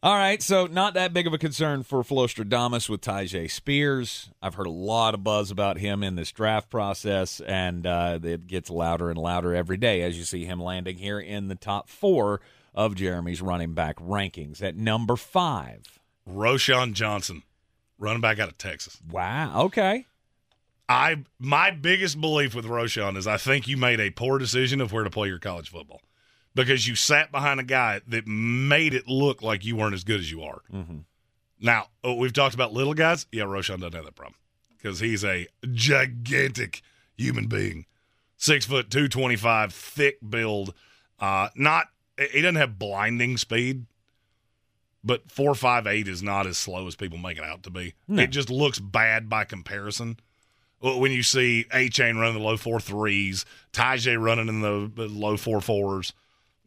[0.00, 4.30] All right, so not that big of a concern for Flowstradamus with Tyjae Spears.
[4.40, 8.46] I've heard a lot of buzz about him in this draft process, and uh, it
[8.46, 11.88] gets louder and louder every day as you see him landing here in the top
[11.88, 12.40] four
[12.76, 15.98] of Jeremy's running back rankings at number five.
[16.30, 17.42] Roschon Johnson,
[17.98, 18.98] running back out of Texas.
[19.10, 19.62] Wow.
[19.64, 20.06] Okay.
[20.88, 24.92] I my biggest belief with Roschon is I think you made a poor decision of
[24.92, 26.02] where to play your college football
[26.58, 30.18] because you sat behind a guy that made it look like you weren't as good
[30.18, 30.60] as you are.
[30.72, 30.98] Mm-hmm.
[31.60, 33.26] Now oh, we've talked about little guys.
[33.30, 34.34] Yeah, Roschon doesn't have that problem
[34.76, 36.82] because he's a gigantic
[37.16, 37.86] human being,
[38.36, 40.74] six foot two twenty five, thick build.
[41.20, 41.86] Uh, not
[42.32, 43.86] he doesn't have blinding speed,
[45.04, 47.94] but four five eight is not as slow as people make it out to be.
[48.08, 48.24] No.
[48.24, 50.18] It just looks bad by comparison.
[50.80, 55.60] When you see Achane running the low four threes, Tyjae running in the low four
[55.60, 56.12] fours,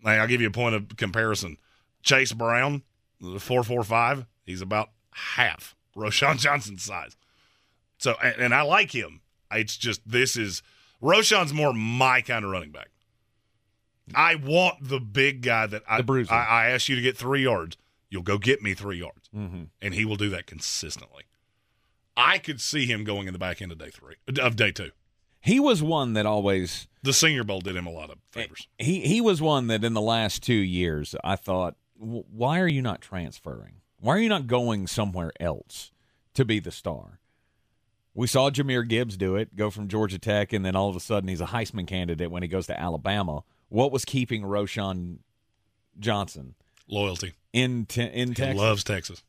[0.04, 1.58] Now, I'll give you a point of comparison.
[2.04, 2.84] Chase Brown,
[3.20, 7.16] the four four five, he's about half Roschon Johnson's size.
[7.98, 9.22] So, and, and I like him.
[9.52, 10.64] It's just this is
[11.02, 12.90] Roschon's more my kind of running back.
[14.16, 15.98] I want the big guy that I.
[16.32, 17.78] I, I ask you to get three yards.
[18.10, 19.64] You'll go get me three yards, Mm-hmm.
[19.82, 21.24] and he will do that consistently.
[22.18, 24.92] I could see him going in the back end of day three of day two.
[25.40, 28.68] He was one that always The Senior Bowl did him a lot of eh, favors.
[28.78, 32.82] he he was one that in the last two years I thought, why are you
[32.82, 33.76] not transferring?
[34.00, 35.92] Why are you not going somewhere else
[36.34, 37.20] to be the star?
[38.14, 41.00] We saw Jahmyr Gibbs do it, go from Georgia Tech, and then all of a
[41.00, 43.44] sudden he's a Heisman candidate when he goes to Alabama.
[43.70, 45.20] What was keeping Roschon
[46.00, 46.56] Johnson
[46.88, 47.34] Loyalty.
[47.54, 48.58] in te- in He Texas?
[48.60, 49.24] loves Texas.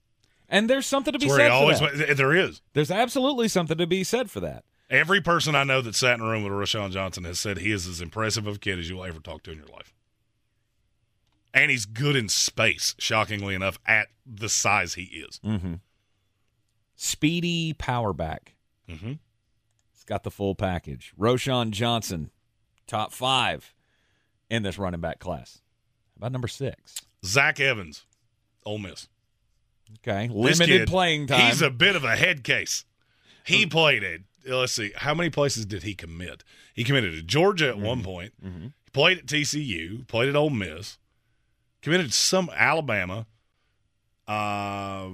[0.48, 1.80] and there's something to be said for that.
[1.80, 2.10] went.
[2.10, 2.60] Eh, there is.
[2.72, 4.64] There's absolutely something to be said for that.
[4.92, 7.72] Every person I know that sat in a room with Roschon Johnson has said he
[7.72, 9.94] is as impressive of a kid as you'll ever talk to in your life.
[11.54, 15.40] And he's good in space, shockingly enough, at the size he is.
[15.42, 15.74] Mm-hmm.
[16.94, 18.54] Speedy power back.
[18.86, 19.12] Mm-hmm.
[19.92, 21.14] He's got the full package.
[21.18, 22.30] Roschon Johnson,
[22.86, 23.74] top five
[24.50, 25.62] in this running back class.
[26.14, 27.00] How about number six?
[27.24, 28.04] Zach Evans,
[28.66, 29.08] Ole Miss.
[30.06, 31.46] Okay, limited kid, playing time.
[31.46, 32.84] He's a bit of a head case.
[33.44, 36.44] He played at, let's see, how many places did he commit?
[36.74, 38.32] He committed to Georgia at one point.
[38.44, 38.66] Mm-hmm.
[38.84, 40.98] He played at TCU, played at Ole Miss,
[41.80, 43.26] committed to some Alabama.
[44.26, 45.08] Uh,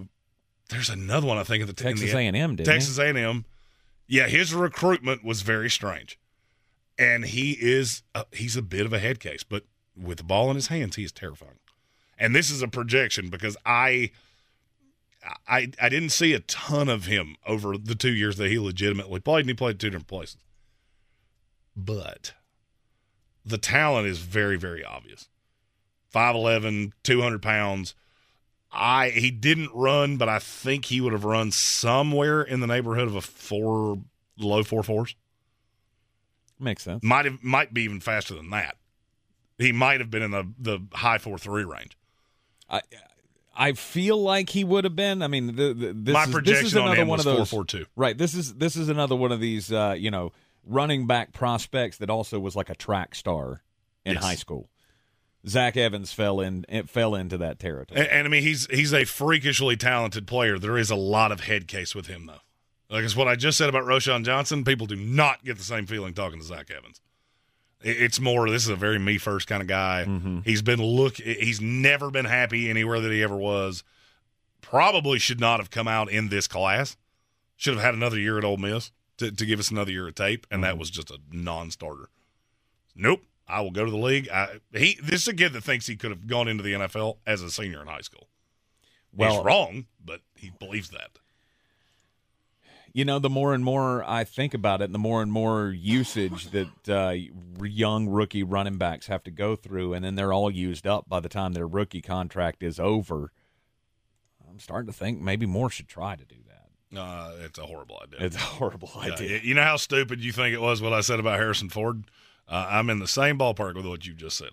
[0.69, 2.65] there's another one I think at the Texas A&M, didn't he?
[2.65, 3.45] Texas A&M.
[4.07, 6.19] Yeah, his recruitment was very strange,
[6.99, 9.65] and he is uh, he's a bit of a head case, but
[9.97, 11.59] with the ball in his hands, he is terrifying.
[12.19, 14.11] And this is a projection because I
[15.47, 19.21] I I didn't see a ton of him over the two years that he legitimately
[19.21, 20.39] played, and he played two different places.
[21.77, 22.35] But
[23.45, 25.29] the talent is very, very obvious.
[26.15, 27.95] 5'11", 200 pounds.
[28.71, 33.09] I he didn't run, but I think he would have run somewhere in the neighborhood
[33.09, 33.99] of a four
[34.39, 35.15] low four fours.
[36.61, 37.03] Makes sense.
[37.03, 38.77] Might have might be even faster than that.
[39.59, 41.97] He might have been in the the high four three range.
[42.69, 42.83] I
[43.61, 45.21] I feel like he would have been.
[45.21, 47.27] I mean, the, the, this My is, projection this is on another him one was
[47.27, 47.87] of those 4.42.
[47.97, 48.17] Right.
[48.17, 50.33] This is this is another one of these uh, you know
[50.65, 53.63] running back prospects that also was like a track star
[54.05, 54.23] in Yes.
[54.25, 54.71] high school.
[55.47, 58.01] Zach Evans fell in it fell into that territory.
[58.01, 60.59] And, and I mean, he's he's a freakishly talented player.
[60.59, 62.41] There is a lot of head case with him, though.
[62.91, 64.65] Like it's what I just said about Roschon Johnson.
[64.65, 67.01] People do not get the same feeling talking to Zach Evans.
[67.83, 68.49] It- It's more.
[68.51, 70.05] This is a very me first kind of guy.
[70.07, 70.41] Mm-hmm.
[70.45, 71.17] He's been look.
[71.17, 73.85] He's never been happy anywhere that he ever was.
[74.61, 76.97] Probably should not have come out in this class.
[77.57, 80.15] Should have had another year at Ole Miss to, to give us another year of
[80.15, 80.81] tape, and that mm-hmm.
[80.81, 82.09] was just a non-starter.
[82.95, 83.23] Nope.
[83.51, 84.29] I will go to the league.
[84.29, 87.17] I, he this is a kid that thinks he could have gone into the NFL
[87.27, 88.29] as a senior in high school.
[89.13, 91.19] Well- He's wrong, but he believes that.
[92.93, 96.51] You know, the more and more I think about it, the more and more usage
[96.51, 97.15] that uh,
[97.65, 101.21] young rookie running backs have to go through, and then they're all used up by
[101.21, 103.33] the time their rookie contract is over.
[104.51, 106.99] I'm starting to think maybe more should try to do that.
[106.99, 108.27] Uh, it's a horrible idea.
[108.27, 109.41] It's a horrible Yeah, idea.
[109.43, 112.05] you know how stupid you think it was what I said about Harrison Ford?
[112.49, 114.51] Uh, I'm in the same ballpark with what you just said.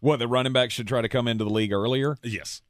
[0.00, 2.16] What the running back should try to come into the league earlier?
[2.22, 2.60] Yes.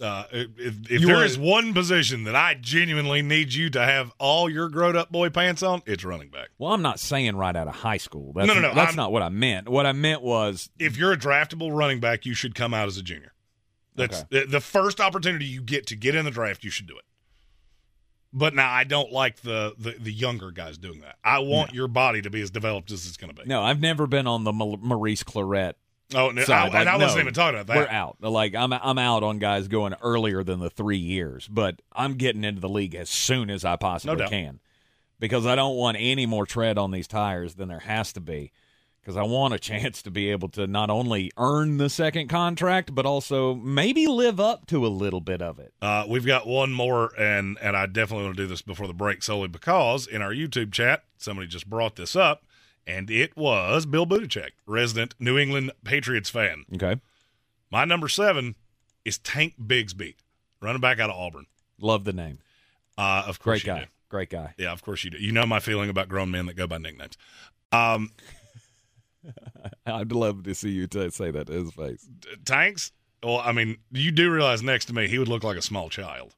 [0.00, 3.84] Uh, if if, if there wanna- is one position that I genuinely need you to
[3.84, 6.48] have all your grown up boy pants on, it's running back.
[6.58, 8.32] Well, I'm not saying right out of high school.
[8.32, 9.68] That's, No, no, no, That's I'm- not what I meant.
[9.68, 12.96] What I meant was If you're a draftable running back, you should come out as
[12.96, 13.32] a junior.
[13.94, 16.64] That's the, the first opportunity you get to get in the draft.
[16.64, 17.04] You should do it.
[18.32, 21.14] But now I don't like the the, the younger guys doing that.
[21.22, 23.48] I want your body to be as developed as it's going to be.
[23.48, 23.62] no.
[23.62, 25.74] I've never been on the Maurice Clarett.
[26.14, 26.74] Oh, no, side.
[26.74, 27.76] I- and I wasn't no, even talking about that.
[27.76, 28.16] We're out.
[28.20, 32.44] Like I'm, I'm out on guys going earlier than the three years, but I'm getting
[32.44, 34.30] into the league as soon as I possibly doubt.
[34.30, 34.60] can,
[35.18, 38.52] because I don't want any more tread on these tires than there has to be.
[39.00, 42.94] Because I want a chance to be able to not only earn the second contract,
[42.94, 45.74] but also maybe live up to a little bit of it.
[45.82, 48.94] Uh, we've got one more, and and I definitely want to do this before the
[48.94, 52.44] break, solely because in our YouTube chat, somebody just brought this up,
[52.86, 56.64] and it was Bill Buttigieg, resident New England Patriots fan.
[56.74, 57.00] Okay,
[57.70, 58.54] My number seven
[59.04, 60.14] is Tank Bigsby,
[60.60, 61.46] running back out of Auburn.
[61.80, 62.38] love the name.
[62.96, 63.80] Uh, of course, Great guy.
[63.84, 63.86] do.
[64.08, 64.54] Great guy.
[64.58, 65.18] Yeah, of course you do.
[65.18, 67.16] You know my feeling about grown men that go by nicknames.
[67.72, 68.10] Um,
[69.86, 72.08] I'd love to see you t- say that to his face.
[72.44, 72.92] Tanks.
[73.22, 75.88] Well, I mean, you do realize next to me, he would look like a small
[75.88, 76.34] child.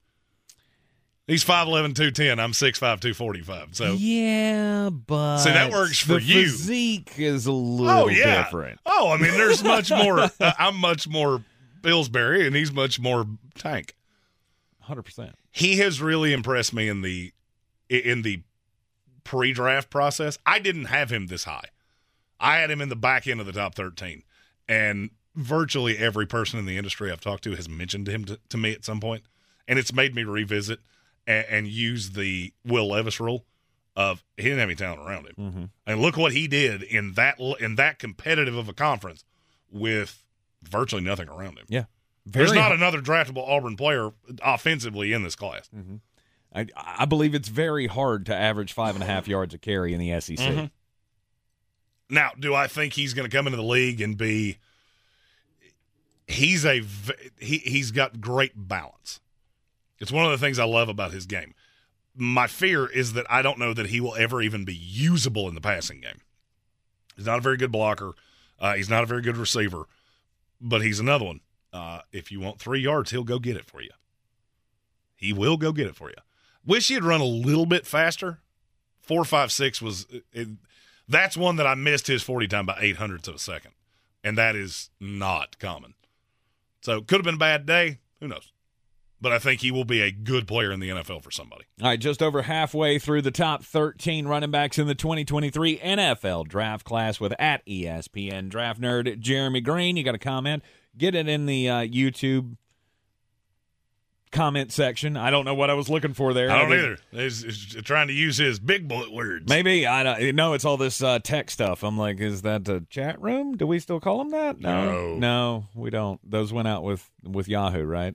[1.26, 2.38] He's 5'11", 210.
[2.38, 3.68] I'm 6'5", 245.
[3.74, 6.42] So Yeah, but See, that works for the you.
[6.42, 8.44] Physique is a little oh yeah.
[8.44, 8.78] different.
[8.86, 10.20] Oh, I mean, there's much more.
[10.20, 11.42] uh, I'm much more
[11.82, 13.26] Pillsbury, and he's much more
[13.56, 13.94] Tank.
[14.80, 15.34] Hundred percent.
[15.50, 17.32] He has really impressed me in the
[17.88, 18.42] in the
[19.24, 20.38] pre-draft process.
[20.46, 21.70] I didn't have him this high.
[22.38, 24.22] I had him in the back end of the top 13,
[24.68, 28.56] and virtually every person in the industry I've talked to has mentioned him to, to
[28.56, 29.24] me at some point,
[29.66, 30.80] and it's made me revisit
[31.26, 33.44] and, and use the Will Levis rule
[33.94, 35.34] of he didn't have any talent around him.
[35.38, 35.64] Mm-hmm.
[35.86, 39.24] And look what he did in that in that competitive of a conference
[39.70, 40.22] with
[40.62, 41.64] virtually nothing around him.
[41.68, 41.84] Yeah,
[42.26, 42.78] There's not hard.
[42.78, 44.10] another draftable Auburn player
[44.42, 45.70] offensively in this class.
[46.54, 49.92] I, I believe it's very hard to average five and a half yards a carry
[49.92, 50.38] in the SEC.
[50.38, 50.70] Mhm.
[52.08, 54.58] Now, do I think he's going to come into the league and be?
[56.28, 56.82] He's a
[57.38, 57.58] he.
[57.58, 59.20] He's got great balance.
[59.98, 61.54] It's one of the things I love about his game.
[62.14, 65.54] My fear is that I don't know that he will ever even be usable in
[65.54, 66.20] the passing game.
[67.14, 68.12] He's not a very good blocker.
[68.58, 69.86] Uh, he's not a very good receiver,
[70.60, 71.40] but he's another one.
[71.72, 73.90] Uh, if you want three yards, he'll go get it for you.
[75.14, 76.16] He will go get it for you.
[76.64, 78.40] Wish he had run a little bit faster.
[79.00, 80.06] Four, five, six was.
[80.32, 80.48] It,
[81.08, 83.72] that's one that I missed his forty time by eight hundredths of a second,
[84.24, 85.94] and that is not common.
[86.80, 87.98] So could have been a bad day.
[88.20, 88.52] Who knows?
[89.20, 91.64] But I think he will be a good player in the NFL for somebody.
[91.80, 96.48] All right, just over halfway through the top 13 running backs in the 2023 NFL
[96.48, 99.96] draft class with at ESPN Draft Nerd Jeremy Greene.
[99.96, 100.62] You got a comment?
[100.98, 102.56] Get it in the uh, YouTube
[104.32, 105.16] comment section.
[105.16, 106.50] I don't know what I was looking for there.
[106.50, 106.98] I don't either.
[107.10, 109.48] He's, he's trying to use his big bullet words.
[109.48, 110.52] Maybe I don't no.
[110.52, 111.82] It's all this uh, tech stuff.
[111.82, 113.56] I'm like, is that a chat room?
[113.56, 114.60] Do we still call them that?
[114.60, 115.14] No.
[115.14, 116.20] no, we don't.
[116.28, 118.14] Those went out with with Yahoo, right?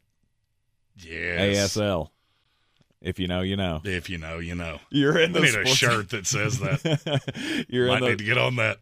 [1.05, 1.75] Yes.
[1.77, 2.09] ASL.
[3.01, 3.81] If you know, you know.
[3.83, 4.79] If you know, you know.
[4.91, 7.65] You're in We the need a shirt that says that.
[7.69, 8.77] You're Might in the, need to get on that.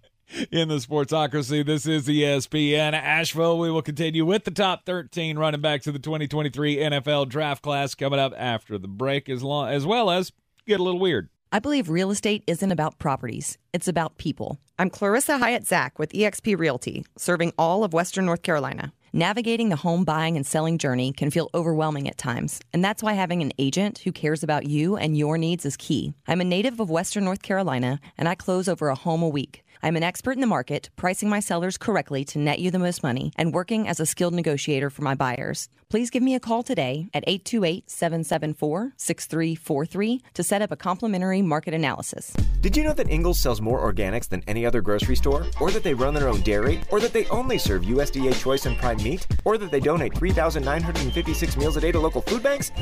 [0.51, 1.65] in the Sportsocracy.
[1.65, 3.57] This is ESPN Asheville.
[3.57, 7.95] We will continue with the top 13 running backs of the 2023 NFL draft class
[7.95, 10.33] coming up after the break, as long as well as
[10.67, 11.29] get a little weird.
[11.51, 14.59] I believe real estate isn't about properties, it's about people.
[14.77, 18.93] I'm Clarissa Hyatt Zach with eXp Realty, serving all of Western North Carolina.
[19.11, 23.13] Navigating the home buying and selling journey can feel overwhelming at times, and that's why
[23.13, 26.13] having an agent who cares about you and your needs is key.
[26.27, 29.63] I'm a native of Western North Carolina, and I close over a home a week.
[29.81, 33.01] I'm an expert in the market, pricing my sellers correctly to net you the most
[33.01, 35.69] money, and working as a skilled negotiator for my buyers.
[35.89, 41.41] Please give me a call today at 828 774 6343 to set up a complimentary
[41.41, 42.33] market analysis.
[42.59, 45.45] Did you know that Ingles sells more organics than any other grocery store?
[45.61, 46.81] Or that they run their own dairy?
[46.91, 49.25] Or that they only serve USDA choice and prime meat?
[49.45, 52.73] Or that they donate 3,956 meals a day to local food banks?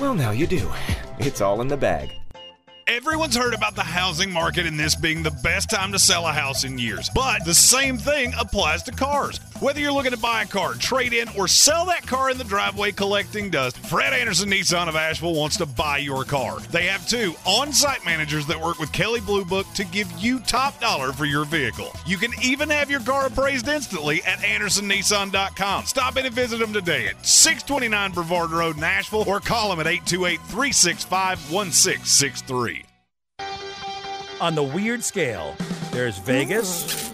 [0.00, 0.68] Well, now you do.
[1.20, 2.10] It's all in the bag.
[2.90, 6.32] Everyone's heard about the housing market and this being the best time to sell a
[6.32, 7.08] house in years.
[7.14, 9.38] But the same thing applies to cars.
[9.60, 12.44] Whether you're looking to buy a car, trade in, or sell that car in the
[12.44, 16.60] driveway collecting dust, Fred Anderson Nissan of Asheville wants to buy your car.
[16.70, 20.40] They have two on site managers that work with Kelley Blue Book to give you
[20.40, 21.92] top dollar for your vehicle.
[22.06, 25.84] You can even have your car appraised instantly at AndersonNissan.com.
[25.84, 29.86] Stop in and visit them today at 629 Brevard Road Nashville, or call them at
[29.86, 32.84] 828 365 1663.
[34.40, 35.54] On the weird scale,
[35.90, 37.12] there's Vegas,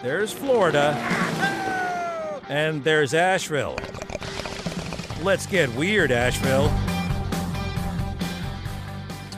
[0.00, 0.94] there's Florida,
[2.48, 3.76] and there's Asheville.
[5.22, 6.72] Let's get weird, Asheville.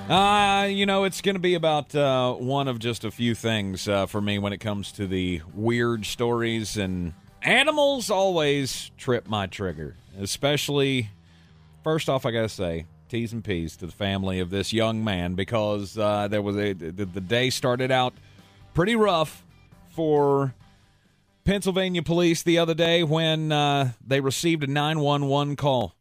[0.09, 3.87] Uh, you know, it's going to be about uh, one of just a few things
[3.87, 6.77] uh, for me when it comes to the weird stories.
[6.77, 11.11] And animals always trip my trigger, especially,
[11.85, 15.03] first off, I got to say, T's and P's to the family of this young
[15.03, 18.15] man because uh, there was a the, the day started out
[18.75, 19.45] pretty rough
[19.91, 20.55] for
[21.45, 25.95] Pennsylvania police the other day when uh, they received a 911 call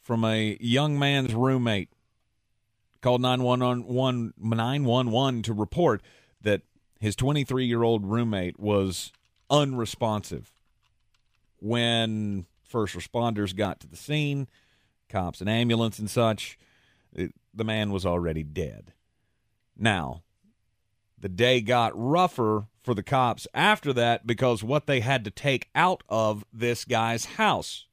[0.00, 1.88] from a young man's roommate
[3.00, 6.02] called 911, 911 to report
[6.40, 6.62] that
[7.00, 9.12] his 23 year old roommate was
[9.50, 10.52] unresponsive.
[11.60, 14.48] When first responders got to the scene,
[15.08, 16.58] cops and ambulance and such,
[17.12, 18.92] it, the man was already dead.
[19.76, 20.22] Now,
[21.18, 25.70] the day got rougher for the cops after that because what they had to take
[25.74, 27.86] out of this guy's house.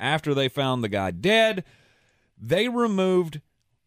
[0.00, 1.64] After they found the guy dead,
[2.40, 3.40] they removed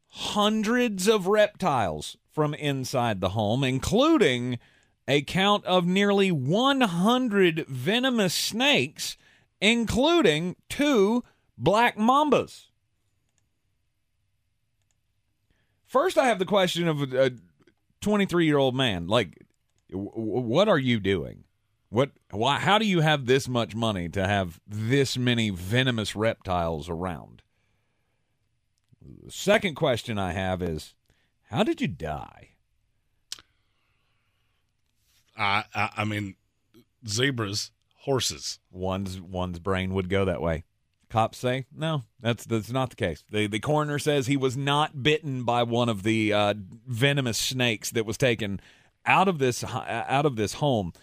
[0.08, 4.60] hundreds of reptiles from inside the home, including
[5.08, 9.18] a count of nearly 100 venomous snakes,
[9.60, 11.24] including two
[11.58, 12.68] black mambas.
[15.86, 17.32] First, I have the question of a
[18.02, 19.08] 23 year old man.
[19.08, 19.40] Like,
[19.91, 21.43] what are you doing?
[21.89, 22.11] What?
[22.30, 22.59] Why?
[22.59, 27.41] How do you have this much money to have this many venomous reptiles around?
[29.23, 30.95] The second question I have is,
[31.49, 32.49] how did you die?
[35.38, 36.35] I, I I mean,
[37.07, 38.59] zebras, horses.
[38.72, 40.63] One's one's brain would go that way.
[41.09, 43.26] Cops say no, that's that's not the case.
[43.30, 46.53] The the coroner says he was not bitten by one of the uh,
[46.88, 48.61] venomous snakes that was taken
[49.06, 50.94] out of this out of this home.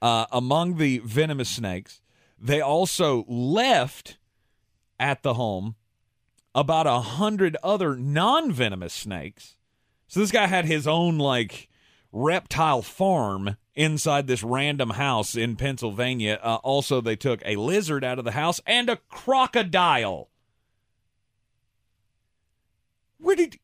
[0.00, 2.00] Uh, among the venomous snakes,
[2.38, 4.16] they also left
[5.00, 5.74] at the home
[6.54, 9.56] about a hundred other non-venomous snakes.
[10.06, 11.68] So this guy had his own like
[12.12, 16.40] reptile farm inside this random house in Pennsylvania.
[16.42, 20.30] Uh, also, they took a lizard out of the house and a crocodile.
[23.18, 23.58] Where did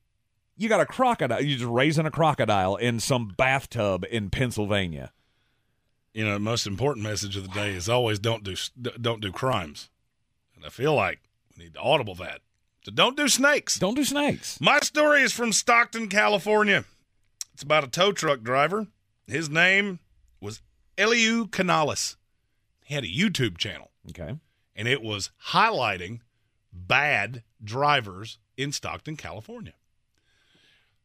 [0.56, 1.43] you got a crocodile?
[1.43, 5.12] You're just raising a crocodile in some bathtub in Pennsylvania?
[6.12, 8.55] You know, the most important message of the day is always don't do
[9.01, 9.90] don't do crimes.
[10.55, 11.20] And I feel like
[11.56, 12.40] we need to audible that.
[12.85, 13.78] So don't do snakes.
[13.78, 14.60] Don't do snakes.
[14.60, 16.85] My story is from Stockton, California.
[17.55, 18.86] It's about a tow truck driver.
[19.26, 20.01] His name
[20.40, 20.60] was
[20.98, 22.16] Eliu Canales.
[22.85, 23.90] He had a YouTube channel.
[24.10, 24.36] Okay.
[24.76, 26.20] And it was highlighting
[26.72, 29.74] bad drivers in Stockton, California.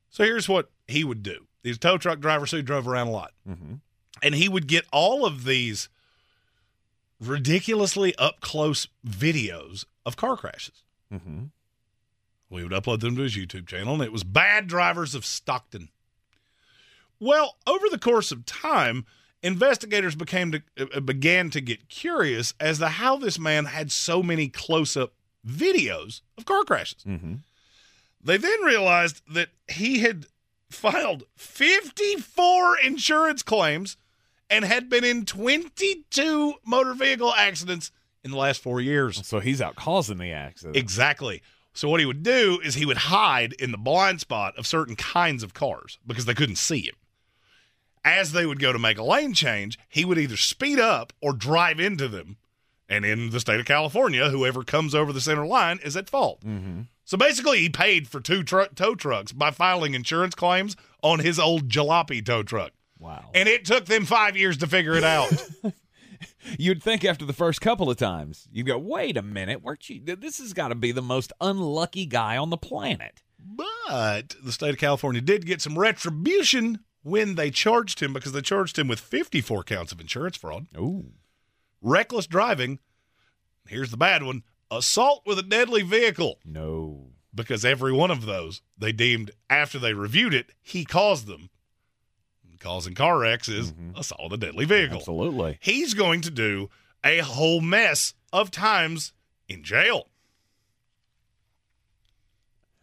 [0.10, 1.46] So here's what he would do.
[1.64, 3.32] He's a tow truck driver, so he drove around a lot.
[3.48, 3.76] Mm-hmm.
[4.24, 5.90] And he would get all of these
[7.20, 10.84] ridiculously up close videos of car crashes.
[11.14, 11.46] Mm-hmm.
[12.50, 15.90] We would upload them to his YouTube channel, and it was Bad Drivers of Stockton.
[17.20, 19.06] Well, over the course of time,
[19.44, 20.62] investigators became to,
[20.96, 25.14] uh, began to get curious as to how this man had so many close-up
[25.46, 27.04] videos of car crashes.
[27.04, 27.36] Mm-hmm.
[28.22, 30.26] They then realized that he had
[30.70, 33.98] filed 54 insurance claims
[34.50, 37.92] and had been in 22 motor vehicle accidents
[38.24, 39.26] in the last four years.
[39.26, 40.76] So he's out causing the accident.
[40.76, 41.42] Exactly.
[41.74, 44.96] So what he would do is he would hide in the blind spot of certain
[44.96, 46.96] kinds of cars because they couldn't see him.
[48.04, 51.34] As they would go to make a lane change, he would either speed up or
[51.34, 52.38] drive into them.
[52.88, 56.42] And in the state of California, whoever comes over the center line is at fault.
[56.42, 56.82] Mm-hmm.
[57.10, 61.40] So basically, he paid for two tr- tow trucks by filing insurance claims on his
[61.40, 62.72] old jalopy tow truck.
[63.00, 63.32] Wow.
[63.34, 65.32] And it took them five years to figure it out.
[66.60, 70.02] You'd think after the first couple of times, you'd go, wait a minute, weren't you?
[70.06, 73.24] This has got to be the most unlucky guy on the planet.
[73.40, 78.42] But the state of California did get some retribution when they charged him because they
[78.42, 80.68] charged him with 54 counts of insurance fraud.
[80.78, 81.14] Ooh.
[81.82, 82.78] Reckless driving.
[83.68, 86.40] Here's the bad one assault with a deadly vehicle.
[86.46, 87.08] No.
[87.34, 91.50] Because every one of those they deemed after they reviewed it, he caused them.
[92.60, 93.98] Causing car wrecks is mm-hmm.
[93.98, 94.98] assault with a deadly vehicle.
[94.98, 95.58] Absolutely.
[95.62, 96.70] He's going to do
[97.06, 99.14] a whole mess of times
[99.48, 100.10] in jail.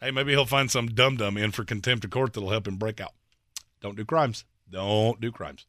[0.01, 2.77] Hey, maybe he'll find some dum dum in for contempt of court that'll help him
[2.77, 3.13] break out.
[3.81, 4.45] Don't do crimes.
[4.71, 5.67] Don't do crimes.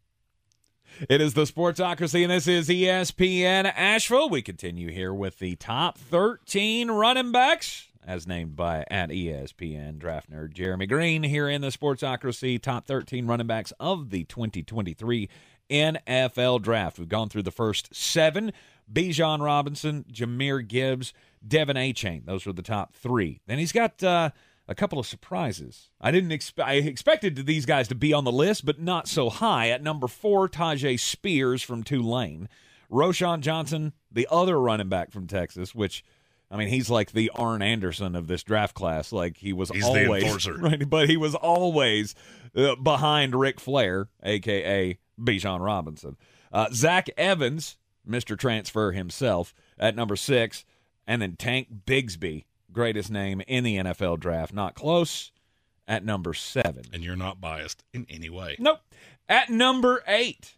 [1.02, 4.30] It is the Sportsocracy, and this is ESPN Asheville.
[4.30, 10.32] We continue here with the top 13 running backs, as named by at ESPN draft
[10.32, 12.60] nerd Jeremy Greene here in the Sportsocracy.
[12.60, 15.30] Top 13 running backs of the 2023
[15.70, 16.98] NFL Draft.
[16.98, 18.52] We've gone through the first seven:
[18.92, 21.14] Bijan Robinson, Jahmyr Gibbs,
[21.48, 22.26] Devon Achane.
[22.26, 23.42] Those were the top three.
[23.46, 24.04] Then he's got.
[24.04, 24.32] Uh,
[24.68, 25.90] a couple of surprises.
[26.02, 26.68] I didn't expect.
[26.68, 29.70] I expected these guys to be on the list, but not so high.
[29.70, 32.50] At number four, Tyjae Spears from Tulane,
[32.92, 36.04] Roschon Johnson, the other running back from Texas, which.
[36.50, 39.12] I mean, he's like the Arn Anderson of this draft class.
[39.12, 42.16] Like he was He's always right, but he was always
[42.56, 46.16] uh, behind Ric Flair, aka Bijan Robinson.
[46.50, 50.64] Uh, Zach Evans, Mister Transfer himself, at number six,
[51.06, 55.32] and then Tank Bigsby, greatest name in the NFL draft, not close,
[55.88, 56.84] at number seven.
[56.94, 58.56] And you're not biased in any way.
[58.60, 58.80] Nope.
[59.30, 60.56] At number eight,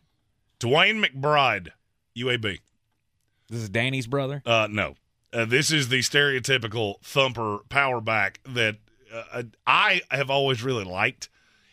[0.60, 1.70] DeWayne McBride,
[2.18, 2.60] UAB.
[3.50, 4.42] this is Danny's brother.
[4.46, 4.96] Uh, no.
[5.32, 8.78] Uh, this is the stereotypical thumper power back that
[9.14, 11.30] uh, I have always really liked.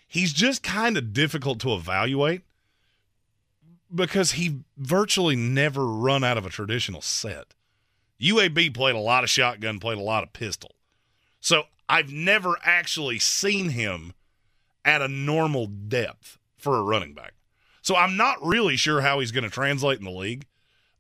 [0.06, 2.42] He's just kind of difficult to evaluate
[3.94, 7.54] because he virtually never run out of a traditional set.
[8.20, 10.74] UAB played a lot of shotgun, played a lot of pistol.
[11.40, 14.14] So I've never actually seen him
[14.84, 17.34] at a normal depth for a running back.
[17.82, 20.46] So I'm not really sure how he's going to translate in the league.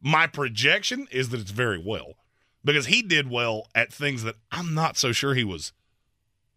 [0.00, 2.14] My projection is that it's very well
[2.64, 5.72] because he did well at things that I'm not so sure he was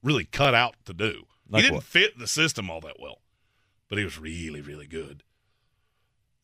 [0.03, 1.23] really cut out to do.
[1.49, 1.83] Like he didn't what?
[1.83, 3.19] fit the system all that well,
[3.87, 5.23] but he was really, really good.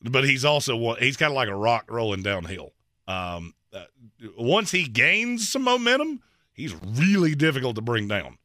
[0.02, 2.72] But he's also one, he's kind of like a rock rolling downhill.
[3.06, 3.84] Um, uh,
[4.38, 6.22] once he gains some momentum,
[6.52, 8.38] he's really difficult to bring down.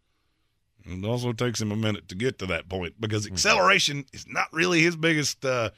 [0.85, 4.47] It also takes him a minute to get to that point because acceleration is not
[4.51, 5.45] really his biggest.
[5.45, 5.69] Uh,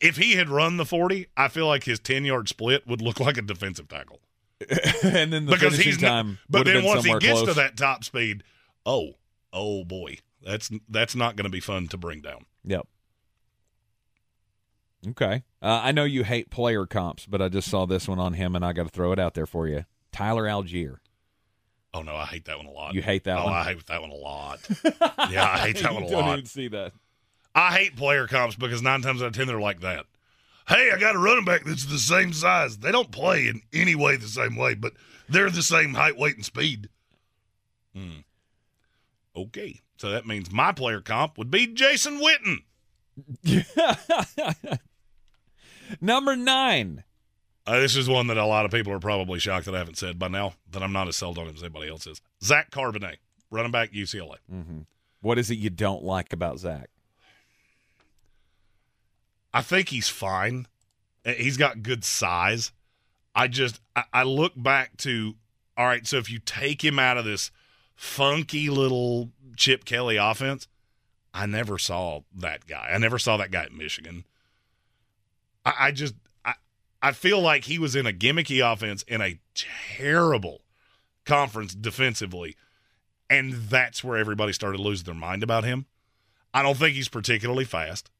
[0.00, 3.20] if he had run the 40, I feel like his 10 yard split would look
[3.20, 4.20] like a defensive tackle.
[5.02, 6.38] and then the because he's not- time.
[6.48, 7.48] but then once he gets close.
[7.48, 8.42] to that top speed,
[8.84, 9.14] oh,
[9.52, 12.44] oh boy, that's that's not going to be fun to bring down.
[12.64, 12.86] Yep.
[15.08, 15.44] Okay.
[15.62, 18.54] Uh, I know you hate player comps, but I just saw this one on him,
[18.54, 19.84] and I got to throw it out there for you.
[20.12, 20.98] Tyler Allgeier.
[21.92, 22.94] Oh no, I hate that one a lot.
[22.94, 23.52] You hate that oh, one?
[23.52, 24.60] I hate that one a lot.
[25.30, 26.38] yeah, I hate that one a You don't lot.
[26.38, 26.92] even see that.
[27.54, 30.06] I hate player comps because nine times out of ten they're like that.
[30.68, 32.78] Hey, I got a running back that's the same size.
[32.78, 34.92] They don't play in any way the same way, but
[35.28, 36.88] they're the same height, weight, and speed.
[37.92, 38.20] Hmm.
[39.34, 42.58] Okay, so that means my player comp would be Jason Witten.
[46.00, 47.04] Number nine.
[47.66, 49.98] Uh, this is one that a lot of people are probably shocked that I haven't
[49.98, 50.54] said by now.
[50.70, 52.20] That I'm not as sold on him as anybody else is.
[52.42, 53.16] Zach Charbonnet,
[53.50, 54.36] running back UCLA.
[54.52, 54.80] Mm-hmm.
[55.20, 56.88] What is it you don't like about Zach?
[59.52, 60.66] I think he's fine.
[61.24, 62.72] Uh, He's got good size.
[63.34, 65.34] I just I, I look back to
[65.76, 66.06] all right.
[66.06, 67.50] So if you take him out of this
[67.94, 70.66] funky little Chip Kelly offense,
[71.34, 72.90] I never saw that guy.
[72.92, 74.24] I never saw that guy at Michigan.
[75.64, 76.14] I, I just
[76.44, 76.54] I
[77.02, 80.62] I feel like he was in a gimmicky offense in a terrible
[81.24, 82.56] conference defensively,
[83.28, 85.86] and that's where everybody started losing their mind about him.
[86.52, 88.10] I don't think he's particularly fast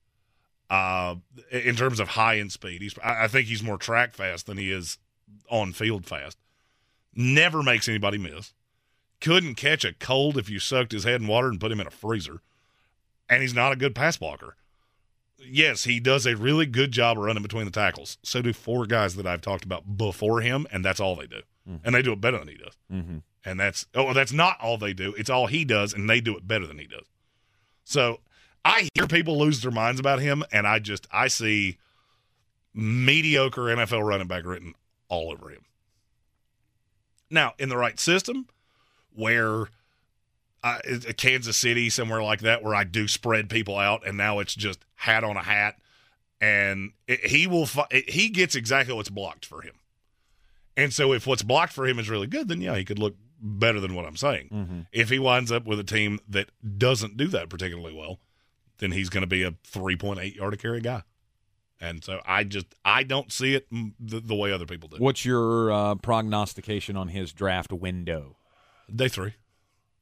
[0.68, 1.16] uh,
[1.50, 2.82] in terms of high end speed.
[2.82, 4.98] He's I, I think he's more track fast than he is
[5.50, 6.38] on field fast.
[7.14, 8.52] never makes anybody miss,
[9.20, 11.86] couldn't catch a cold if you soaked his head in water and put him in
[11.86, 12.40] a freezer,
[13.28, 14.56] and he's not a good pass blocker.
[15.42, 18.18] Yes, he does a really good job of running between the tackles.
[18.22, 21.42] So do four guys that I've talked about before him, and that's all they do.
[21.84, 22.76] And they do it better than he does.
[22.92, 23.18] Mm-hmm.
[23.44, 25.14] And that's oh, that's not all they do.
[25.16, 27.06] It's all he does, and they do it better than he does.
[27.84, 28.20] So
[28.64, 31.78] I hear people lose their minds about him, and I just I see
[32.74, 34.74] mediocre NFL running back written
[35.08, 35.64] all over him.
[37.30, 38.48] Now, in the right system,
[39.14, 39.68] where
[40.62, 40.78] uh,
[41.16, 44.84] Kansas City, somewhere like that, where I do spread people out, and now it's just
[44.96, 45.76] hat on a hat,
[46.40, 49.74] and it, he will fi- it, he gets exactly what's blocked for him.
[50.76, 53.16] And so, if what's blocked for him is really good, then yeah, he could look
[53.40, 54.48] better than what I'm saying.
[54.52, 54.80] Mm-hmm.
[54.92, 58.20] If he winds up with a team that doesn't do that particularly well,
[58.78, 61.02] then he's going to be a 3.8 yard a carry guy.
[61.80, 64.98] And so I just I don't see it the, the way other people do.
[64.98, 68.36] What's your uh, prognostication on his draft window?
[68.94, 69.34] Day three,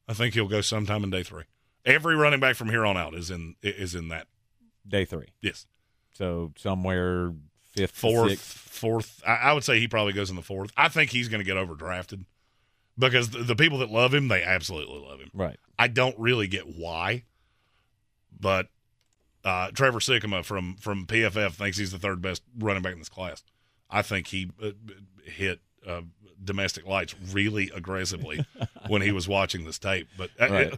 [0.09, 1.45] I think he'll go sometime in day three.
[1.85, 4.27] Every running back from here on out is in is in that
[4.87, 5.29] Day three.
[5.43, 5.67] yes
[6.13, 7.33] So somewhere
[7.73, 8.47] fifth, fourth sixth.
[8.47, 9.23] fourth.
[9.27, 10.73] I, I would say he probably goes in the fourth.
[10.77, 12.25] I think he's going to get overdrafted
[12.99, 15.31] because the, the people that love him they absolutely love him.
[15.35, 15.59] Right.
[15.79, 17.25] I don't really get why,
[18.39, 18.69] but
[19.45, 23.09] uh, Trevor Sikkema from from PFF thinks he's the third best running back in this
[23.09, 23.43] class.
[23.91, 24.71] I think he uh,
[25.25, 26.03] hit uh,
[26.43, 28.45] domestic lights really aggressively
[28.89, 30.09] when he was watching this tape.
[30.17, 30.73] But uh, Right.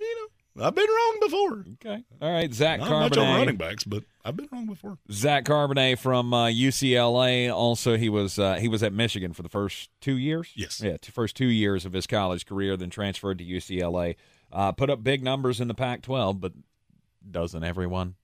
[0.00, 1.64] you know, I've been wrong before.
[1.74, 2.04] Okay.
[2.20, 2.52] All right.
[2.52, 4.98] Zach Not much on running backs, but I've been wrong before.
[5.12, 7.52] Zach Charbonnet from uh, UCLA.
[7.54, 10.50] Also, he was uh, he was at Michigan for the first two years.
[10.56, 10.80] Yes.
[10.82, 14.16] yeah, first two years of his college career, then transferred to UCLA.
[14.52, 16.52] Uh, put up big numbers in the Pac-12, but
[17.30, 18.16] doesn't everyone?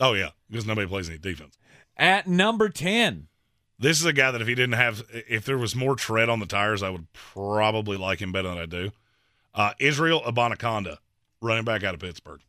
[0.00, 1.56] Oh yeah, because nobody plays any defense.
[1.96, 3.28] At number ten,
[3.80, 6.38] This is a guy that if he didn't have, if there was more tread on
[6.38, 8.90] the tires, I would probably like him better than I do.
[9.54, 10.98] Uh, Israel Abanikanda,
[11.40, 12.40] running back out of Pittsburgh.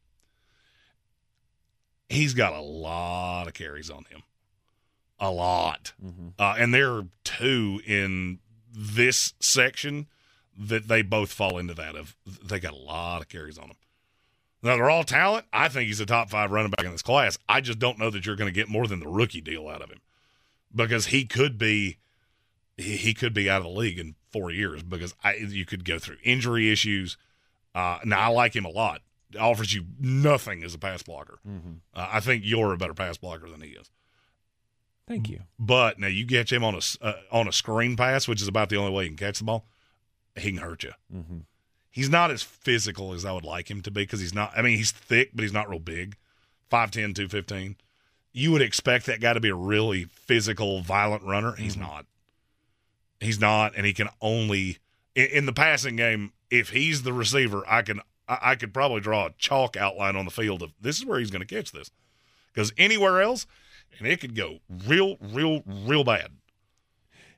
[2.09, 4.23] He's got a lot of carries on him,
[5.17, 5.93] a lot,
[6.37, 8.39] uh, and there are two in
[8.69, 10.07] this section
[10.57, 12.17] that they both fall into that of.
[12.43, 13.77] They got a lot of carries on them.
[14.61, 15.45] Now they're all talent.
[15.53, 17.37] I think he's a top five running back in this class.
[17.47, 19.81] I just don't know that you're going to get more than the rookie deal out
[19.81, 20.01] of him
[20.75, 21.97] because he could be
[22.77, 25.83] he, he could be out of the league in four years because I, you could
[25.85, 27.17] go through injury issues.
[27.75, 29.01] Uh, now I like him a lot.
[29.39, 31.39] Offers you nothing as a pass blocker.
[31.93, 33.89] Uh, I think you're a better pass blocker than he is.
[35.07, 35.41] thank you.
[35.57, 38.69] But now you catch him on a uh, on a screen pass, which is about
[38.69, 39.65] the only way he can catch the ball.
[40.35, 40.91] He can hurt you.
[41.15, 41.37] Mm-hmm.
[41.89, 44.51] He's not as physical as I would like him to be because he's not.
[44.55, 46.15] I mean, he's thick, but he's not real big.
[46.71, 47.75] 5'10", 215.
[48.33, 51.53] You would expect that guy to be a really physical, violent runner.
[51.53, 51.83] He's mm-hmm.
[51.83, 52.05] not.
[53.19, 54.79] He's not, and he can only
[55.15, 56.33] in, in the passing game.
[56.49, 60.25] If he's the receiver, I can I, I could probably draw a chalk outline on
[60.25, 61.91] the field of this is where he's going to catch this,
[62.53, 63.45] because anywhere else,
[63.97, 66.31] and it could go real, real, real bad.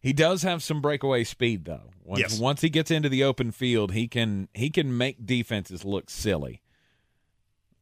[0.02, 1.92] He does have some breakaway speed though.
[2.04, 2.40] Once, Yes.
[2.40, 6.62] once he gets into the open field, he can he can make defenses look silly.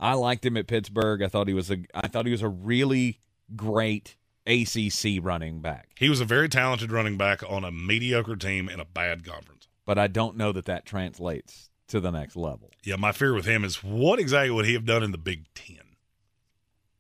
[0.02, 1.22] I liked him at Pittsburgh.
[1.22, 3.20] I thought he was a I thought he was a really
[3.56, 4.18] great
[4.48, 5.90] ACC running back.
[5.98, 9.68] He was a very talented running back on a mediocre team in a bad conference.
[9.86, 12.72] But I don't know that that translates to the next level.
[12.84, 15.46] Yeah, my fear with him is what exactly would he have done in the Big
[15.54, 15.78] Ten?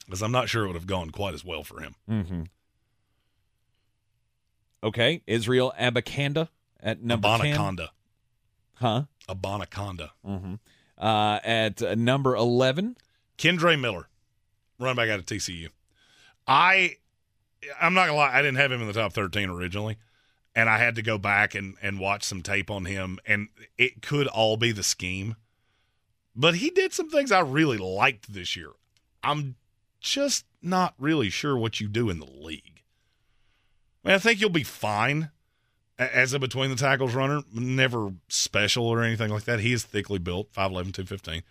[0.06, 1.96] Because I'm not sure it would have gone quite as well for him.
[2.10, 2.44] Mm-hmm.
[4.84, 6.50] Okay, Israel Abakanda
[6.82, 7.28] at number.
[7.28, 7.90] Abanikanda.
[8.76, 9.04] Huh?
[9.30, 10.10] Abanikanda.
[10.28, 10.56] Mm-hmm.
[11.02, 12.96] Uh, at uh, number eleven,
[13.38, 14.08] Kendre Miller,
[14.80, 15.70] running back out of TCU.
[16.48, 16.98] I,
[17.82, 19.98] I'm not gonna lie, I didn't have him in the top 13 originally,
[20.56, 23.48] and I had to go back and and watch some tape on him, and
[23.80, 25.38] it could all be the scheme,
[26.36, 28.72] but he did some things I really liked this year.
[29.24, 29.56] I'm
[30.02, 32.84] just not really sure what you do in the league.
[34.04, 35.32] I mean, I think you'll be fine
[36.02, 39.60] as a between the tackles runner, never special or anything like that.
[39.60, 41.44] He is thickly built, 5'11, 215.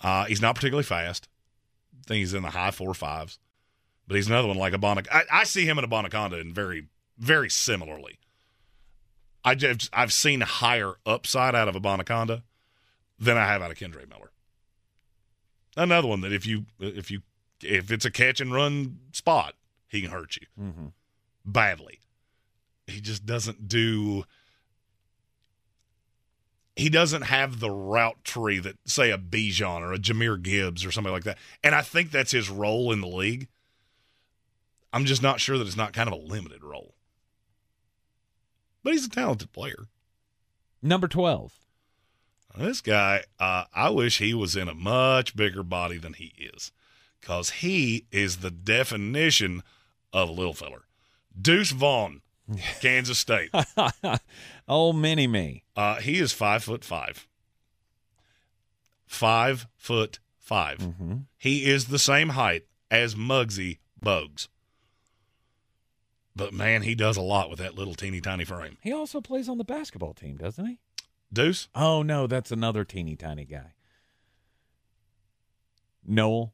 [0.00, 1.28] Uh, he's not particularly fast.
[2.00, 3.38] I think he's in the high four fives.
[4.06, 5.02] But he's another one like Abana.
[5.10, 8.18] I, I see him and Abanikanda and very, very similarly.
[9.44, 12.42] I just, I've seen higher upside out of Abanikanda
[13.18, 14.30] than I have out of Kendre Miller.
[15.76, 17.22] Another one that if you if you
[17.62, 19.54] if it's a catch and run spot,
[19.88, 20.86] he can hurt you mm-hmm.
[21.44, 22.00] badly.
[22.86, 24.24] He just doesn't do
[26.76, 30.90] he doesn't have the route tree that say a Bijan or a Jahmyr Gibbs or
[30.90, 31.38] somebody like that.
[31.62, 33.48] And I think that's his role in the league.
[34.92, 36.94] I'm just not sure that it's not kind of a limited role.
[38.82, 39.86] But he's a talented player.
[40.82, 41.52] Number 12.
[42.56, 46.70] This guy, uh, I wish he was in a much bigger body than he is,
[47.20, 49.62] because he is the definition
[50.12, 50.84] of a little feller.
[51.40, 52.20] Deuce Vaughn,
[52.80, 53.50] Kansas State.
[54.68, 55.64] oh, mini me.
[55.76, 57.26] Uh, he is five foot five.
[59.06, 61.14] Five foot 5 Mm-hmm.
[61.38, 64.48] He is the same height as Muggsy Bogues.
[66.36, 68.76] But man, he does a lot with that little teeny tiny frame.
[68.82, 70.78] He also plays on the basketball team, doesn't he?
[71.32, 71.68] Deuce?
[71.74, 73.72] Oh, no, that's another teeny tiny guy.
[76.04, 76.52] Nowell.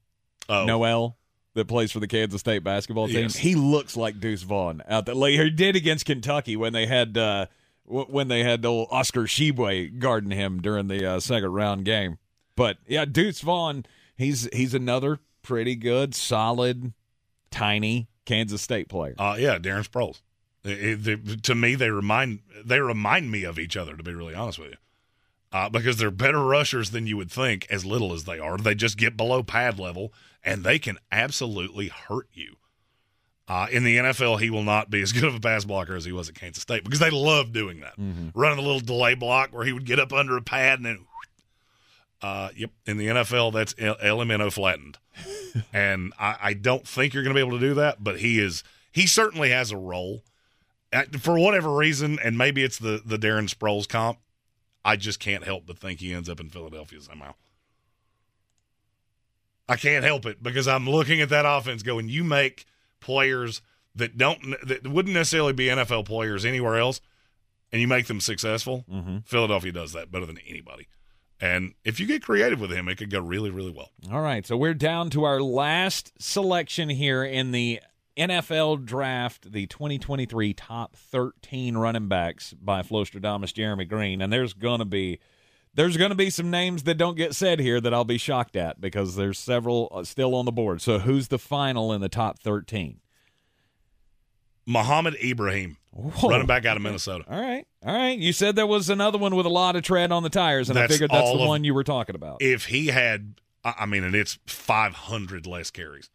[0.49, 0.67] Oh.
[0.67, 1.17] Nowell
[1.55, 3.23] that plays for the Kansas State basketball team.
[3.25, 3.37] Yes.
[3.37, 5.15] He looks like Deuce Vaughn out there.
[5.15, 7.47] Like he did against Kentucky when they had uh,
[7.87, 12.19] w- when they had old Oscar Tshiebwe guarding him during the uh, second round game.
[12.57, 13.85] But yeah, Deuce Vaughn,
[14.17, 16.93] he's he's another pretty good, solid,
[17.51, 19.15] tiny Kansas State player.
[19.19, 20.21] Uh, yeah, Darren Sproles.
[20.63, 23.97] It- it- to me, they remind they remind me of each other.
[23.97, 24.77] To be really honest with you,
[25.53, 27.67] uh, because they're better rushers than you would think.
[27.71, 30.13] As little as they are, they just get below pad level,
[30.45, 32.57] and they can absolutely hurt you.
[33.49, 36.05] Uh, in the NFL, he will not be as good of a pass blocker as
[36.05, 37.95] he was at Kansas State because they love doing that,
[38.35, 40.99] running a little delay block where he would get up under a pad and then.
[42.23, 42.71] Uh, yep.
[42.87, 44.99] In the NFL, that's L- LMNO flattened,
[45.73, 48.05] and I, I don't think you're going to be able to do that.
[48.05, 48.63] But he is.
[48.93, 50.23] He certainly has a role,
[50.93, 54.19] Uh, for whatever reason, and maybe it's the the Darren Sproles comp.
[54.85, 57.35] I just can't help but think he ends up in Philadelphia somehow.
[59.71, 62.67] I can't help it because I'm looking at that offense going, you make
[63.01, 63.63] players
[63.95, 67.01] that don't that wouldn't necessarily be NFL players anywhere else,
[67.73, 68.85] and you make them successful.
[68.91, 69.19] Mm-hmm.
[69.25, 70.89] Philadelphia does that better than anybody.
[71.41, 73.91] And if you get creative with him, it could go really, really well.
[74.13, 77.81] All right, so we're down to our last selection here in the
[78.17, 84.85] NFL draft, the 2023 top 13 running backs by Flowstradamus Jeremy Greene, and there's gonna
[84.85, 85.19] be
[85.75, 88.81] there's gonna be some names that don't get said here that I'll be shocked at
[88.81, 90.81] because there's several uh, still on the board.
[90.83, 93.01] So who's the final in the top 13?
[94.67, 95.79] Mohamed Ibrahim,
[96.23, 97.25] running back out of Minnesota.
[97.29, 98.17] All right, all right.
[98.19, 100.77] You said there was another one with a lot of tread on the tires, and
[100.77, 102.39] That's I figured that's the of- one you were talking about.
[102.41, 106.11] If he had, I mean, and it's 500 less carries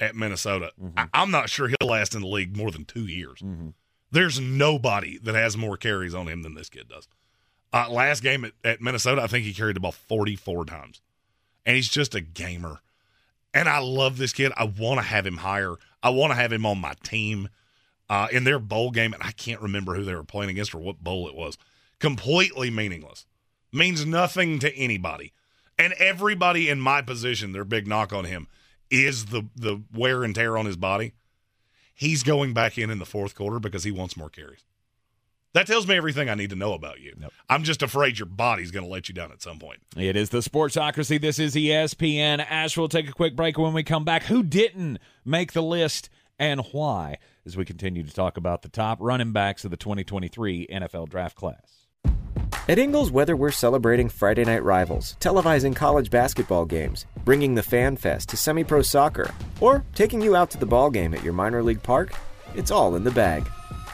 [0.00, 3.42] at Minnesota, I, I'm not sure he'll last in the league more than two years.
[4.10, 7.06] There's nobody that has more carries on him than this kid does.
[7.72, 11.00] Uh, last game at, at Minnesota, I think he carried the ball 44 times.
[11.64, 12.80] And he's just a gamer.
[13.54, 14.52] And I love this kid.
[14.56, 15.74] I want to have him higher.
[16.02, 17.48] I want to have him on my team.
[18.08, 20.78] Uh, in their bowl game, and I can't remember who they were playing against or
[20.78, 21.56] what bowl it was.
[22.00, 23.24] Completely meaningless.
[23.72, 25.32] Means nothing to anybody.
[25.78, 28.48] And everybody in my position, their big knock on him
[28.90, 31.12] is the the wear and tear on his body.
[31.94, 34.64] He's going back in in the fourth quarter because he wants more carries.
[35.52, 37.16] That tells me everything I need to know about you.
[37.48, 39.80] I'm just afraid your body's going to let you down at some point.
[39.96, 41.20] It is the Sportsocracy.
[41.20, 42.44] This is ESPN.
[42.48, 44.24] Ash will take a quick break when we come back.
[44.24, 46.08] Who didn't make the list
[46.38, 47.18] and why?
[47.44, 51.34] As we continue to talk about the top running backs of the 2023 NFL draft
[51.34, 51.88] class.
[52.68, 57.96] At Ingles, whether we're celebrating Friday night rivals, televising college basketball games, bringing the Fan
[57.96, 61.32] Fest to semi pro soccer, or taking you out to the ball game at your
[61.32, 62.14] minor league park,
[62.54, 63.50] it's all in the bag.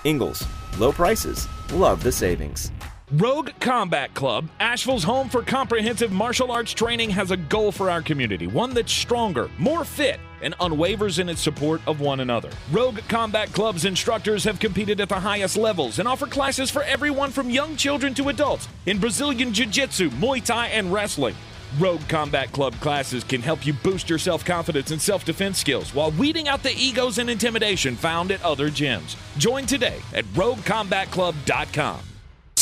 [0.06, 0.46] Ingles,
[0.78, 2.70] low prices, love the savings.
[3.14, 8.00] Rogue Combat Club, Asheville's home for comprehensive martial arts training, has a goal for our
[8.00, 12.50] community one that's stronger, more fit, and unwavers in its support of one another.
[12.70, 17.32] Rogue Combat Club's instructors have competed at the highest levels and offer classes for everyone
[17.32, 21.34] from young children to adults in Brazilian Jiu Jitsu, Muay Thai, and wrestling.
[21.78, 25.94] Rogue Combat Club classes can help you boost your self confidence and self defense skills
[25.94, 29.16] while weeding out the egos and intimidation found at other gyms.
[29.38, 32.15] Join today at RogueCombatClub.com.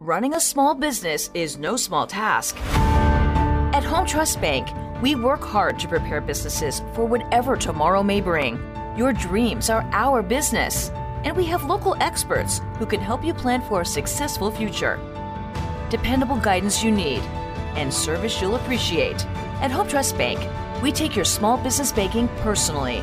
[0.00, 2.56] Running a small business is no small task.
[3.74, 4.68] At Home Trust Bank,
[5.02, 8.60] we work hard to prepare businesses for whatever tomorrow may bring.
[8.96, 10.90] Your dreams are our business,
[11.24, 15.00] and we have local experts who can help you plan for a successful future.
[15.90, 17.22] Dependable guidance you need
[17.74, 19.26] and service you'll appreciate.
[19.60, 20.38] At Home Trust Bank,
[20.80, 23.02] we take your small business banking personally.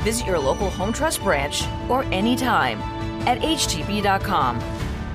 [0.00, 2.82] Visit your local Home Trust branch or anytime
[3.28, 4.58] at htb.com.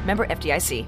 [0.05, 0.87] Member FDIC.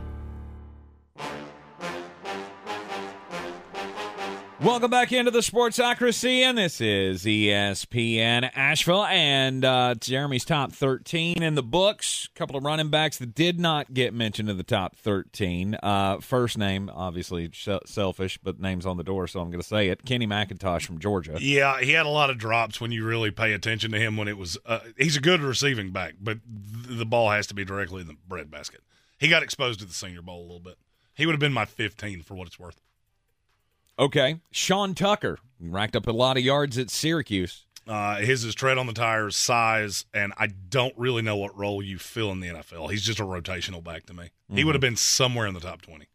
[4.62, 11.42] Welcome back into the Sportsocracy, and this is ESPN Asheville, and uh, Jeremy's top 13
[11.42, 12.28] in the books.
[12.36, 15.78] A couple of running backs that did not get mentioned in the top 13.
[15.82, 17.50] Uh, first name, obviously
[17.86, 20.04] selfish, but name's on the door, so I'm going to say it.
[20.04, 21.38] Kenny McIntosh from Georgia.
[21.40, 24.18] Yeah, he had a lot of drops when you really pay attention to him.
[24.18, 27.54] When it was, uh, he's a good receiving back, but th- the ball has to
[27.54, 28.82] be directly in the breadbasket.
[29.18, 30.76] He got exposed to the Senior Bowl a little bit.
[31.16, 32.82] He would have been my 15 for what it's worth.
[34.00, 34.40] Okay.
[34.52, 37.66] Sean Tucker racked up a lot of yards at Syracuse.
[37.86, 41.82] Uh, his is tread on the tires, size, and I don't really know what role
[41.84, 42.88] you fill in the NFL.
[42.92, 44.30] He's just a rotational back to me.
[44.54, 44.66] He Mhm.
[44.68, 46.06] would have been somewhere in the top 20.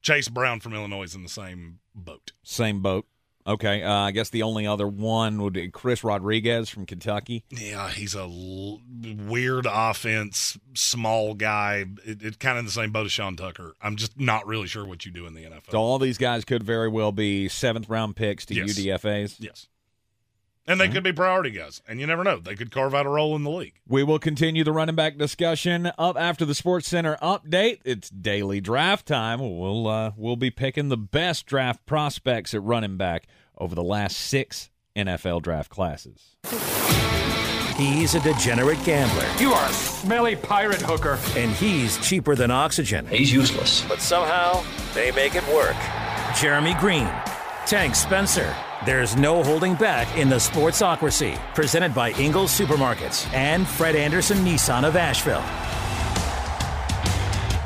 [0.00, 2.32] Chase Brown from Illinois is in the same boat.
[2.42, 3.06] Same boat.
[3.46, 3.82] Okay.
[3.82, 7.44] Uh, I guess the only other one would be Chris Rodriguez from Kentucky.
[7.50, 8.80] Yeah, he's a l-
[9.26, 11.84] weird offense, small guy.
[12.04, 13.74] It, it's kind of the same boat as Sean Tucker.
[13.82, 15.70] I'm just not really sure what you do in the NFL.
[15.72, 18.78] So all these guys could very well be seventh round picks to Yes.
[18.78, 19.36] UDFA's.
[19.40, 19.66] Yes.
[20.66, 22.38] And they could be priority guys, and you never know.
[22.38, 23.74] They could carve out a role in the league.
[23.88, 27.80] We will continue the running back discussion up after the Sports Center update.
[27.84, 29.40] It's daily draft time.
[29.40, 33.26] We'll uh, we'll be picking the best draft prospects at running back
[33.58, 36.36] over the last six NFL draft classes.
[37.76, 39.26] He's a degenerate gambler.
[39.40, 41.18] You are a smelly pirate hooker.
[41.36, 43.06] And he's cheaper than oxygen.
[43.06, 43.82] He's useless.
[43.88, 44.62] But somehow,
[44.94, 45.76] they make it work.
[46.36, 47.10] Jeremy Greene,
[47.66, 48.54] Tank Spencer.
[48.84, 51.38] There's no holding back in the Sportsocracy.
[51.54, 55.44] Presented by Ingles Supermarkets and Fred Anderson Nissan of Asheville.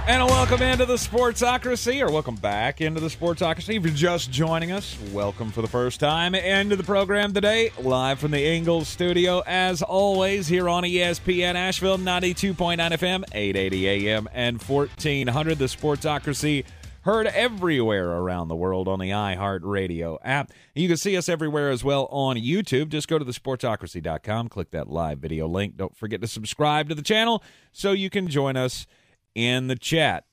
[0.08, 3.76] And a welcome into the Sportsocracy, or welcome back into the Sportsocracy.
[3.76, 8.20] If you're just joining us, welcome for the first time into the program today, live
[8.20, 14.62] from the Ingles studio, as always, here on ESPN Asheville, 92.9 FM, 880 AM, and
[14.62, 15.58] 1400.
[15.58, 16.64] The Sportsocracy
[17.06, 20.50] heard everywhere around the world on the iHeartRadio app.
[20.74, 22.88] You can see us everywhere as well on YouTube.
[22.88, 25.76] Just go to thesportsocracy.com, click that live video link.
[25.76, 28.88] Don't forget to subscribe to the channel so you can join us
[29.36, 30.24] in the chat.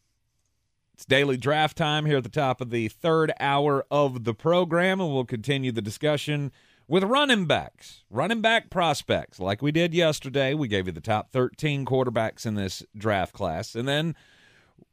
[0.95, 4.99] It's daily draft time here at the top of the third hour of the program,
[4.99, 6.51] and we'll continue the discussion
[6.87, 10.55] with running backs, running back prospects, like we did yesterday.
[10.55, 14.15] We gave you the top 13 quarterbacks in this draft class, and then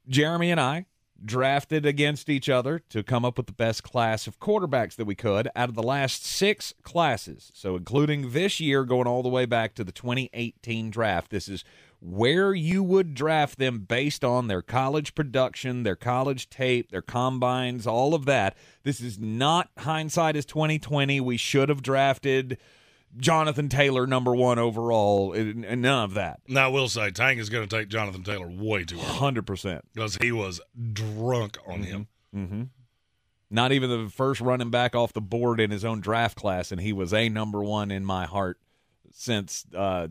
[0.07, 0.85] Jeremy and I
[1.25, 5.15] drafted against each other to come up with the best class of quarterbacks that we
[5.15, 7.51] could out of the last six classes.
[7.55, 11.31] So, including this year, going all the way back to the 2018 draft.
[11.31, 11.65] This is
[12.01, 17.87] where you would draft them based on their college production, their college tape, their combines,
[17.87, 18.57] all of that.
[18.85, 21.21] This is not hindsight is 2020.
[21.21, 22.57] We should have drafted
[23.17, 26.41] Jonathan Taylor number 1 overall and and none of that.
[26.49, 29.81] Now, I will say, Tank is going to take Jonathan Taylor way too early 100%.
[29.93, 30.61] because he was
[30.93, 32.09] drunk on him.
[32.35, 32.63] Mm-hmm.
[33.51, 36.81] Not even the first running back off the board in his own draft class, and
[36.81, 38.59] he was a number one in my heart
[39.13, 40.07] since uh,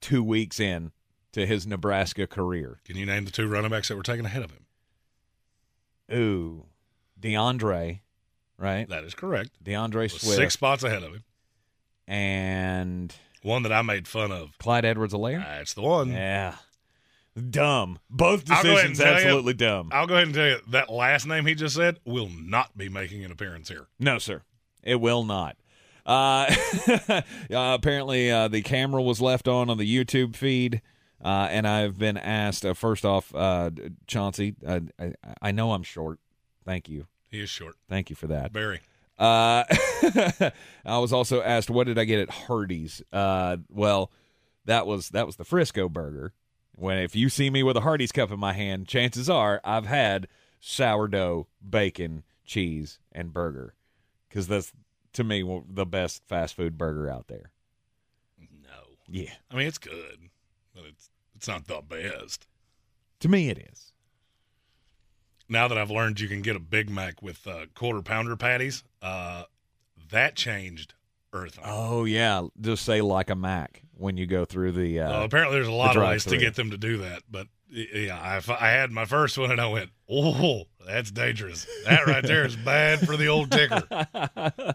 [0.00, 0.90] two weeks in
[1.32, 2.80] to his Nebraska career.
[2.84, 4.66] Can you name the two running backs that were taken ahead of him?
[6.12, 6.66] Ooh,
[7.18, 8.02] D'Andre,
[8.58, 8.88] right?
[8.88, 9.50] That is correct.
[9.62, 11.22] D'Andre Swift Six spots ahead of him.
[12.10, 14.58] And One that I made fun of.
[14.58, 15.38] Clyde Edwards-Helaire.
[15.44, 16.10] That's the one.
[16.10, 16.56] Yeah,
[17.50, 18.00] dumb.
[18.10, 19.90] Both I'll go ahead and decisions tell you- absolutely dumb.
[19.92, 22.88] I'll go ahead and tell you that last name he just said will not be
[22.88, 23.86] making an appearance here.
[24.00, 24.42] No, sir.
[24.82, 25.56] It will not.
[26.04, 26.52] Uh,
[27.08, 30.82] uh, apparently, uh, the camera was left on on the YouTube feed,
[31.24, 32.66] uh, and I've been asked.
[32.66, 33.70] Uh, first off, uh,
[34.08, 36.18] Chauncey, uh, I, I know I'm short.
[36.64, 37.06] Thank you.
[37.30, 37.76] He is short.
[37.88, 38.52] Thank you for that.
[38.52, 38.80] Barry.
[39.20, 39.64] Uh,
[40.84, 43.02] I was also asked, what did I get at Hardee's?
[43.12, 44.10] Uh, well,
[44.64, 46.32] that was that was the Frisco burger.
[46.74, 49.86] When if you see me with a Hardee's cup in my hand, chances are I've
[49.86, 50.26] had
[50.58, 53.74] sourdough, bacon, cheese, and burger,
[54.28, 54.72] because that's
[55.12, 57.50] to me the best fast food burger out there.
[58.38, 58.96] No.
[59.06, 60.30] Yeah, I mean, it's good,
[60.74, 62.46] but it's it's not the best.
[63.20, 63.92] to me it is.
[65.50, 68.84] Now that I've learned you can get a Big Mac with uh, quarter pounder patties,
[69.02, 69.42] uh,
[70.10, 70.94] that changed
[71.34, 71.64] everything.
[71.66, 75.00] Oh yeah, just say like a Mac when you go through the.
[75.00, 77.24] Uh, Uh, apparently, there's a the lot of ways to get them to do that,
[77.28, 81.66] but yeah, I, I had my first one and I went, "Oh, that's dangerous.
[81.84, 83.82] That right there is bad for the old ticker."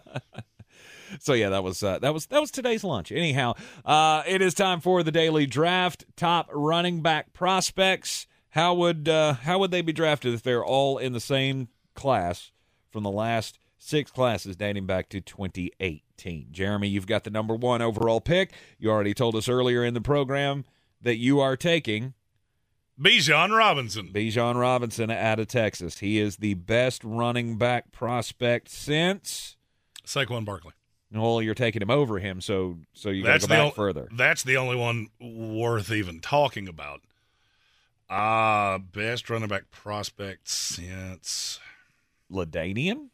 [1.20, 3.12] so yeah, that was uh, that was that was today's lunch.
[3.12, 3.54] Anyhow,
[3.84, 6.04] uh, it is time for the daily draft.
[6.16, 8.26] Top running back prospects.
[8.56, 12.52] How would uh, how would they be drafted if they're all in the same class
[12.90, 16.46] from the last six classes dating back to 2018?
[16.52, 18.54] Jeremy, you've got the number one overall pick.
[18.78, 20.64] You already told us earlier in the program
[21.02, 22.14] that you are taking
[22.98, 24.08] Bijan Robinson.
[24.10, 25.98] Bijan Robinson out of Texas.
[25.98, 29.58] He is the best running back prospect since
[30.06, 30.72] Saquon Barkley.
[31.12, 34.08] Well, you're taking him over him, so so you got to go back o- further.
[34.16, 37.02] That's the only one worth even talking about.
[38.08, 41.58] Ah, best running back prospect since
[42.30, 43.08] LaDainian.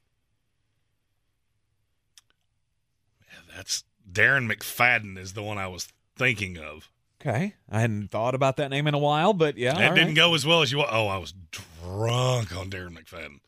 [3.55, 6.89] that's Darren McFadden is the one I was thinking of.
[7.21, 10.09] Okay, I hadn't thought about that name in a while, but yeah, That all didn't
[10.09, 10.17] right.
[10.17, 10.91] go as well as you want.
[10.93, 13.41] Oh, I was drunk on Darren McFadden.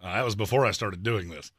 [0.00, 1.50] Uh, that was before I started doing this.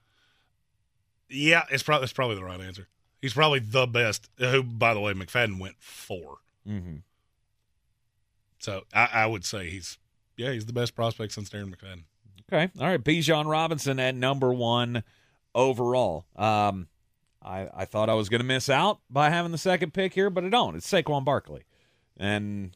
[1.30, 2.88] Yeah, it's probably it's probably the right answer.
[3.22, 4.30] He's probably the best.
[4.38, 6.38] Who, by the way, McFadden went 4
[6.68, 6.96] Mm-hmm.
[8.60, 9.98] So I, I would say he's
[10.38, 12.04] yeah he's the best prospect since Darren McFadden.
[12.52, 13.04] Okay, all right.
[13.04, 15.04] Bijan Robinson at number one
[15.54, 16.26] overall.
[16.36, 16.88] Um,
[17.44, 20.30] I I thought I was going to miss out by having the second pick here,
[20.30, 20.76] but I don't.
[20.76, 21.64] It's Saquon Barkley,
[22.18, 22.76] and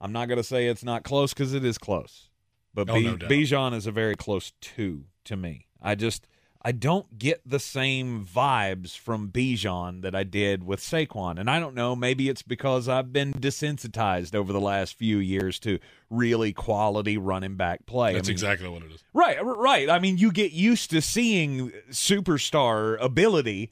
[0.00, 2.28] I'm not going to say it's not close because it is close.
[2.72, 3.16] But Oh, B- no.
[3.16, 5.66] Bijan is a very close two to me.
[5.82, 6.26] I just
[6.62, 11.58] I don't get the same vibes from Bijan that I did with Saquon, and I
[11.58, 11.96] don't know.
[11.96, 15.78] Maybe it's because I've been desensitized over the last few years to
[16.10, 18.10] really quality running back play.
[18.10, 19.02] I That's mean, exactly what it is.
[19.14, 19.88] Right, right.
[19.88, 23.70] I mean, you get used to seeing superstar ability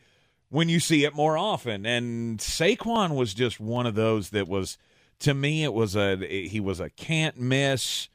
[0.48, 1.84] when you see it more often.
[1.84, 4.78] And Saquon was just one of those that was,
[5.20, 8.08] to me, it was a he was a can't miss.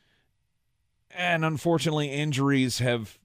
[1.11, 3.19] And unfortunately, injuries have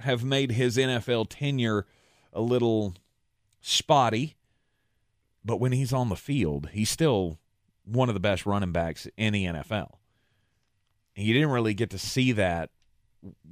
[0.00, 1.86] have made his NFL tenure
[2.32, 2.94] a little
[3.60, 4.36] spotty.
[5.44, 7.38] But when he's on the field, he's still
[7.84, 9.92] one of the best running backs in the NFL.
[11.16, 12.70] And you didn't really get to see that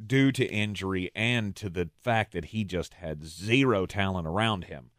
[0.07, 4.91] due to injury and to the fact that he just had zero talent around him.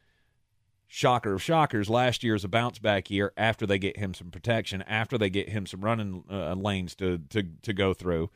[0.88, 4.32] Shocker of shockers, last year is a bounce back year after they get him some
[4.32, 8.30] protection, after they get him some running uh, lanes to, to, to go through.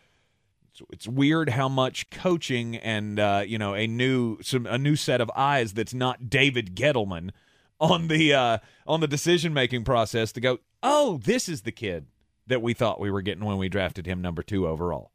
[0.92, 5.22] It's weird how much coaching and uh, you know a new some a new set
[5.22, 7.32] of eyes that's not David Gettleman
[7.80, 8.58] on the uh,
[8.88, 10.60] on the decision making process to go.
[10.82, 12.08] Oh, this is the kid
[12.48, 15.12] that we thought we were getting when we drafted him number two overall.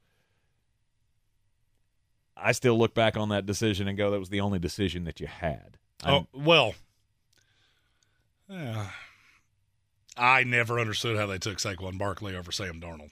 [2.37, 5.21] I still look back on that decision and go, that was the only decision that
[5.21, 5.79] you had.
[6.05, 6.75] Oh well,
[8.49, 8.91] yeah.
[10.17, 13.11] I never understood how they took Saquon Barkley over Sam Darnold.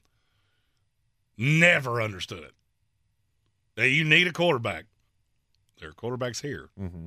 [1.43, 2.53] Never understood it.
[3.77, 4.85] Now, you need a quarterback.
[5.81, 6.69] There are quarterbacks here.
[6.81, 7.07] Mm-hmm.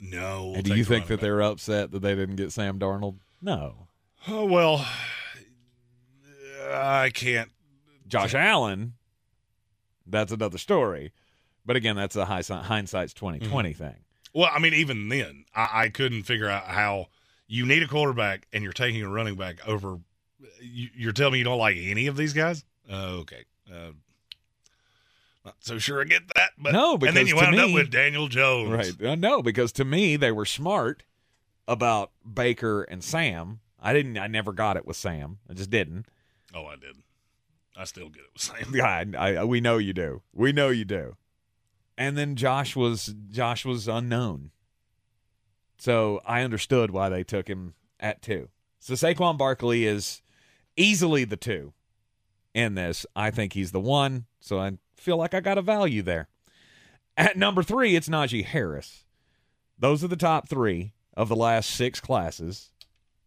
[0.00, 0.46] No.
[0.46, 3.18] we'll and do you think running that they're upset that they didn't get Sam Darnold?
[3.40, 3.86] No.
[4.26, 4.84] Oh, well,
[6.72, 7.50] I can't.
[8.06, 8.94] Josh Allen,
[10.06, 11.12] that's another story.
[11.64, 13.78] But again, that's a high, hindsight's 2020 Mm-hmm.
[13.84, 13.96] thing.
[14.32, 17.06] Well, I mean, even then, I, I couldn't figure out how
[17.48, 19.98] you need a quarterback and you're taking a running back over.
[20.60, 22.64] You, you're telling me you don't like any of these guys?
[22.90, 23.44] Uh, okay.
[23.70, 23.92] Uh,
[25.44, 26.50] not so sure I get that.
[26.58, 28.70] But No, and then because you to wound up me- with Daniel Jones.
[28.70, 29.06] Right.
[29.10, 31.04] Uh, no, because to me, they were smart
[31.68, 33.60] about Baker and Sam.
[33.80, 35.38] I didn't, I never got it with Sam.
[35.48, 36.06] I just didn't.
[36.54, 36.96] Oh, I did.
[37.76, 38.66] I still get it with Sam.
[38.74, 40.22] Yeah, I, I, we know you do.
[40.34, 41.16] We know you do.
[41.96, 44.52] And then Josh was Josh was unknown,
[45.76, 48.48] so I understood why they took him at two.
[48.78, 50.22] So Saquon Barkley is
[50.78, 51.74] easily the two
[52.54, 53.06] in this.
[53.16, 56.28] I think he's the one, so I feel like I got a value there.
[57.16, 59.04] At number three, it's Najee Harris.
[59.78, 62.70] Those are the top three of the last six classes,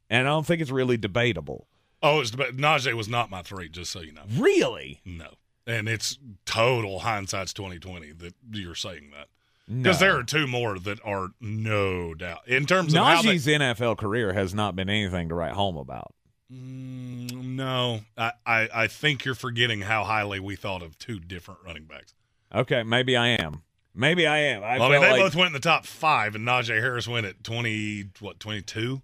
[0.10, 1.68] and I don't think it's really debatable.
[2.02, 4.24] Oh, it's Najee was not my three, just so you know.
[4.36, 5.02] Really?
[5.06, 5.30] No.
[5.66, 9.28] And it's total hindsight's twenty twenty that you're saying that.
[9.68, 10.08] Because No.
[10.08, 12.46] there are two more that are no doubt.
[12.48, 15.78] In terms of how they, Najee's NFL career has not been anything to write home
[15.78, 16.14] about.
[16.54, 21.62] Mm, no, I, I, I think you're forgetting how highly we thought of two different
[21.66, 22.14] running backs.
[22.54, 23.64] Okay, maybe I am.
[23.96, 24.64] Maybe I am.
[24.64, 27.08] I, Well, I mean, they like- both went in the top five, and Najee Harris
[27.08, 29.02] went at twenty, what, twenty two?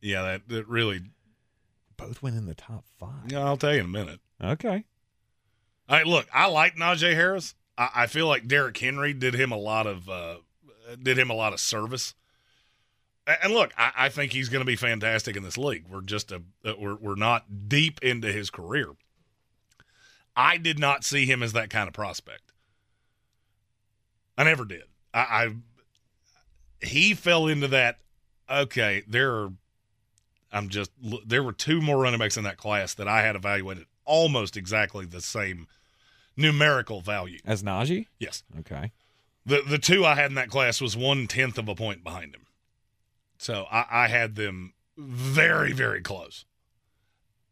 [0.00, 1.02] Yeah, that, that really.
[1.96, 3.30] both went in the top five.
[3.30, 4.20] Yeah, I'll tell you in a minute.
[4.42, 4.84] Okay.
[5.88, 7.54] All right, look, I like Najee Harris.
[7.78, 10.36] I, I feel like Derrick Henry did him a lot of uh,
[11.02, 12.14] did him a lot of service.
[13.26, 15.86] And look, I, I think he's going to be fantastic in this league.
[15.88, 18.90] We're just a uh, we're we're not deep into his career.
[20.36, 22.52] I did not see him as that kind of prospect.
[24.36, 24.84] I never did.
[25.12, 25.54] I, I
[26.84, 27.98] he fell into that.
[28.50, 29.52] Okay, there are.
[30.52, 30.90] I'm just
[31.26, 35.06] there were two more running backs in that class that I had evaluated almost exactly
[35.06, 35.66] the same
[36.36, 37.38] numerical value.
[37.44, 38.06] As Najee?
[38.18, 38.42] Yes.
[38.60, 38.92] Okay.
[39.46, 42.34] The the two I had in that class was one tenth of a point behind
[42.34, 42.42] him.
[43.44, 46.46] So I, I had them very, very close.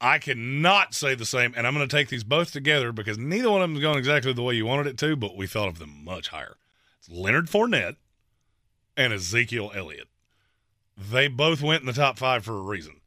[0.01, 3.51] I cannot say the same, and I'm going to take these both together because neither
[3.51, 5.69] one of them is going exactly the way you wanted it to, but we thought
[5.69, 6.57] of them much higher.
[6.99, 7.97] It's Leonard Fournette
[8.97, 10.09] and Ezekiel Elliott.
[10.97, 13.03] They both went in the top five for a reason.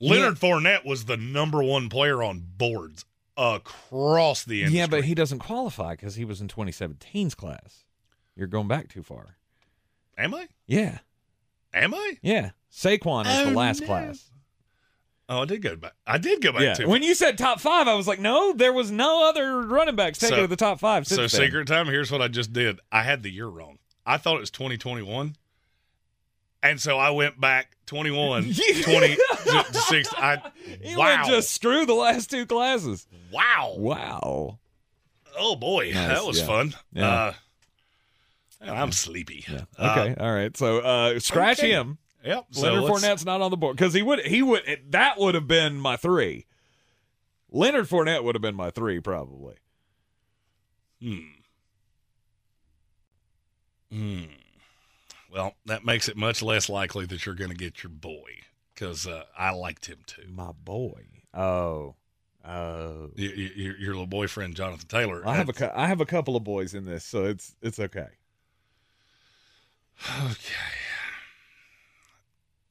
[0.00, 3.04] Leonard Fournette was the number one player on boards
[3.36, 4.78] across the industry.
[4.78, 7.82] Yeah, but he doesn't qualify because he was in 2017's class.
[8.36, 9.34] You're going back too far.
[10.16, 10.46] Am I?
[10.64, 10.98] Yeah.
[11.78, 12.18] Am I?
[12.22, 12.50] Yeah.
[12.72, 13.86] Saquon is the Oh, last no.
[13.86, 14.24] class.
[15.30, 15.92] Oh, I did go back.
[16.06, 16.74] I did go back Yeah.
[16.74, 19.94] to When you said top five, I was like, no, there was no other running
[19.96, 21.06] backs taken So- to the top five.
[21.06, 21.28] So then.
[21.28, 21.86] secret time.
[21.86, 22.80] Here's what I just did.
[22.90, 23.78] I had the year wrong.
[24.06, 25.36] I thought it was 2021,
[26.62, 28.42] and so I went back 21,
[28.82, 29.16] 20 to,
[29.70, 30.08] to six.
[30.16, 30.36] I
[30.96, 33.06] wow, went just screw the last two classes.
[33.30, 34.58] wow, Wow.
[35.36, 36.46] oh boy, Nice, that was yeah.
[36.46, 36.74] fun.
[36.94, 37.08] Yeah.
[37.14, 37.32] Uh,
[38.60, 39.44] and I'm sleepy.
[39.48, 39.62] Yeah.
[39.78, 40.14] Uh, Okay.
[40.20, 40.56] all right.
[40.56, 41.70] So uh, scratch okay.
[41.70, 41.98] him.
[42.24, 42.46] Yep.
[42.56, 45.46] Leonard let's- Fournette's not on the board because he would he would that would have
[45.46, 46.46] been my three.
[47.50, 49.56] Leonard Fournette would have been my three probably.
[51.00, 51.18] Hmm.
[53.92, 54.22] Hmm.
[55.32, 58.30] Well, that makes it much less likely that you're going to get your boy
[58.74, 60.26] because uh, I liked him too.
[60.30, 61.04] My boy.
[61.34, 61.94] Oh.
[62.46, 63.10] Oh.
[63.16, 65.22] Y- y- Your, your little boyfriend, Jonathan Taylor.
[65.26, 68.08] I have a I have a couple of boys in this, so it's it's okay.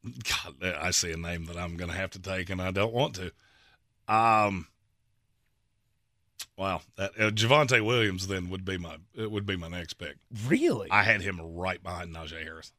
[0.03, 2.93] God, I see a name that I'm going to have to take, and I don't
[2.93, 3.31] want to.
[4.13, 4.67] Um,
[6.55, 10.15] wow, that uh, Javonte Williams then would be my it would be my next pick.
[10.47, 10.89] Really?
[10.89, 12.71] I had him right behind Najee Harris.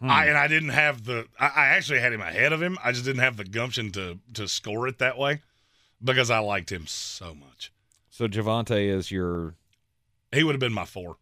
[0.00, 0.10] Hmm.
[0.10, 1.26] I and I didn't have the.
[1.38, 2.76] I, I actually had him ahead of him.
[2.84, 5.40] I just didn't have the gumption to to score it that way
[6.02, 7.72] because I liked him so much.
[8.10, 9.54] So Javonte is your
[10.32, 11.16] He would have been my four.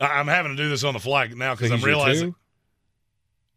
[0.00, 2.34] I, I'm having to do this on the fly now because so I'm realizing.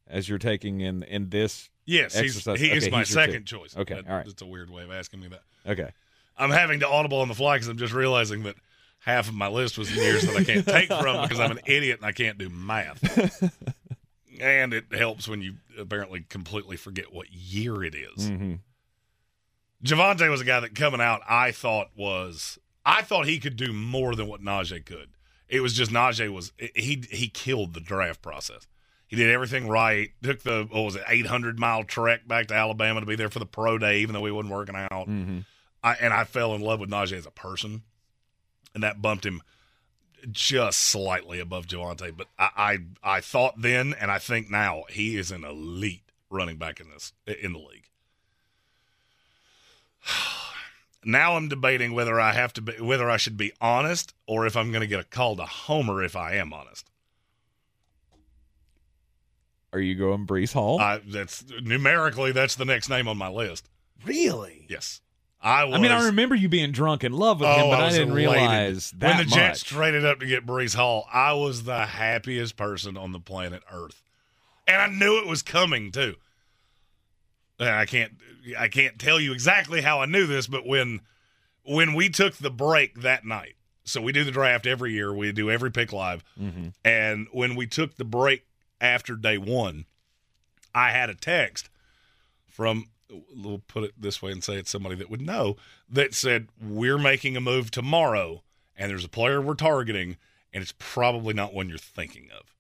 [0.07, 1.69] as you're taking in in this.
[1.85, 2.59] Yes, he's, exercise.
[2.59, 3.13] he is my your two.
[3.13, 3.75] second choice.
[3.75, 4.25] Okay, That- all right.
[4.25, 5.41] That's a weird way of asking me that.
[5.65, 5.91] Okay.
[6.37, 8.55] I'm having to audible on the fly because I'm just realizing that
[8.99, 11.99] half of my list was years that I can't take from because I'm an idiot
[11.99, 13.01] and I can't do math.
[14.39, 18.29] and it helps when you apparently completely forget what year it is.
[18.29, 18.53] Mm-hmm.
[19.83, 23.73] Javonte was a guy that coming out I thought was I thought he could do
[23.73, 25.09] more than what Najee could.
[25.51, 28.65] It was just Najee was he he killed the draft process.
[29.07, 30.11] He did everything right.
[30.23, 33.29] Took the what was it, eight hundred mile trek back to Alabama to be there
[33.29, 35.09] for the pro day, even though he wasn't working out.
[35.09, 35.39] Mm-hmm.
[35.83, 37.81] I, and I fell in love with Najee as a person,
[38.73, 39.41] and that bumped him
[40.31, 42.15] just slightly above Javonte.
[42.15, 42.49] But I,
[43.03, 46.89] I I thought then, and I think now, he is an elite running back in
[46.89, 47.89] this in the league.
[51.03, 54.55] Now I'm debating whether I have to be whether I should be honest or if
[54.55, 56.87] I'm going to get a call to homer if I am honest.
[59.73, 60.79] Are you going Breece Hall?
[60.79, 63.69] I, that's numerically that's the next name on my list.
[64.05, 64.65] really?
[64.69, 64.99] Yes,
[65.41, 65.75] I was.
[65.75, 67.93] I mean, I remember you being drunk in love with him, Oh, but I, was
[67.95, 68.31] didn't elated.
[68.31, 69.69] realize that when the Jets much.
[69.69, 74.03] traded up to get Breece Hall, I was the happiest person on the planet Earth,
[74.67, 76.15] and I knew it was coming too.
[77.61, 78.13] And I can't,
[78.57, 80.99] I can't tell you exactly how I knew this, but when,
[81.63, 85.31] when we took the break that night, so we do the draft every year, we
[85.31, 86.69] do every pick live, Mm-hmm.
[86.83, 88.45] and when we took the break
[88.79, 89.85] after day one,
[90.73, 91.69] I had a text
[92.47, 92.85] from
[93.35, 95.57] we'll put it this way and say it's somebody that would know
[95.89, 98.41] that said we're making a move tomorrow
[98.77, 100.15] and there's a player we're targeting
[100.53, 102.50] and it's probably not one you're thinking of.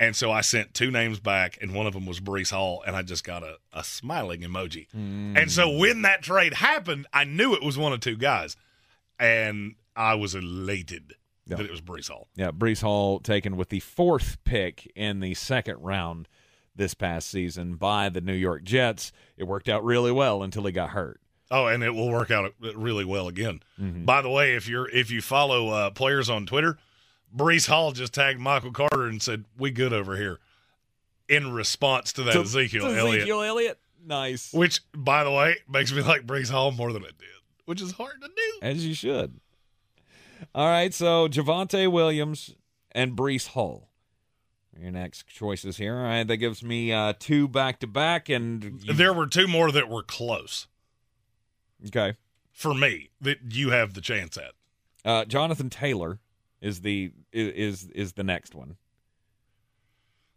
[0.00, 2.96] And so I sent two names back and one of them was Breece Hall and
[2.96, 4.88] I just got a, a smiling emoji.
[4.96, 5.38] Mm.
[5.40, 8.56] And so when that trade happened, I knew it was one of two guys
[9.18, 11.14] and I was elated
[11.46, 11.56] Yeah.
[11.56, 12.28] that it was Breece Hall.
[12.34, 16.28] Yeah, Breece Hall taken with the fourth pick in the second round
[16.74, 19.12] this past season by the New York Jets.
[19.36, 21.20] It worked out really well until he got hurt.
[21.50, 23.60] Oh, and it will work out really well again.
[23.78, 24.06] Mhm.
[24.06, 26.78] By the way, if you're if you follow uh, players on Twitter,
[27.34, 30.40] Breece Hall just tagged Michael Carter and said, "We good over here,"
[31.28, 33.78] in response to that To- Ezekiel, to Elliott, Ezekiel Elliott.
[34.04, 34.52] Nice.
[34.54, 37.28] which, by the way, makes me like Breece Hall more than it did,
[37.66, 38.58] which is hard to do.
[38.62, 39.38] As you should.
[40.54, 42.54] All right, so Javonte Williams
[42.92, 43.88] and Breece Hall.
[44.80, 45.94] Your next choices here.
[45.96, 49.46] All right, that gives me uh, two back to back, and you- There were two
[49.46, 50.66] more that were close
[51.88, 52.16] okay.
[52.52, 54.52] for me that you have the chance at.
[55.04, 56.20] Uh, Jonathan Taylor
[56.60, 58.76] is the is is the next one.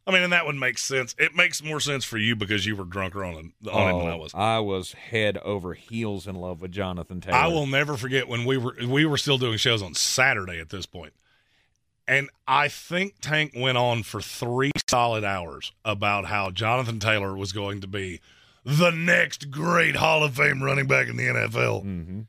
[0.05, 1.15] I mean, and that one makes sense.
[1.17, 4.11] It makes more sense for you because you were drunker on, on him than I
[4.11, 4.33] Oh, was.
[4.33, 7.37] I was head over heels in love with Jonathan Taylor.
[7.37, 10.69] I will never forget when we were we were still doing shows on Saturday at
[10.69, 11.13] this point.
[12.05, 17.53] And I think Tank went on for three solid hours about how Jonathan Taylor was
[17.53, 18.19] going to be
[18.65, 21.85] the next great Hall of Fame running back in the NFL.
[21.85, 22.21] Mm-hmm.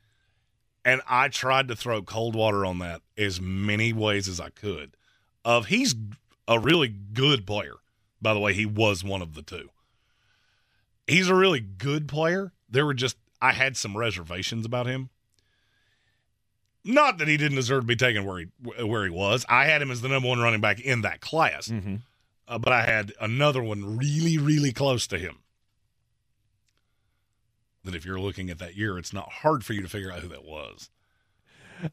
[0.85, 4.95] And I tried to throw cold water on that as many ways as I could.
[5.43, 5.95] Of he's
[6.47, 7.73] a really good player.
[8.21, 9.71] By the way, he was one of the two.
[11.07, 12.51] He's a really good player.
[12.69, 15.09] There were just I had some reservations about him.
[16.83, 18.45] Not that he didn't deserve to be taken where he
[18.83, 19.43] where he was.
[19.49, 21.95] I had him as the number one running back in that class, Mm-hmm.
[22.47, 25.39] uh, but I had another one really, really close to him.
[27.85, 30.19] That if you're looking at that year, it's not hard for you to figure out
[30.19, 30.89] who that was.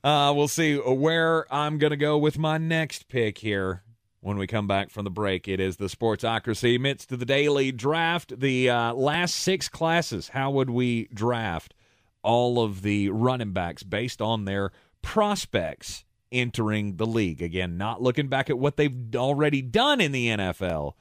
[0.02, 3.82] Uh, we'll see where I'm going to go with my next pick here
[4.20, 5.48] when we come back from the break.
[5.48, 8.39] It is the Sportsocracy midst to the daily draft.
[8.39, 11.74] The uh, last six classes, how would we draft
[12.23, 14.70] all of the running backs based on their
[15.02, 17.43] prospects entering the league?
[17.43, 20.93] Again, not looking back at what they've already done in the NFL.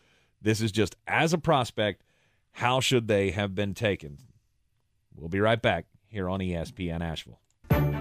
[0.41, 2.03] This is just as a prospect,
[2.53, 4.17] how should they have been taken?
[5.15, 7.39] We'll be right back here on ESPN Asheville.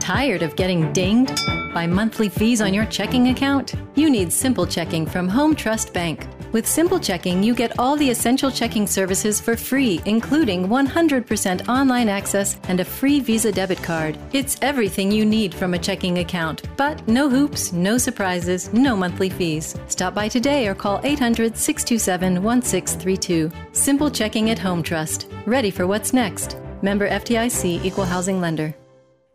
[0.01, 1.39] Tired of getting dinged
[1.73, 3.75] by monthly fees on your checking account?
[3.95, 6.27] You need Simple Checking from Home Trust Bank.
[6.53, 12.09] With Simple Checking, you get all the essential checking services for free, including 100% online
[12.09, 14.19] access and a free Visa debit card.
[14.33, 19.31] It's everything you need from a checking account, but no hoops, no surprises, no monthly
[19.31, 19.77] fees.
[19.87, 23.53] Stop by today or call 800 627 1632.
[23.73, 25.29] Simple Checking at Home Trust.
[25.47, 26.57] Ready for what's next.
[26.83, 28.75] Member FDIC Equal Housing Lender.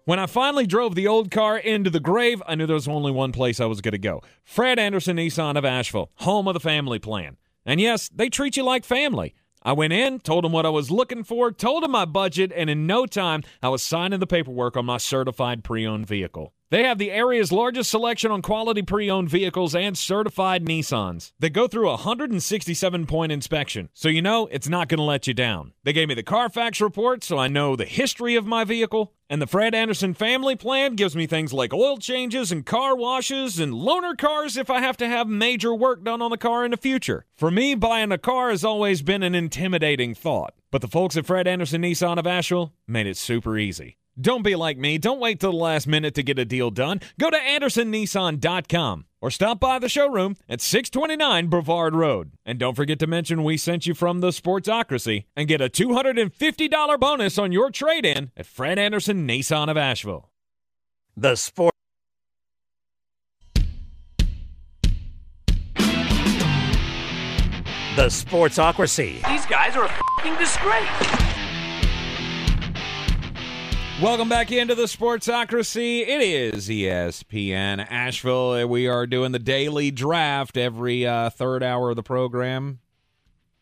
[0.06, 3.12] When I finally drove the old car into the grave, I knew there was only
[3.12, 6.60] one place I was going to go Fred Anderson Nissan of Asheville, home of the
[6.60, 7.38] family plan.
[7.66, 9.34] And yes, they treat you like family.
[9.64, 12.70] I went in, told them what I was looking for, told them my budget, and
[12.70, 16.54] in no time, I was signing the paperwork on my certified pre owned vehicle.
[16.72, 21.32] They have the area's largest selection on quality pre owned vehicles and certified Nissans.
[21.40, 25.28] They go through a 167 point inspection, so you know it's not going to let
[25.28, 25.74] you down.
[25.84, 29.14] They gave me the Carfax report, so I know the history of my vehicle.
[29.28, 33.60] And the Fred Anderson family plan gives me things like oil changes and car washes
[33.60, 36.72] and loaner cars if I have to have major work done on the car in
[36.72, 37.26] the future.
[37.36, 40.54] For me, buying a car has always been an intimidating thought.
[40.70, 43.98] But the folks at Fred Anderson Nissan of Asheville made it super easy.
[44.20, 44.98] Don't be like me.
[44.98, 47.02] Don't wait till the last minute to get a deal done.
[47.20, 52.32] Go to AndersonNissan.com or stop by the showroom at 629 Brevard Road.
[52.46, 57.00] And don't forget to mention we sent you from the Sportsocracy and get a $250
[57.00, 60.30] bonus on your trade in at Fred Anderson Nissan of Asheville.
[61.18, 61.74] The Sport.
[67.96, 69.28] The Sportsocracy.
[69.28, 71.25] These guys are a fucking disgrace.
[74.02, 76.02] Welcome back into the Sportsocracy.
[76.02, 78.68] It is ESPN Asheville.
[78.68, 82.80] We are doing the daily draft every uh, third hour of the program.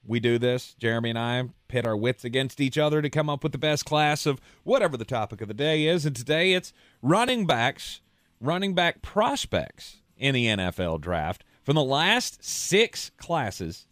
[0.04, 0.74] We do this.
[0.74, 3.86] Jeremy and I pit our wits against each other to come up with the best
[3.86, 6.04] class of whatever the topic of the day is.
[6.04, 6.74] And today it's
[7.04, 8.02] running backs,
[8.42, 13.86] running back prospects in the NFL draft from the last six classes.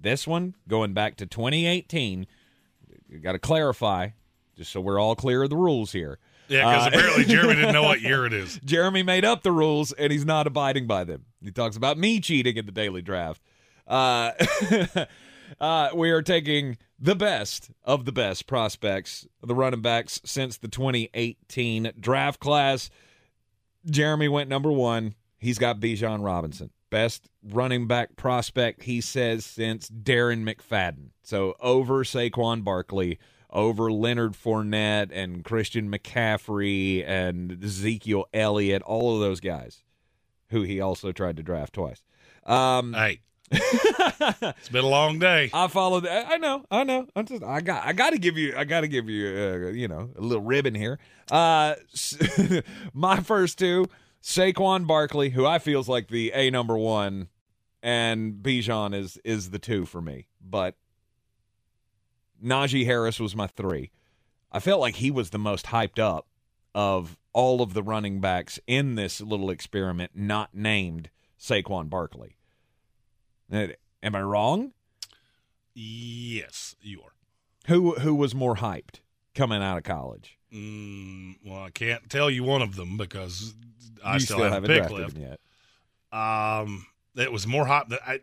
[0.00, 2.26] This one going back to 2018.
[3.22, 4.08] Got to clarify
[4.56, 6.18] just so we're all clear of the rules here.
[6.48, 8.60] Yeah, because Uh, apparently Jeremy didn't know what year it is.
[8.64, 11.24] Jeremy made up the rules and he's not abiding by them.
[11.42, 13.40] He talks about me cheating in the daily draft.
[13.86, 14.32] Uh,
[15.60, 20.68] uh, we are taking the best of the best prospects, the running backs since the
[20.68, 22.90] 2018 draft class.
[23.86, 25.14] Jeremy went number one.
[25.38, 26.70] He's got Bijan Robinson.
[26.90, 31.08] Best running back prospect, he says, since Darren McFadden.
[31.22, 33.18] So over Saquon Barkley,
[33.54, 39.82] over Leonard Fournette and Christian McCaffrey and Ezekiel Elliott, all of those guys
[40.50, 42.02] who he also tried to draft twice.
[42.44, 43.20] Um, hey,
[43.50, 45.50] it's been a long day.
[45.52, 46.06] I followed.
[46.06, 46.64] I I know.
[46.70, 47.06] I know.
[47.14, 47.42] I'm just.
[47.42, 47.84] I got.
[47.86, 48.54] I got to give you.
[48.56, 49.26] I got to give you.
[49.28, 50.98] Uh, you know, a little ribbon here.
[51.30, 51.74] Uh,
[52.92, 53.86] my first two:
[54.22, 57.28] Saquon Barkley, who I feels like the a number one,
[57.82, 60.28] and Bijan is is the two for me.
[60.40, 60.76] But
[62.44, 63.90] Najee Harris was my three.
[64.52, 66.26] I felt like he was the most hyped up
[66.74, 71.10] of all of the running backs in this little experiment, not named
[71.40, 72.36] Saquon Barkley.
[73.52, 74.72] Am I wrong?
[75.74, 77.12] Yes, you are.
[77.66, 79.00] Who who was more hyped
[79.34, 80.38] coming out of college?
[80.52, 83.54] Mm, well, I can't tell you one of them because
[84.04, 85.16] I still, still have haven't a pick drafted left.
[85.16, 85.40] him yet.
[86.18, 87.88] Um, it was more hot.
[87.88, 88.20] That I,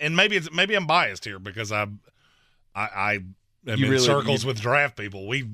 [0.00, 1.86] and maybe it's maybe I'm biased here because I,
[2.76, 3.34] I, I am
[3.66, 5.26] You in really- circles you- with draft people.
[5.26, 5.48] We,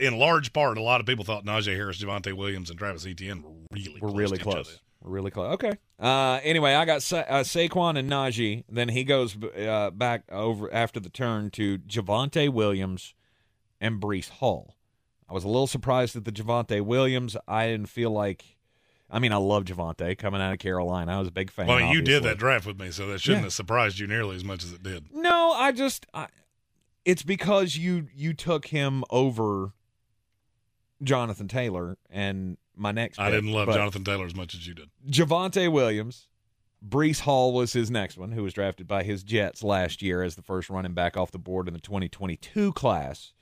[0.00, 3.42] in large part, a lot of people thought Najee Harris, Javonte Williams, and Travis Etienne
[3.42, 4.80] were really We're close really close.
[5.02, 5.54] We're really close.
[5.54, 5.72] Okay.
[6.00, 8.64] Uh, anyway, I got Sa- uh, Saquon and Najee.
[8.68, 13.14] Then he goes uh, back over after the turn to Javonte Williams
[13.80, 14.74] and Breece Hall.
[15.30, 17.36] I was a little surprised at the Javonte Williams.
[17.46, 18.56] I didn't feel like.
[19.10, 21.16] I mean, I love Javonte coming out of Carolina.
[21.16, 21.66] I was a big fan.
[21.66, 23.44] Well, I mean, you did that draft with me, so that shouldn't Yeah.
[23.44, 25.06] have surprised you nearly as much as it did.
[25.14, 26.26] No, I just I,
[27.08, 29.72] it's because you you took him over
[31.02, 33.18] Jonathan Taylor and my next.
[33.18, 34.90] I pick, didn't love Jonathan Taylor as much as you did.
[35.08, 36.28] Javonte Williams,
[36.86, 40.36] Breece Hall was his next one, who was drafted by his Jets last year as
[40.36, 43.32] the first running back off the board in the 2022 class.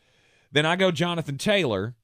[0.52, 1.96] Then I go Jonathan Taylor,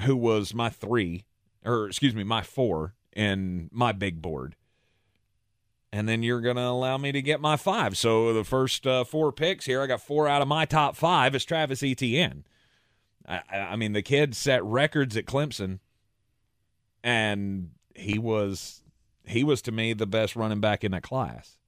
[0.00, 1.24] who was my three,
[1.64, 4.56] or excuse me, my four in my big board.
[5.94, 7.96] And then you're going to allow me to get my five.
[7.96, 11.36] So the first uh, four picks here, I got four out of my top five
[11.36, 12.42] is Travis Etienne.
[13.28, 15.78] I, I I mean, the kid set records at Clemson,
[17.04, 18.82] and he was
[19.24, 21.58] he was to me the best running back in that class.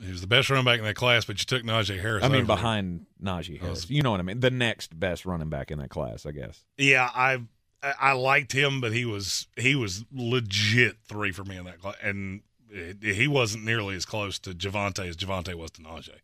[0.00, 2.22] He was the best running back in that class, but you took Najee Harris.
[2.22, 2.46] I mean, over him.
[2.46, 3.90] behind Najee Harris.
[3.90, 4.38] You know what I mean?
[4.38, 6.64] The next best running back in that class, I guess.
[6.78, 7.40] Yeah, I
[8.00, 11.96] I liked him, but he was he was legit three for me in that class,
[12.02, 16.20] and it- he wasn't nearly as close to Javonte as Javonte was to Najee.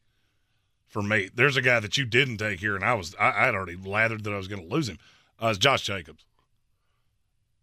[0.89, 3.55] For me, there's a guy that you didn't take here, and I was I, I'd
[3.55, 4.99] already lathered that I was going to lose him.
[5.43, 6.24] Uh, it's Josh Jacobs.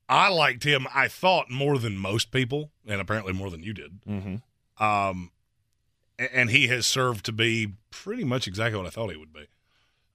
[0.09, 0.87] I liked him.
[0.93, 4.01] I thought more than most people, and apparently more than you did.
[4.07, 4.83] Mm-hmm.
[4.83, 5.31] Um,
[6.17, 9.47] and he has served to be pretty much exactly what I thought he would be.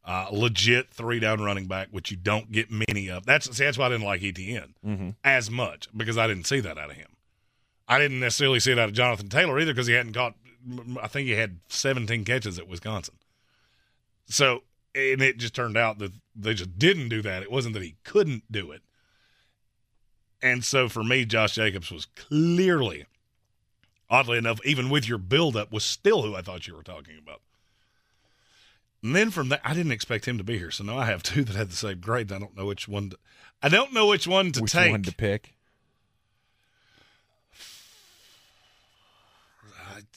[0.04, 3.24] Uh, legit three down running back, which you don't get many of.
[3.24, 5.10] That's see, that's why I didn't like Etienne Mm-hmm.
[5.22, 7.06] as much because I didn't see that out of him.
[7.86, 10.34] I didn't necessarily see it out of Jonathan Taylor either because he hadn't caught.
[11.00, 13.14] I think he had 17 catches at Wisconsin.
[14.26, 14.62] So,
[14.94, 17.42] and it just turned out that they just didn't do that.
[17.44, 18.82] It wasn't that he couldn't do it.
[20.42, 23.06] And so for me, Josh Jacobs was clearly,
[24.10, 27.40] oddly enough, even with your buildup, was still who I thought you were talking about.
[29.02, 30.70] And then from that, I didn't expect him to be here.
[30.70, 32.32] So now I have two that had the same grades.
[32.32, 33.10] I don't know which one.
[33.10, 33.18] To,
[33.62, 34.90] I don't know which one to Which take.
[34.92, 35.54] one to pick?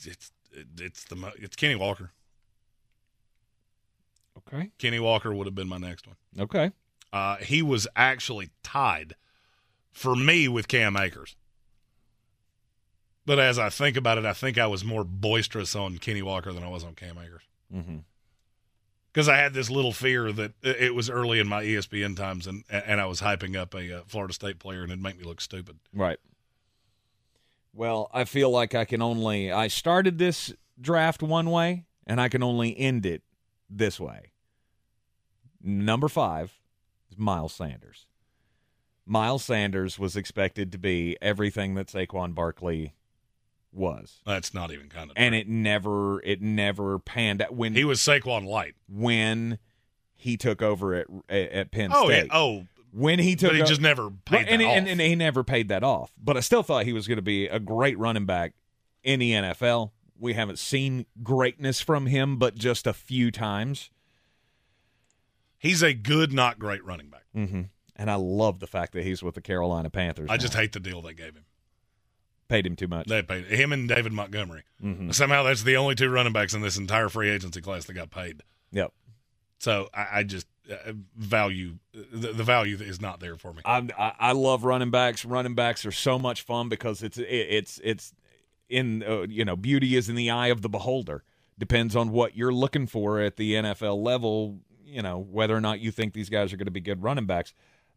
[0.05, 0.31] It's
[0.77, 2.11] it's the it's Kenny Walker.
[4.47, 4.71] Okay.
[4.77, 6.15] Kenny Walker would have been my next one.
[6.39, 6.71] Okay.
[7.11, 9.15] Uh, he was actually tied
[9.91, 11.35] for me with Cam Akers.
[13.25, 16.53] But as I think about it, I think I was more boisterous on Kenny Walker
[16.53, 17.41] than I was on Cam Akers.
[17.73, 17.97] Mm-hmm.
[19.15, 22.65] Because I had this little fear that it was early in my ESPN times, and
[22.69, 25.39] and I was hyping up a uh, Florida State player, and it'd make me look
[25.39, 25.79] stupid.
[25.93, 26.19] Right.
[27.73, 32.27] Well, I feel like I can only I started this draft one way and I
[32.29, 33.21] can only end it
[33.69, 34.31] this way.
[35.61, 36.59] Number 5
[37.09, 38.05] is Miles Sanders.
[39.05, 42.93] Miles Sanders was expected to be everything that Saquon Barkley
[43.75, 44.21] was.
[44.25, 45.17] That's not even kind of.
[45.17, 48.75] And it never it never panned out when He was Saquon light.
[48.89, 49.59] when
[50.15, 52.25] he took over at at, at Penn Oh State.
[52.27, 52.37] yeah.
[52.37, 54.91] Oh, when he took but he just never paid and, and, off.
[54.91, 56.11] and he never paid that off.
[56.21, 58.53] But I still thought he was going to be a great running back
[59.03, 59.91] in the NFL.
[60.17, 63.89] We haven't seen greatness from him, but just a few times.
[65.57, 67.23] He's a good, not great running back.
[67.35, 67.61] Mm-hmm.
[67.97, 70.29] And I love the fact that he's with the Carolina Panthers.
[70.29, 71.45] I just hate the deal they gave him.
[72.47, 73.07] Paid him too much.
[73.07, 74.63] They paid him and David Montgomery.
[74.83, 75.13] Mhm.
[75.13, 78.11] Somehow that's the only two running backs in this entire free agency class that got
[78.11, 78.43] paid.
[78.71, 78.91] Yep.
[79.59, 83.61] So I, I just uh, value the, the value is not there for me.
[83.65, 85.25] I, I I love running backs.
[85.25, 88.13] Running backs are so much fun because it's it, it's it's
[88.69, 91.23] in uh, you know beauty is in the eye of the beholder.
[91.57, 94.59] Depends on what you're looking for at the NFL level.
[94.85, 97.25] You know whether or not you think these guys are going to be good running
[97.25, 97.53] backs.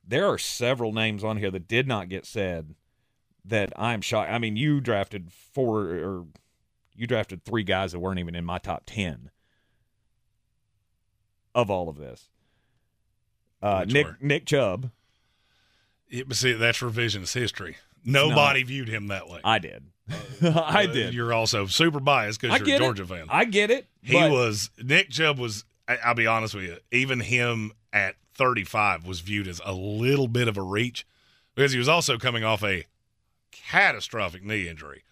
[0.07, 2.75] There are several names on here that did not get said
[3.49, 4.31] that I'm shocked.
[4.31, 6.25] I mean, you drafted four or
[6.97, 9.31] you drafted three guys that weren't even in my top ten
[11.55, 12.29] of all of this.
[13.63, 14.17] Uh, Nick were?
[14.21, 14.91] Nick Chubb.
[16.09, 17.77] Yeah, but see, that's revisionist history.
[18.05, 19.41] Nobody viewed him that way.
[19.45, 19.85] I did.
[20.43, 21.13] I Uh, did.
[21.15, 23.09] You're also super biased because you're a Georgia it.
[23.09, 23.27] fan.
[23.29, 23.87] I get it.
[24.03, 25.65] He was Nick Chubb was.
[26.05, 26.77] I'll be honest with you.
[26.93, 31.07] Even him at 35 was viewed as a little bit of a reach
[31.55, 32.85] because he was also coming off a
[33.53, 35.03] catastrophic knee injury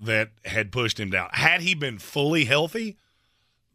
[0.00, 1.28] that had pushed him down.
[1.32, 2.96] Had he been fully healthy,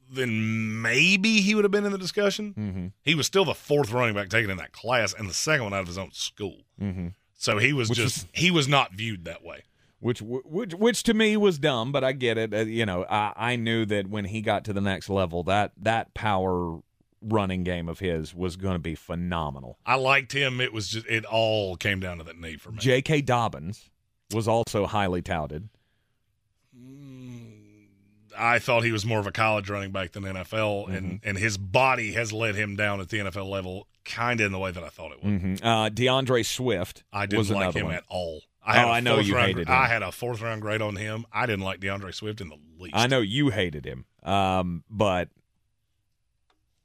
[0.09, 2.53] then maybe he would have been in the discussion.
[2.57, 2.91] Mhm.
[3.03, 5.73] He was still the fourth running back taken in that class and the second one
[5.73, 6.63] out of his own school.
[6.81, 7.13] Mhm.
[7.33, 9.63] So he was Which just is- he was not viewed that way.
[9.99, 12.53] which which which to me was dumb, but I get it.
[12.53, 15.73] Uh, you know, I I knew that when he got to the next level, that
[15.77, 16.81] that power
[17.21, 19.77] running game of his was going to be phenomenal.
[19.85, 20.59] I liked him.
[20.61, 22.77] It was just it all came down to that knee for me.
[22.79, 23.21] J.K.
[23.21, 23.89] Dobbins
[24.33, 25.69] was also highly touted.
[28.39, 31.27] I thought he was more of a college running back than NFL, and Mm-hmm.
[31.29, 34.59] and his body has let him down at the NFL level, kind of in the
[34.59, 35.41] way that I thought it would.
[35.41, 37.95] hmm Uh, D'Andre Swift I didn't was like him one.
[37.95, 38.41] at all.
[38.65, 39.73] Oh, had a I know you round, hated him.
[39.73, 41.25] I had a fourth round grade on him.
[41.31, 42.95] I didn't like D'Andre Swift in the least.
[42.95, 45.29] I know you hated him, um, but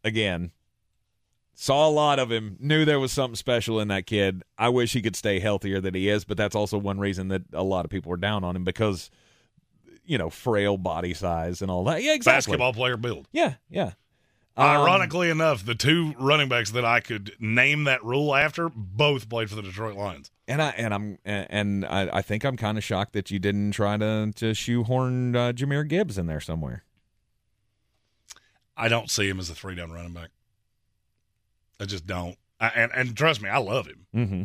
[0.05, 0.53] again,
[1.55, 2.57] saw a lot of him.
[2.61, 4.43] Knew there was something special in that kid.
[4.59, 7.43] I wish he could stay healthier than he is, but that's also one reason that
[7.53, 9.11] a lot of people were down on him because
[10.05, 12.03] you know frail body size and all that.
[12.03, 12.53] Yeah, exactly.
[12.53, 13.29] Basketball player build.
[13.33, 13.93] Yeah, yeah.
[14.55, 19.29] Um, Ironically enough, the two running backs that I could name that rule after both
[19.31, 20.31] played for the Detroit Lions.
[20.47, 23.73] And I and I'm and I, I think I'm kind of shocked that you didn't
[23.73, 26.85] try to to shoehorn uh, Jahmyr Gibbs in there somewhere.
[28.77, 30.31] I don't see him as a three down running back.
[31.81, 32.37] I just don't.
[32.61, 34.07] I, and and trust me, I love him.
[34.15, 34.43] Mm-hmm.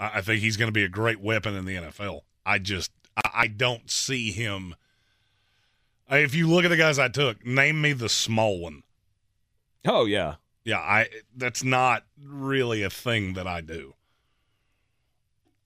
[0.00, 2.20] I, I think he's going to be a great weapon in the NFL.
[2.46, 4.74] I just I, I don't see him.
[6.10, 8.82] If you look at the guys I took, name me the small one.
[9.86, 13.94] Oh yeah, Yeah, I that's not really a thing that I do.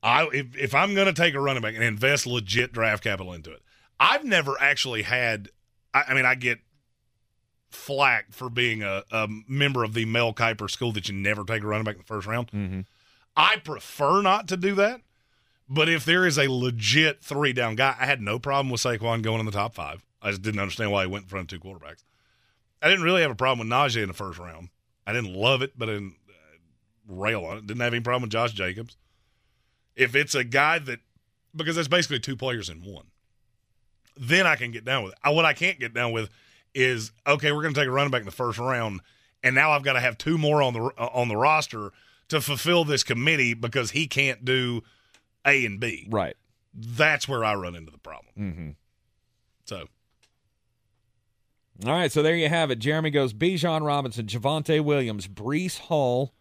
[0.02, 3.32] I if if I'm going to take a running back and invest legit draft capital
[3.32, 3.62] into it,
[4.00, 5.48] I've never actually had.
[5.94, 6.58] I, I mean, I get
[7.74, 11.62] flack for being a, a member of the Mel Kiper school that you never take
[11.62, 12.50] a running back in the first round.
[12.52, 12.80] Mm-hmm.
[13.36, 15.00] I prefer not to do that.
[15.68, 19.22] But if there is a legit three down guy, I had no problem with Saquon
[19.22, 20.04] going in the top five.
[20.20, 22.04] I just didn't understand why he went in front of two quarterbacks.
[22.82, 24.68] I didn't really have a problem with Najee in the first round.
[25.06, 27.66] I didn't love it, but I didn't uh, rail on it.
[27.66, 28.96] Didn't have any problem with Josh Jacobs.
[29.96, 31.00] If it's a guy that,
[31.56, 33.06] because that's basically two players in one,
[34.16, 35.34] then I can get down with it.
[35.34, 36.28] What I can't get down with
[36.74, 39.00] is okay, we're going to take a running back in the first round,
[39.42, 41.90] and now I've got to have two more on the uh, on the roster
[42.28, 44.82] to fulfill this committee because he can't do
[45.46, 46.08] A and B.
[46.10, 46.36] Right.
[46.74, 48.32] That's where I run into the problem.
[48.38, 48.70] Mm-hmm.
[49.66, 49.86] So
[51.84, 52.78] All right, so there you have it.
[52.78, 56.32] Jeremy goes Bijan Robinson, Javonte Williams, Breece Hall,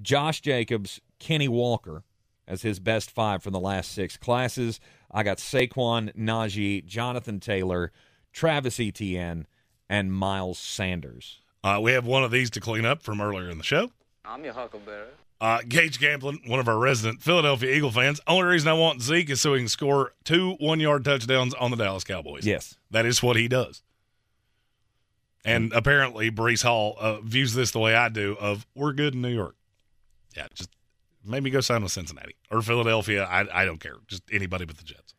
[0.00, 2.04] Josh Jacobs, Kenny Walker
[2.48, 4.80] as his best five from the last six classes.
[5.10, 7.92] I got Saquon, Najee, Jonathan Taylor,
[8.32, 9.46] Travis Etienne,
[9.88, 11.40] and Miles Sanders.
[11.64, 13.90] uh, we have one of these to clean up from earlier in the show.
[14.24, 15.08] I'm your huckleberry.
[15.40, 18.20] Uh, Gage Gamblin, one of our resident Philadelphia Eagle fans.
[18.26, 21.70] Only reason I want Zeke is so he can score two one yard touchdowns on
[21.70, 22.46] the Dallas Cowboys.
[22.46, 22.76] Yes.
[22.90, 23.82] That is what he does.
[25.44, 29.22] And apparently, Breece Hall uh, views this the way I do of we're good in
[29.22, 29.54] New York.
[30.36, 30.70] Yeah, just
[31.24, 33.24] maybe go sign with Cincinnati or Philadelphia.
[33.24, 33.94] I, I don't care.
[34.08, 35.14] Just anybody but the Jets.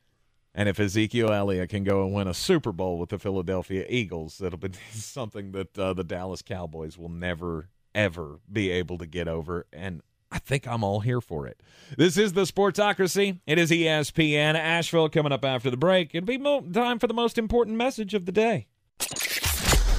[0.58, 4.40] And if Ezekiel Elliott can go and win a Super Bowl with the Philadelphia Eagles,
[4.40, 9.28] that'll be something that uh, the Dallas Cowboys will never, ever be able to get
[9.28, 9.68] over.
[9.72, 10.02] And
[10.32, 11.62] I think I'm all here for it.
[11.96, 13.40] This is the Sportsocracy.
[13.46, 16.16] It is ESPN Asheville coming up after the break.
[16.16, 18.66] It'll be mo- time for the most important message of the day.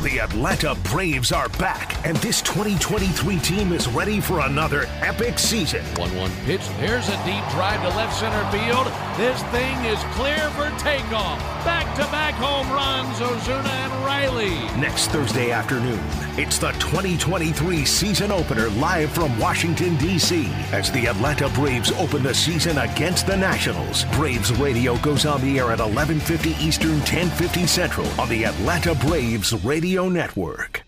[0.09, 5.85] The Atlanta Braves are back, and this 2023 team is ready for another epic season.
[5.97, 6.66] 1 1 pitch.
[6.80, 8.86] There's a deep drive to left center field.
[9.18, 11.39] This thing is clear for takeoff.
[11.62, 14.55] Back to back home runs, Ozuna and Riley.
[14.80, 16.01] Next Thursday afternoon,
[16.39, 20.48] it's the 2023 season opener live from Washington, D.C.
[20.72, 24.05] as the Atlanta Braves open the season against the Nationals.
[24.12, 29.52] Braves radio goes on the air at 11:50 Eastern, 10:50 Central on the Atlanta Braves
[29.64, 30.88] Radio Network.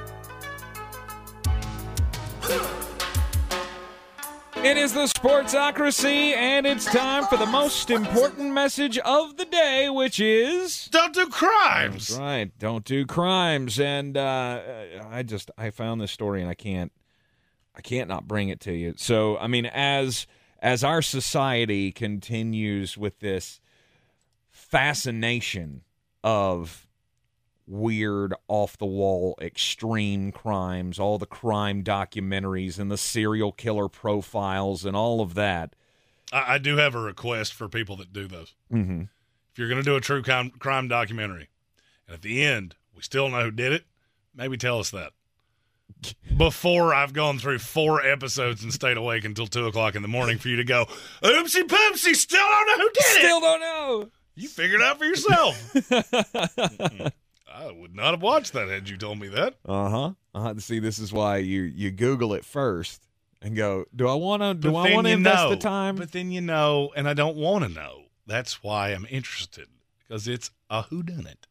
[4.63, 9.89] It is the Sportsocracy, and it's time for the most important message of the day,
[9.89, 12.09] which is don't do crimes.
[12.09, 13.79] That's right, don't do crimes.
[13.79, 14.61] And uh,
[15.09, 16.91] I just I found this story, and I can't
[17.75, 18.93] I can't not bring it to you.
[18.97, 20.27] So I mean, as
[20.59, 23.59] as our society continues with this
[24.51, 25.81] fascination
[26.23, 26.87] of
[27.71, 34.85] weird, off the wall, extreme crimes, all the crime documentaries and the serial killer profiles
[34.85, 35.75] and all of that.
[36.31, 38.53] I, I do have a request for people that do those.
[38.71, 39.03] Mm-hmm.
[39.51, 41.49] If you're going to do a true crime, crime documentary,
[42.07, 43.85] and at the end we still know who did it,
[44.35, 45.13] maybe tell us that.
[46.35, 50.37] Before I've gone through four episodes and stayed awake until two o'clock in the morning
[50.37, 50.85] for you to go,
[51.21, 53.19] oopsie poopsie, still don't know who did it.
[53.19, 54.09] Still don't know.
[54.35, 55.75] You figure it out for yourself.
[57.53, 59.55] I would not have watched that had you told me that.
[59.65, 60.11] Uh huh.
[60.33, 60.53] Uh-huh.
[60.59, 63.07] See, this is why you you Google it first
[63.41, 64.53] and go, do I want to?
[64.53, 65.49] Do I want to invest know.
[65.49, 65.95] the time?
[65.95, 68.03] But then you know, and I don't want to know.
[68.25, 69.67] That's why I'm interested
[69.99, 71.45] because it's a whodunit.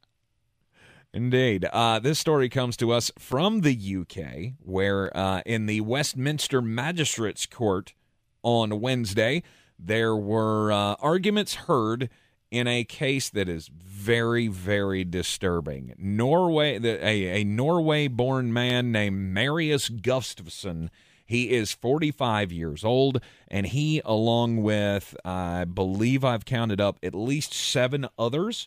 [1.12, 1.64] Indeed.
[1.72, 7.46] Uh, this story comes to us from the UK, where uh, in the Westminster Magistrates
[7.46, 7.94] Court
[8.42, 9.42] on Wednesday,
[9.76, 12.08] there were uh, arguments heard
[12.50, 15.94] in a case that is very, very disturbing.
[15.98, 20.88] Norway, the, a, a Norway-born man named Marius Gustavson.
[21.24, 27.14] He is 45 years old, and he, along with, I believe I've counted up at
[27.14, 28.66] least seven others,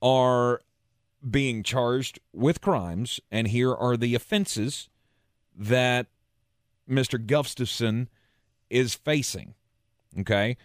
[0.00, 0.60] are
[1.28, 4.88] being charged with crimes, and here are the offenses
[5.56, 6.06] that
[6.90, 7.24] Mr.
[7.24, 8.08] Gustavson
[8.68, 9.54] is facing.
[10.18, 10.56] Okay?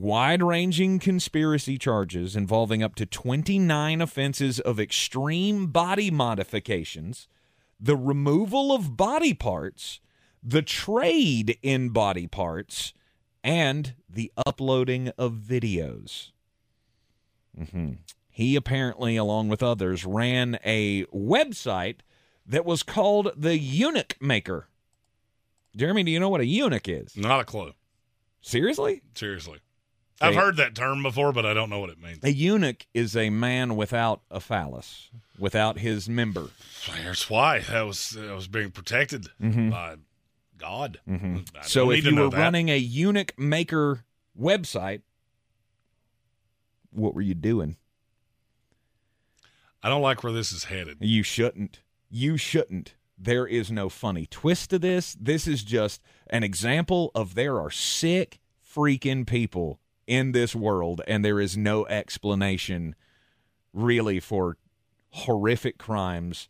[0.00, 7.26] Wide ranging conspiracy charges involving up to 29 offenses of extreme body modifications,
[7.80, 9.98] the removal of body parts,
[10.40, 12.92] the trade in body parts,
[13.42, 16.30] and the uploading of videos.
[17.56, 17.94] hmm
[18.30, 22.02] He apparently, along with others, ran a website
[22.46, 24.68] that was called the Eunuch Maker.
[25.74, 27.16] Jeremy, do you know what a eunuch is?
[27.16, 27.72] Not a clue.
[28.40, 29.02] Seriously?
[29.16, 29.58] Seriously.
[30.20, 32.18] I've heard that term before, but I don't know what it means.
[32.24, 36.48] A eunuch is a man without a phallus, without his member.
[37.04, 39.70] That's why that was that was being protected Mhm.
[39.70, 39.96] by
[40.56, 41.00] God.
[41.08, 41.38] Mm-hmm.
[41.62, 42.36] So if you were that.
[42.36, 44.04] running a eunuch maker
[44.38, 45.02] website,
[46.90, 47.76] what were you doing?
[49.82, 50.98] I don't like where this is headed.
[51.00, 51.80] You shouldn't.
[52.10, 52.94] You shouldn't.
[53.16, 55.16] There is no funny twist to this.
[55.20, 59.78] This is just an example of there are sick freaking people
[60.08, 62.96] in this world, and there is no explanation
[63.72, 64.56] really for
[65.10, 66.48] horrific crimes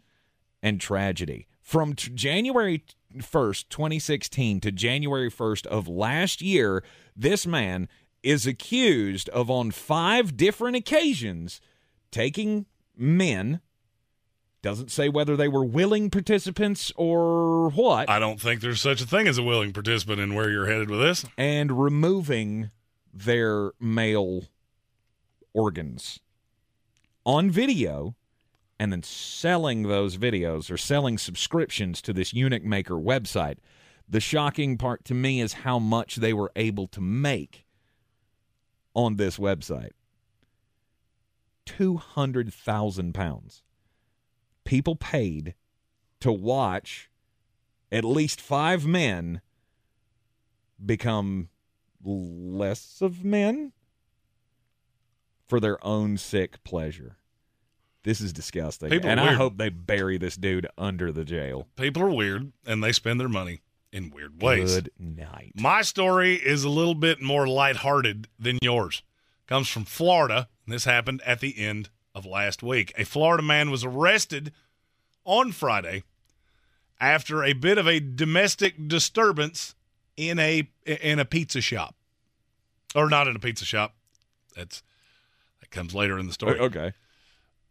[0.62, 1.47] and tragedy.
[1.60, 2.85] From t- January
[3.16, 6.85] 1st, 2016 to January 1st of last year,
[7.16, 7.89] this man
[8.22, 11.60] is accused of on five different occasions
[12.10, 12.66] taking
[12.97, 13.60] men
[14.62, 19.06] doesn't say whether they were willing participants or what I don't think there's such a
[19.06, 21.24] thing as a willing participant in where you're headed with this.
[21.36, 22.70] and removing
[23.12, 24.44] their male
[25.52, 26.20] organs
[27.24, 28.14] on video
[28.78, 33.56] and then selling those videos or selling subscriptions to this eunuch maker website.
[34.09, 37.66] The shocking part to me is how much they were able to make
[38.94, 39.90] on this website.
[41.66, 43.62] 200,000 pounds.
[44.64, 45.55] People paid
[46.20, 47.10] to watch
[47.93, 49.40] at least five men
[50.85, 51.48] become
[52.02, 53.72] less of men
[55.46, 57.16] for their own sick pleasure.
[58.04, 58.90] This is disgusting.
[58.90, 61.68] People and I hope they bury this dude under the jail.
[61.76, 63.60] People are weird and they spend their money
[63.92, 64.74] in weird ways.
[64.74, 65.52] Good night.
[65.56, 69.02] My story is a little bit more lighthearted than yours.
[69.46, 72.92] Comes from Florida, this happened at the end of last week.
[72.96, 74.52] A Florida man was arrested
[75.24, 76.02] on Friday
[77.00, 79.74] after a bit of a domestic disturbance
[80.19, 81.95] in a in a pizza shop.
[82.95, 83.95] Or not in a pizza shop.
[84.55, 84.82] That's
[85.61, 86.59] that comes later in the story.
[86.59, 86.93] Okay.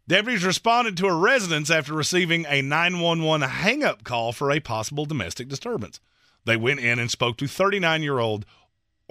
[0.07, 5.49] Deputies responded to a residence after receiving a 911 hang-up call for a possible domestic
[5.49, 5.99] disturbance.
[6.45, 8.45] They went in and spoke to 39-year-old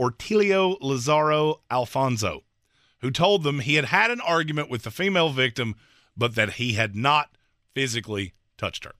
[0.00, 2.44] Ortilio Lazaro Alfonso,
[3.00, 5.74] who told them he had had an argument with the female victim,
[6.16, 7.36] but that he had not
[7.74, 8.94] physically touched her.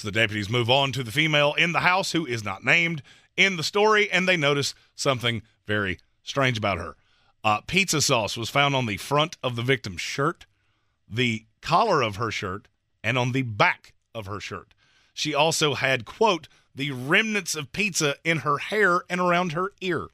[0.00, 3.02] So the deputies move on to the female in the house who is not named
[3.36, 6.96] in the story, and they notice something very strange about her.
[7.44, 10.46] Uh, pizza sauce was found on the front of the victim's shirt,
[11.06, 12.66] the collar of her shirt,
[13.04, 14.72] and on the back of her shirt.
[15.12, 20.06] She also had, quote, the remnants of pizza in her hair and around her ear.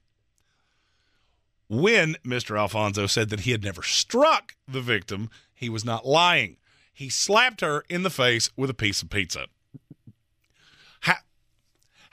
[1.69, 2.59] When Mr.
[2.59, 6.57] Alfonso said that he had never struck the victim, he was not lying.
[6.93, 9.47] He slapped her in the face with a piece of pizza.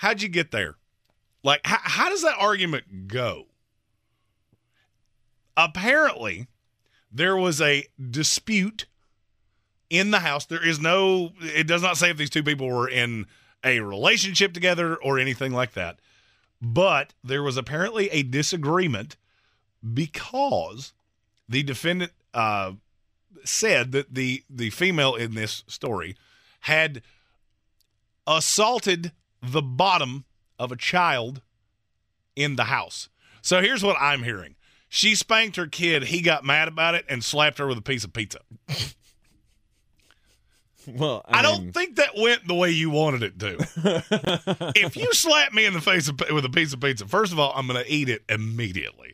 [0.04, 0.76] How, how'd you get there?
[1.44, 3.46] Like, how, how does that argument go?
[5.56, 6.48] Apparently,
[7.10, 8.86] there was a dispute
[9.90, 10.46] in the house.
[10.46, 13.28] There is no, it does not say if these two people were in
[13.64, 16.00] a relationship together or anything like that.
[16.62, 19.16] But there was apparently a disagreement
[19.94, 20.92] because
[21.48, 22.74] the defendant uh,
[23.46, 26.16] said that the the female in this story
[26.62, 27.02] had
[28.26, 29.12] assaulted
[29.44, 30.26] the bottom
[30.58, 31.42] of a child
[32.36, 33.10] in the house.
[33.42, 34.56] So here's what I'm hearing.
[34.90, 38.04] She spanked her kid, he got mad about it and slapped her with a piece
[38.04, 38.40] of pizza.
[40.86, 44.74] Well, I, don't think that went the way you wanted it to.
[44.76, 47.40] if you slap me in the face of, with a piece of pizza, first of
[47.40, 49.14] all, I'm going to eat it immediately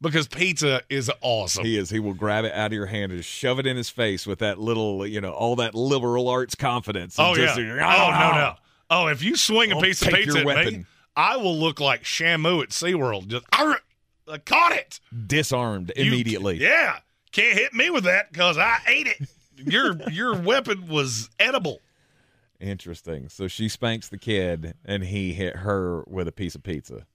[0.00, 1.64] because pizza is awesome.
[1.64, 1.90] He is.
[1.90, 4.40] He will grab it out of your hand and shove it in his face with
[4.40, 7.16] that little, you know, all that liberal arts confidence.
[7.18, 7.64] Oh just, yeah.
[7.64, 8.54] Oh no no.
[8.90, 10.84] Oh, if you swing a I'll piece of pizza at me.
[11.16, 13.28] I will look like Shamu at SeaWorld.
[13.28, 13.80] Just "Arr!
[14.28, 16.56] I caught it Disarmed You- immediately.
[16.58, 16.98] yeah,
[17.32, 19.28] can't hit me with that because I ate it.
[19.56, 21.80] Your your weapon was edible.
[22.60, 23.28] Interesting.
[23.28, 27.06] So she spanks the kid, and he hit her with a piece of pizza.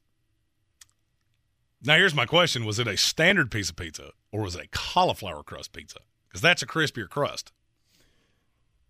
[1.84, 4.68] Now here's my question: Was it a standard piece of pizza or was it a
[4.72, 6.00] cauliflower crust pizza?
[6.28, 7.52] Because that's a crispier crust.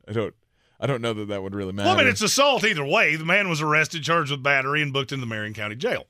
[0.07, 0.35] I don't.
[0.79, 1.89] I don't know that that would really matter.
[1.89, 3.15] Well, I mean, it's assault either way.
[3.15, 6.05] The man was arrested, charged with battery, and booked in the Marion County Jail.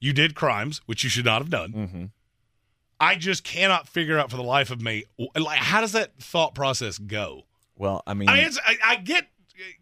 [0.00, 1.72] You did crimes, which you should not have done.
[1.72, 2.04] Mm-hmm.
[3.00, 5.04] I just cannot figure out for the life of me,
[5.36, 7.44] like, how does that thought process go?
[7.76, 9.28] well, I mean, I, mean, it's, I, I get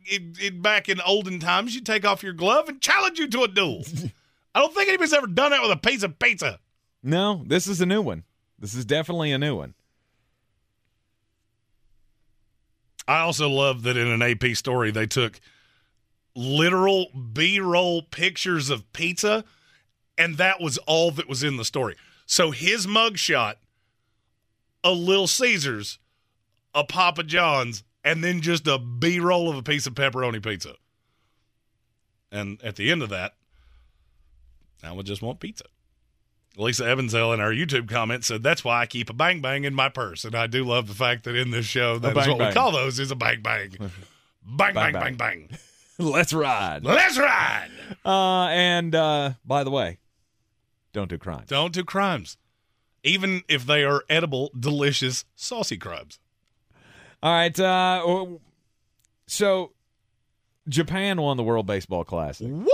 [0.05, 3.43] it, it, back in olden times, you take off your glove and challenge you to
[3.43, 3.84] a duel.
[4.55, 6.59] I don't think anybody's ever done that with a piece of pizza.
[7.02, 8.24] no, this is a new one.
[8.59, 9.74] This is definitely a new one.
[13.06, 15.40] I also love that in an AP story they took
[16.34, 19.44] literal B-roll pictures of pizza,
[20.16, 21.96] and that was all that was in the story.
[22.26, 23.54] So his mugshot,
[24.84, 25.98] a Little Caesars,
[26.74, 30.74] a Papa John's, and then just a B-roll of a piece of pepperoni pizza.
[32.30, 33.34] And at the end of that,
[34.82, 35.64] I would just want pizza.
[36.56, 39.74] Lisa Evansell in our YouTube comment said, That's why I keep a bang bang in
[39.74, 40.24] my purse.
[40.24, 42.48] And I do love the fact that in this show, that's bang what bang.
[42.48, 43.70] we call those is a bang bang.
[43.78, 43.90] bang,
[44.44, 45.48] bang, Bang, bang, bang.
[45.48, 45.58] bang.
[45.98, 46.84] Let's ride.
[46.84, 47.70] Let's ride.
[48.04, 49.98] Uh, and uh, by the way,
[50.92, 51.48] don't do crimes.
[51.48, 52.36] Don't do crimes.
[53.04, 56.18] Even if they are edible, delicious, saucy crimes.
[57.22, 57.58] All right.
[57.58, 58.26] Uh,
[59.26, 59.72] so
[60.68, 62.46] Japan won the World Baseball Classic.
[62.48, 62.66] Woo!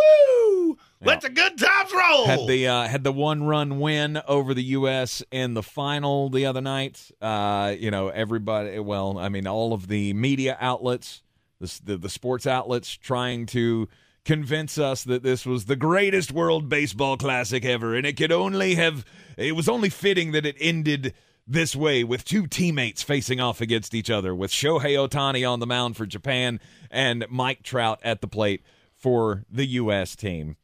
[1.00, 2.26] Let the good times roll.
[2.26, 5.22] Had the uh, had the one run win over the U.S.
[5.30, 7.10] in the final the other night.
[7.20, 8.78] Uh, you know, everybody.
[8.78, 11.22] Well, I mean, all of the media outlets,
[11.60, 13.88] the, the the sports outlets, trying to
[14.24, 18.74] convince us that this was the greatest World Baseball Classic ever, and it could only
[18.74, 19.04] have.
[19.36, 21.14] It was only fitting that it ended
[21.46, 25.66] this way with two teammates facing off against each other, with Shohei Ohtani on the
[25.66, 26.60] mound for Japan
[26.90, 28.62] and Mike Trout at the plate
[28.96, 30.16] for the U.S.
[30.16, 30.56] team.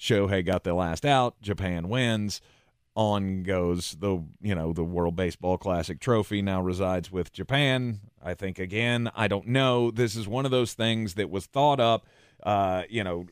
[0.00, 1.40] Shohei got the last out.
[1.42, 2.40] Japan wins.
[2.96, 8.00] On goes the you know the World Baseball Classic trophy now resides with Japan.
[8.22, 9.10] I think again.
[9.14, 9.92] I don't know.
[9.92, 12.06] This is one of those things that was thought up.
[12.42, 13.26] Uh, you know,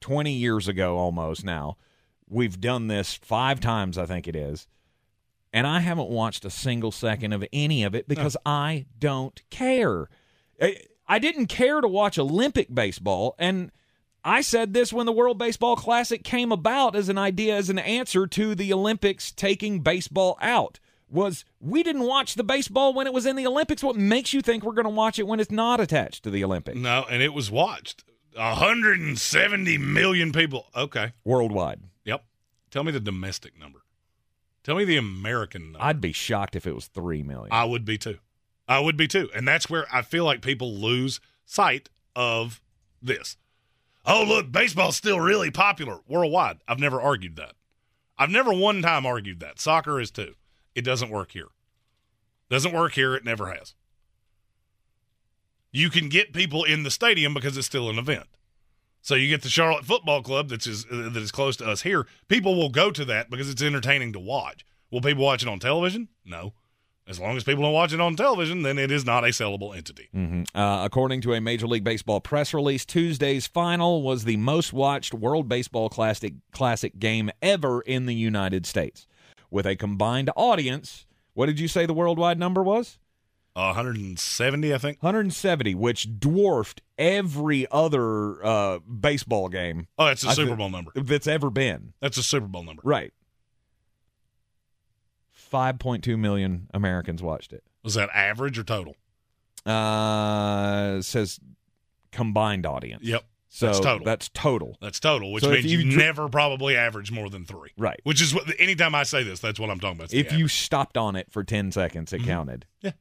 [0.00, 1.78] twenty years ago almost now.
[2.28, 3.96] We've done this five times.
[3.96, 4.68] I think it is.
[5.52, 10.08] And I haven't watched a single second of any of it because I don't care.
[10.60, 10.76] I,
[11.08, 13.72] I didn't care to watch Olympic baseball, and
[14.24, 17.78] I said this when the World Baseball Classic came about as an idea, as an
[17.78, 20.78] answer to the Olympics taking baseball out.
[21.08, 23.82] Was we didn't watch the baseball when it was in the Olympics?
[23.82, 26.44] What makes you think we're going to watch it when it's not attached to the
[26.44, 26.78] Olympics?
[26.78, 28.04] No, and it was watched.
[28.36, 30.66] 170 million people.
[30.76, 31.12] Okay.
[31.24, 31.80] Worldwide.
[32.04, 32.24] Yep.
[32.70, 33.80] Tell me the domestic number.
[34.62, 35.78] Tell me the American number.
[35.80, 37.48] I'd be shocked if it was 3 million.
[37.50, 38.18] I would be too.
[38.68, 39.30] I would be too.
[39.34, 42.60] And that's where I feel like people lose sight of
[43.02, 43.36] this.
[44.06, 46.58] Oh, look, baseball's still really popular worldwide.
[46.66, 47.52] I've never argued that.
[48.18, 49.60] I've never one time argued that.
[49.60, 50.34] Soccer is too.
[50.74, 51.48] It doesn't work here.
[52.48, 53.14] Doesn't work here.
[53.14, 53.74] It never has.
[55.72, 58.26] You can get people in the stadium because it's still an event.
[59.02, 61.82] So you get the Charlotte Football Club that's is, uh, that is close to us
[61.82, 62.06] here.
[62.28, 64.64] People will go to that because it's entertaining to watch.
[64.90, 66.08] Will people watch it on television?
[66.24, 66.54] No.
[67.08, 69.76] As long as people don't watch it on television, then it is not a sellable
[69.76, 70.08] entity.
[70.14, 70.46] Mhm.
[70.54, 75.12] Uh, according to a Major League Baseball press release, Tuesday's final was the most watched
[75.12, 79.06] World Baseball Classic Classic game ever in the United States,
[79.50, 81.06] with a combined audience.
[81.34, 82.98] What did you say the worldwide number was?
[83.56, 85.02] Uh, 170, I think.
[85.02, 89.88] 170, which dwarfed every other uh, baseball game.
[89.98, 90.92] Oh, that's a Super Bowl number.
[90.94, 91.92] that's ever been.
[92.00, 92.80] That's a Super Bowl number.
[92.84, 93.12] Right.
[95.52, 97.64] 5.2 million Americans watched it.
[97.82, 98.96] Was that average or total?
[99.66, 101.40] Uh, it says
[102.12, 103.04] combined audience.
[103.04, 103.24] Yep.
[103.52, 104.04] So that's total.
[104.04, 104.76] That's total.
[104.80, 107.70] That's total, which So means you, you never probably average more than three.
[107.76, 108.00] Right.
[108.04, 110.14] Which is what, anytime I say this, that's what I'm talking about.
[110.14, 112.66] If you stopped on it for 10 seconds, it counted.
[112.80, 112.92] Yeah.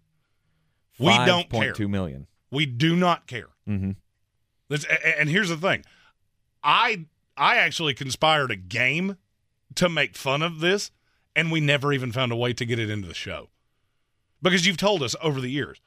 [0.97, 1.73] We don't care.
[1.73, 2.27] 5.2 million.
[2.51, 3.49] We do not care.
[3.67, 3.91] Mm-hmm.
[4.69, 5.83] That's, and here's the thing,
[6.63, 7.05] I
[7.37, 9.17] I actually conspired a game
[9.75, 10.91] to make fun of this,
[11.39, 13.49] and we never even found a way to get it into the show
[14.41, 15.79] because you've told us over the years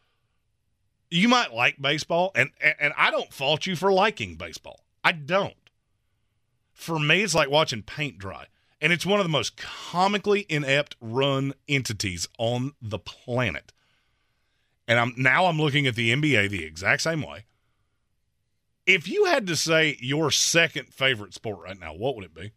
[1.12, 4.80] you might like baseball, and and, I don't fault you for liking baseball.
[5.04, 5.54] I don't.
[6.72, 8.46] For me, it's like watching paint dry.
[8.80, 13.72] And it's one of the most comically inept run entities on the planet.
[14.88, 17.44] And I'm now I'm looking at the NBA the exact same way.
[18.86, 22.52] If you had to say your second favorite sport right now, what would it be?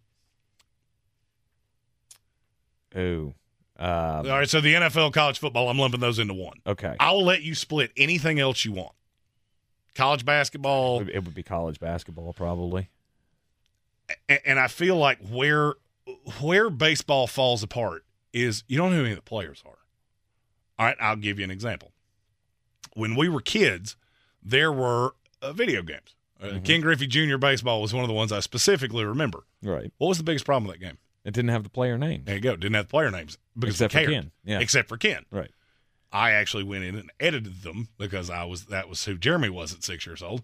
[2.97, 3.33] Ooh.
[3.77, 6.59] Um, All right, so the NFL, college football, I'm lumping those into one.
[6.65, 6.95] okay.
[6.99, 8.93] I'll let you split anything else you want.
[9.95, 12.89] College basketball, It would be college basketball, probably.
[14.29, 15.73] and I feel like where
[16.39, 19.77] where baseball falls apart is you don't know who any of the players are.
[20.77, 21.91] All right, I'll give you an example.
[22.93, 23.95] When we were kids,
[24.43, 26.15] there were uh, video games.
[26.41, 27.37] Uh, Ken Griffey Jr.
[27.37, 29.45] baseball was one of the ones I specifically remember.
[29.63, 29.91] Right.
[29.97, 30.97] What was the biggest problem with that game?
[31.25, 32.25] It didn't have the player names.
[32.25, 32.55] There you go.
[32.55, 34.11] Didn't have the player names because Except for.
[34.11, 34.31] Ken.
[34.43, 34.59] Yeah.
[34.59, 35.25] Except for Ken.
[35.31, 35.51] Right.
[36.13, 39.73] I actually went in and edited them because I was that was who Jeremy was
[39.73, 40.43] at six years old.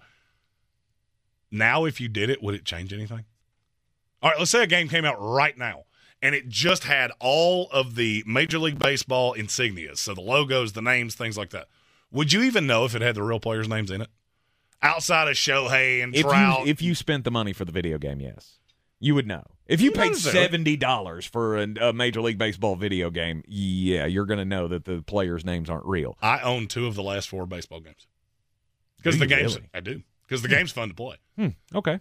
[1.51, 3.25] Now, if you did it, would it change anything?
[4.21, 5.83] All right, let's say a game came out right now
[6.21, 10.81] and it just had all of the Major League Baseball insignias, so the logos, the
[10.81, 11.67] names, things like that.
[12.11, 14.09] Would you even know if it had the real players' names in it?
[14.81, 17.97] Outside of Shohei and If Trout, you, if you spent the money for the video
[17.97, 18.59] game, yes.
[19.01, 19.43] You would know.
[19.65, 24.37] If you paid $70 for a, a Major League Baseball video game, yeah, you're going
[24.37, 26.17] to know that the players' names aren't real.
[26.21, 28.05] I own two of the last four baseball games
[28.97, 29.69] because the games really?
[29.73, 31.15] I do because the game's fun to play.
[31.35, 31.99] Hmm, okay.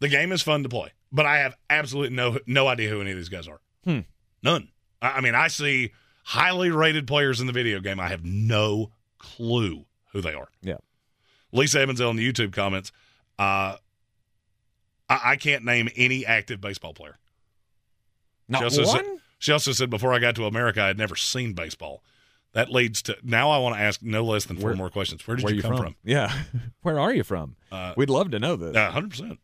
[0.00, 3.10] The game is fun to play, but I have absolutely no no idea who any
[3.10, 3.60] of these guys are.
[3.84, 4.00] Hmm.
[4.42, 4.68] None.
[5.02, 5.92] I, I mean, I see
[6.24, 8.00] highly rated players in the video game.
[8.00, 10.48] I have no clue who they are.
[10.62, 10.78] Yeah.
[11.52, 12.92] Lisa Evansell in the YouTube comments.
[13.38, 13.76] Uh,
[15.08, 17.16] I, I can't name any active baseball player.
[18.48, 19.04] Not she also one?
[19.04, 22.02] Said, she also said before I got to America, I had never seen baseball.
[22.52, 23.50] That leads to now.
[23.50, 25.26] I want to ask no less than four Where- more questions.
[25.26, 25.96] Where did Where you, come from?
[26.04, 26.32] Yeah.
[26.82, 27.56] Where are you from?
[27.72, 28.76] Uh, We'd love to know this.
[28.76, 29.40] hundred percent.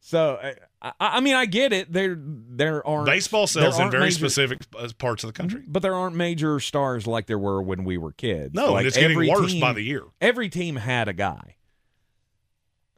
[0.00, 0.38] So,
[0.80, 1.92] I, I I mean, I get it.
[1.92, 5.64] There, there aren't Baseball sells in very major- specific uh, parts of the country.
[5.66, 8.54] but there aren't major stars like there were when we were kids.
[8.54, 10.04] No, and it's getting worse team- by the year.
[10.20, 11.55] Every team had a guy.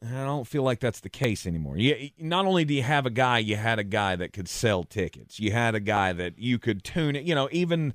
[0.02, 1.76] I don't feel like that's the case anymore.
[1.76, 4.84] You, not only do you have a guy, you had a guy that could sell
[4.84, 5.40] tickets.
[5.40, 7.24] You had a guy that you could tune it.
[7.24, 7.94] You know, even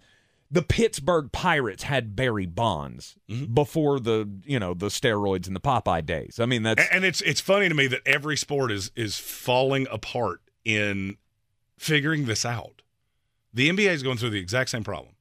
[0.51, 3.53] the Pittsburgh Pirates had Barry Bonds Mm-hmm.
[3.53, 6.39] before the you know the steroids and the Popeye days.
[6.41, 9.87] I mean, that's and it's it's funny to me that every sport is is falling
[9.89, 11.17] apart in
[11.77, 12.81] figuring this out.
[13.53, 15.15] The NBA is going through the exact same problem.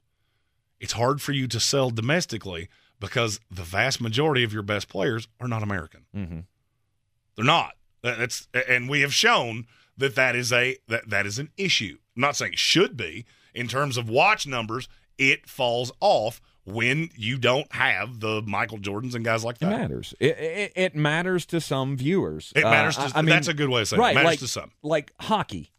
[0.80, 5.28] It's hard for you to sell domestically because the vast majority of your best players
[5.40, 6.06] are not American.
[6.14, 6.40] mm-hmm.
[7.36, 7.72] They're not.
[8.02, 11.98] That's and we have shown that that is a that that is an issue.
[12.16, 14.88] I'm not saying it should be in terms of watch numbers.
[15.18, 19.70] It falls off when you don't have the Michael Jordans and guys like It that.
[19.70, 20.14] matters.
[20.20, 22.52] It, it, it matters to some viewers.
[22.54, 24.02] It matters Uh, to- I- I mean, that's a good way of saying it.
[24.02, 24.70] It right, matters like, to some.
[24.82, 25.71] Like hockey.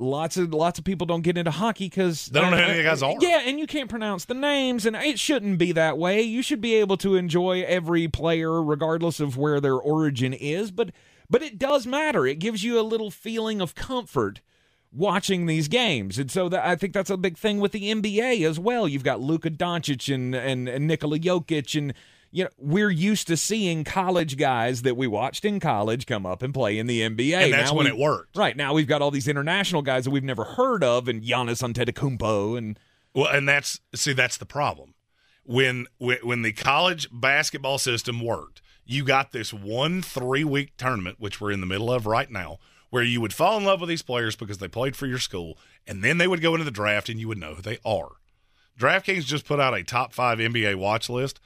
[0.00, 2.70] Lots of lots of people don't get into hockey because They don't know who uh,
[2.70, 3.14] of the guys are.
[3.20, 6.22] Yeah, and you can't pronounce the names, and it shouldn't be that way.
[6.22, 10.70] You should be able to enjoy every player, regardless of where their origin is.
[10.70, 10.92] But
[11.28, 12.26] but it does matter.
[12.26, 14.40] It gives you a little feeling of comfort
[14.90, 18.48] watching these games, and so that I think that's a big thing with the NBA
[18.48, 18.88] as well.
[18.88, 21.92] You've got Luka Doncic and and, and Nikola Jokic, and
[22.32, 26.42] you know we're used to seeing college guys that we watched in college come up
[26.42, 28.36] and play in the NBA, And that's Now when we- it worked.
[28.36, 31.62] Right now we've got all these international guys that we've never heard of, and Giannis
[31.62, 32.78] Antetokounmpo, and
[33.14, 34.94] Well, and that's see that's the problem.
[35.44, 41.16] When when when the college basketball system worked, you got this one three week tournament,
[41.18, 42.58] which we're in the middle of right now,
[42.90, 45.58] where you would fall in love with these players because they played for your school,
[45.86, 48.10] and then they would go into the draft and you would know who they are.
[48.78, 51.40] DraftKings just put out a top five NBA watch list.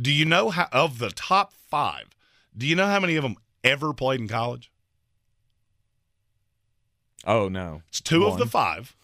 [0.00, 2.08] Do you know how of the top five?
[2.56, 4.70] Do you know how many of them ever played in college?
[7.26, 8.96] Oh no, It's two of the five.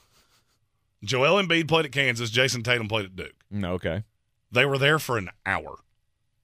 [1.04, 2.30] Joel Embiid played at Kansas.
[2.30, 3.34] Jayson Tatum played at Duke.
[3.50, 4.04] No, okay.
[4.50, 5.76] They were there for an hour.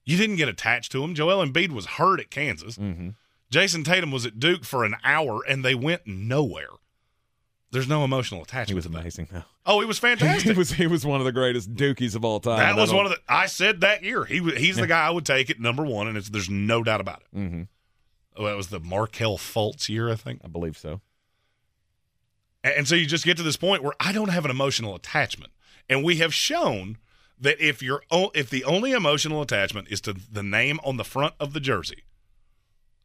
[0.05, 1.15] You didn't get attached to them.
[1.15, 2.77] Joel Embiid was hurt at Kansas.
[2.77, 3.09] Mm-hmm.
[3.49, 6.69] Jayson Tatum was at Duke for an hour, and they went nowhere.
[7.73, 8.69] There's no emotional attachment.
[8.69, 9.43] He was amazing though.
[9.65, 10.51] Oh, he was fantastic.
[10.51, 12.59] he was he was one of the greatest Dookies of all time.
[12.59, 13.17] that was one of the.
[13.27, 14.23] I said that year.
[14.25, 14.55] He was.
[14.55, 17.21] He's the guy I would take at number one, and it's there's no doubt about
[17.23, 17.37] it.
[17.37, 17.67] Mhm.
[18.35, 20.41] Oh, that was the Markelle Fultz year, I think.
[20.43, 21.01] I believe so.
[22.63, 24.95] And, and so you just get to this point where I don't have an emotional
[24.95, 25.51] attachment,
[25.89, 26.97] and we have shown
[27.39, 28.03] that if you're
[28.35, 32.03] if the only emotional attachment is to the name on the front of the jersey,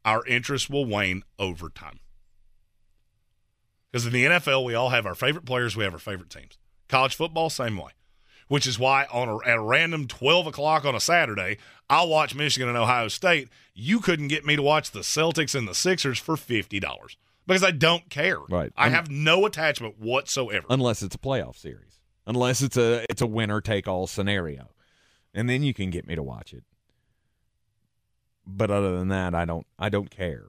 [0.05, 2.01] our interest will wane over time.
[3.91, 6.59] Because in the NFL, we all have our favorite players, we have our favorite teams.
[6.89, 7.91] College football, same way.
[8.49, 11.59] Which is why on a, at a random twelve o'clock on a Saturday,
[11.91, 13.51] I'll watch Michigan and Ohio State.
[13.75, 17.63] You couldn't get me to watch the Celtics and the Sixers for fifty dollars because
[17.63, 18.39] I don't care.
[18.49, 18.73] Right.
[18.75, 20.67] I have no attachment whatsoever.
[20.71, 24.71] unless it's a playoff series, unless it's a it's a winner take all scenario,
[25.35, 26.65] and then you can get me to watch it.
[28.47, 30.47] But other than that, I don't I don't care.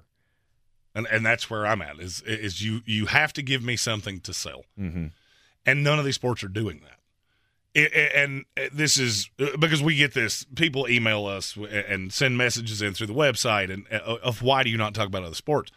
[0.96, 2.00] And and that's where I'm at.
[2.00, 5.08] Is is you you have to give me something to sell, Mm-hmm.
[5.66, 6.96] and none of these sports are doing that.
[7.76, 10.44] It, and this is uh, because we get this.
[10.56, 14.70] People email us and send messages in through the website, and uh, of why do
[14.72, 15.72] you not talk about other sports?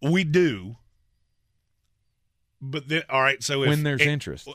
[0.00, 0.76] We do,
[2.60, 3.42] but then all right.
[3.42, 4.48] So if, when there's it- interest,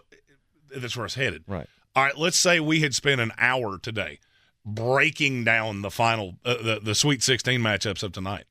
[0.75, 1.43] that's where it's headed.
[1.47, 1.67] right?
[1.95, 4.19] All right, let's say we had spent an hour today
[4.65, 8.45] breaking down the final, uh, the the Sweet 16 matchups of tonight.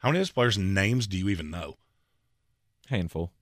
[0.00, 1.76] How many of those players' names do you even know?
[2.88, 3.32] Handful.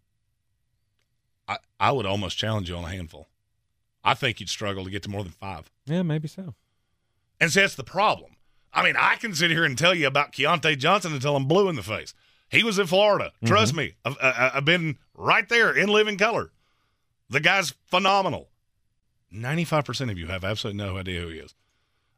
[1.49, 3.28] I, I would almost challenge you on a handful.
[4.05, 5.70] I think you'd struggle to get to more than five.
[5.87, 6.55] Yeah, maybe so.
[7.41, 8.37] And see, that's the problem.
[8.73, 11.69] I mean, I can sit here and tell you about Keyontae Johnson until I'm blue
[11.69, 12.12] in the face.
[12.51, 13.33] He was in Florida.
[13.45, 13.78] Trust mm-hmm.
[13.78, 14.17] me, I've,
[14.57, 16.51] I've been right there in living color.
[17.31, 18.49] The guy's phenomenal.
[19.33, 21.55] 95% of you have absolutely no idea who he is.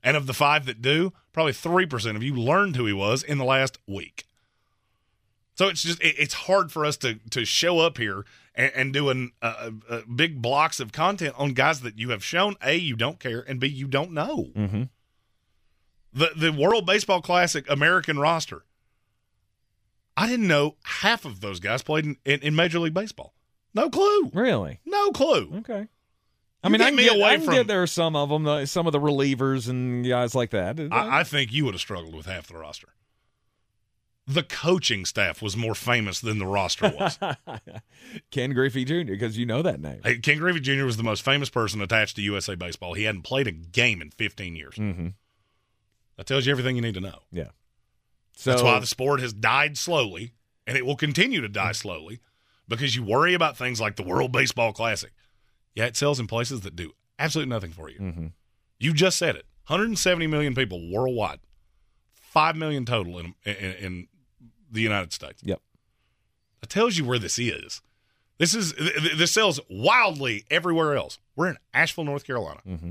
[0.02, 3.38] And of the five that do, probably 3% of you learned who he was in
[3.38, 4.24] the last week.
[5.60, 8.24] So it's just, it, it's hard for us to, to show up here
[8.54, 12.54] and, and doing uh, uh, big blocks of content on guys that you have shown,
[12.64, 14.46] A, you don't care, and B, you don't know.
[14.56, 14.84] Mm-hmm.
[16.14, 18.62] The the World Baseball Classic American roster.
[20.16, 23.34] I didn't know half of those guys played in, in, in Major League Baseball.
[23.74, 24.30] No clue.
[24.32, 24.80] Really?
[24.86, 25.52] No clue.
[25.58, 25.88] Okay.
[26.64, 28.30] I You mean, I can me get, away I from- get there are some of
[28.30, 30.80] them, uh, some of the relievers and guys like that.
[30.90, 32.88] I, I think you would have struggled with half the roster.
[34.30, 37.18] The coaching staff was more famous than the roster was.
[38.30, 39.12] Ken Griffey Jr.
[39.12, 40.00] because you know that name.
[40.04, 40.84] Hey, Ken Griffey Jr.
[40.84, 42.94] was the most famous person attached to USA Baseball.
[42.94, 44.74] He hadn't played a game in 15 years.
[44.74, 45.08] Mm-hmm.
[46.16, 47.20] That tells you everything you need to know.
[47.32, 47.48] Yeah.
[48.36, 50.32] So That's why the sport has died slowly,
[50.66, 52.20] and it will continue to die slowly
[52.68, 55.12] because you worry about things like the World Baseball Classic.
[55.74, 57.98] Yeah, it sells in places that do absolutely nothing for you.
[57.98, 58.26] Mm-hmm.
[58.78, 61.40] You just said it 170 million people worldwide,
[62.12, 64.08] 5 million total in, in, in
[64.70, 65.42] the United States.
[65.44, 65.60] Yep.
[66.60, 67.80] That tells you where this is.
[68.38, 71.18] This is th- th- this sells wildly everywhere else.
[71.36, 72.60] We're in Asheville, North Carolina.
[72.66, 72.90] Mm-hmm.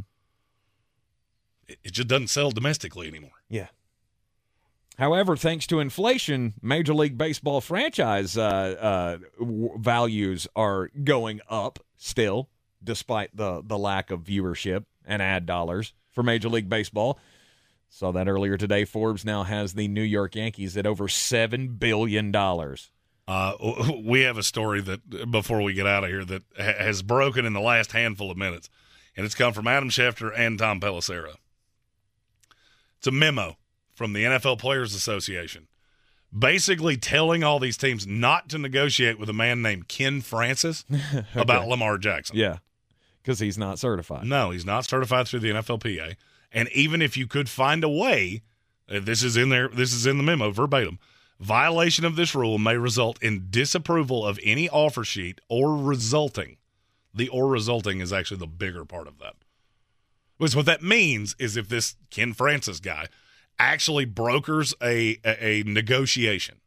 [1.68, 3.32] It, it just doesn't sell domestically anymore.
[3.50, 3.68] Yeah.
[4.98, 11.80] However, thanks to inflation, Major League Baseball franchise uh, uh, w- values are going up
[11.98, 12.50] still,
[12.84, 17.18] despite the the lack of viewership and ad dollars for Major League Baseball.
[17.90, 18.86] Saw that earlier today.
[18.86, 22.92] Forbes now has the New York Yankees at over seven billion dollars.
[23.28, 23.54] Uh,
[24.04, 27.46] we have a story that before we get out of here that ha- has broken
[27.46, 28.70] in the last handful of minutes,
[29.18, 31.36] and it's come from Adam Schefter and Tom Pelissero.
[32.98, 33.58] It's a memo
[33.94, 35.68] from the NFL Players Association,
[36.38, 40.86] basically telling all these teams not to negotiate with a man named Ken Francis
[41.36, 42.38] about Lamar Jackson.
[42.38, 42.58] Yeah,
[43.22, 44.26] because he's not certified.
[44.26, 46.16] No, he's not certified through the NFLPA.
[46.52, 48.42] And even if you could find a way,
[48.90, 51.00] uh, this is in there, this is in the memo verbatim.
[51.40, 56.58] Violation of this rule may result in disapproval of any offer sheet or resulting.
[57.14, 59.36] The or resulting is actually the bigger part of that.
[60.38, 63.08] Because what that means is if this Ken Francis guy
[63.58, 66.60] actually brokers a, a, a negotiation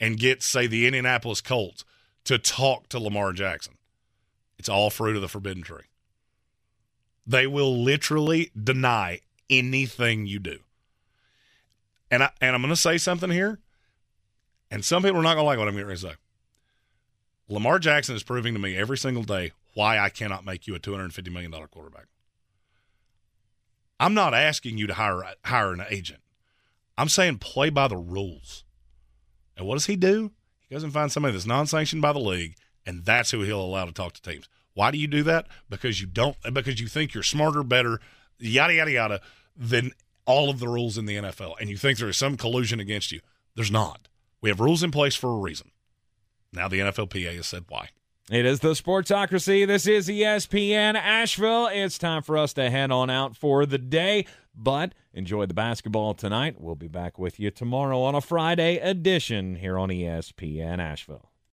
[0.00, 1.84] and gets, say, the Indianapolis Colts
[2.24, 3.74] to talk to Lamar Jackson,
[4.58, 5.84] it's all fruit of the forbidden tree.
[7.26, 10.58] They will literally deny anything you do.
[12.10, 13.58] And I and I'm going to say something here,
[14.70, 16.14] and some people are not going to like what I'm ready to say.
[17.48, 20.78] Lamar Jackson is proving to me every single day why I cannot make you a
[20.78, 22.06] $250 million quarterback.
[23.98, 26.20] I'm not asking you to hire hire an agent.
[26.96, 28.64] I'm saying play by the rules.
[29.56, 30.32] And what does he do?
[30.68, 33.84] He goes and finds somebody that's non-sanctioned by the league, and that's who he'll allow
[33.84, 34.48] to talk to teams.
[34.74, 35.46] Why do you do that?
[35.70, 38.00] Because you don't because you think you're smarter, better,
[38.38, 39.20] yada yada yada
[39.56, 39.92] than
[40.26, 43.12] all of the rules in the NFL, and you think there is some collusion against
[43.12, 43.20] you.
[43.54, 44.08] There's not.
[44.40, 45.70] We have rules in place for a reason.
[46.52, 47.90] Now the NFLPA has said why.
[48.30, 49.66] It is the Sportsocracy.
[49.66, 51.66] This is ESPN Asheville.
[51.66, 56.14] It's time for us to head on out for the day, but enjoy the basketball
[56.14, 56.56] tonight.
[56.58, 61.33] We'll be back with you tomorrow on a Friday edition here on ESPN Asheville.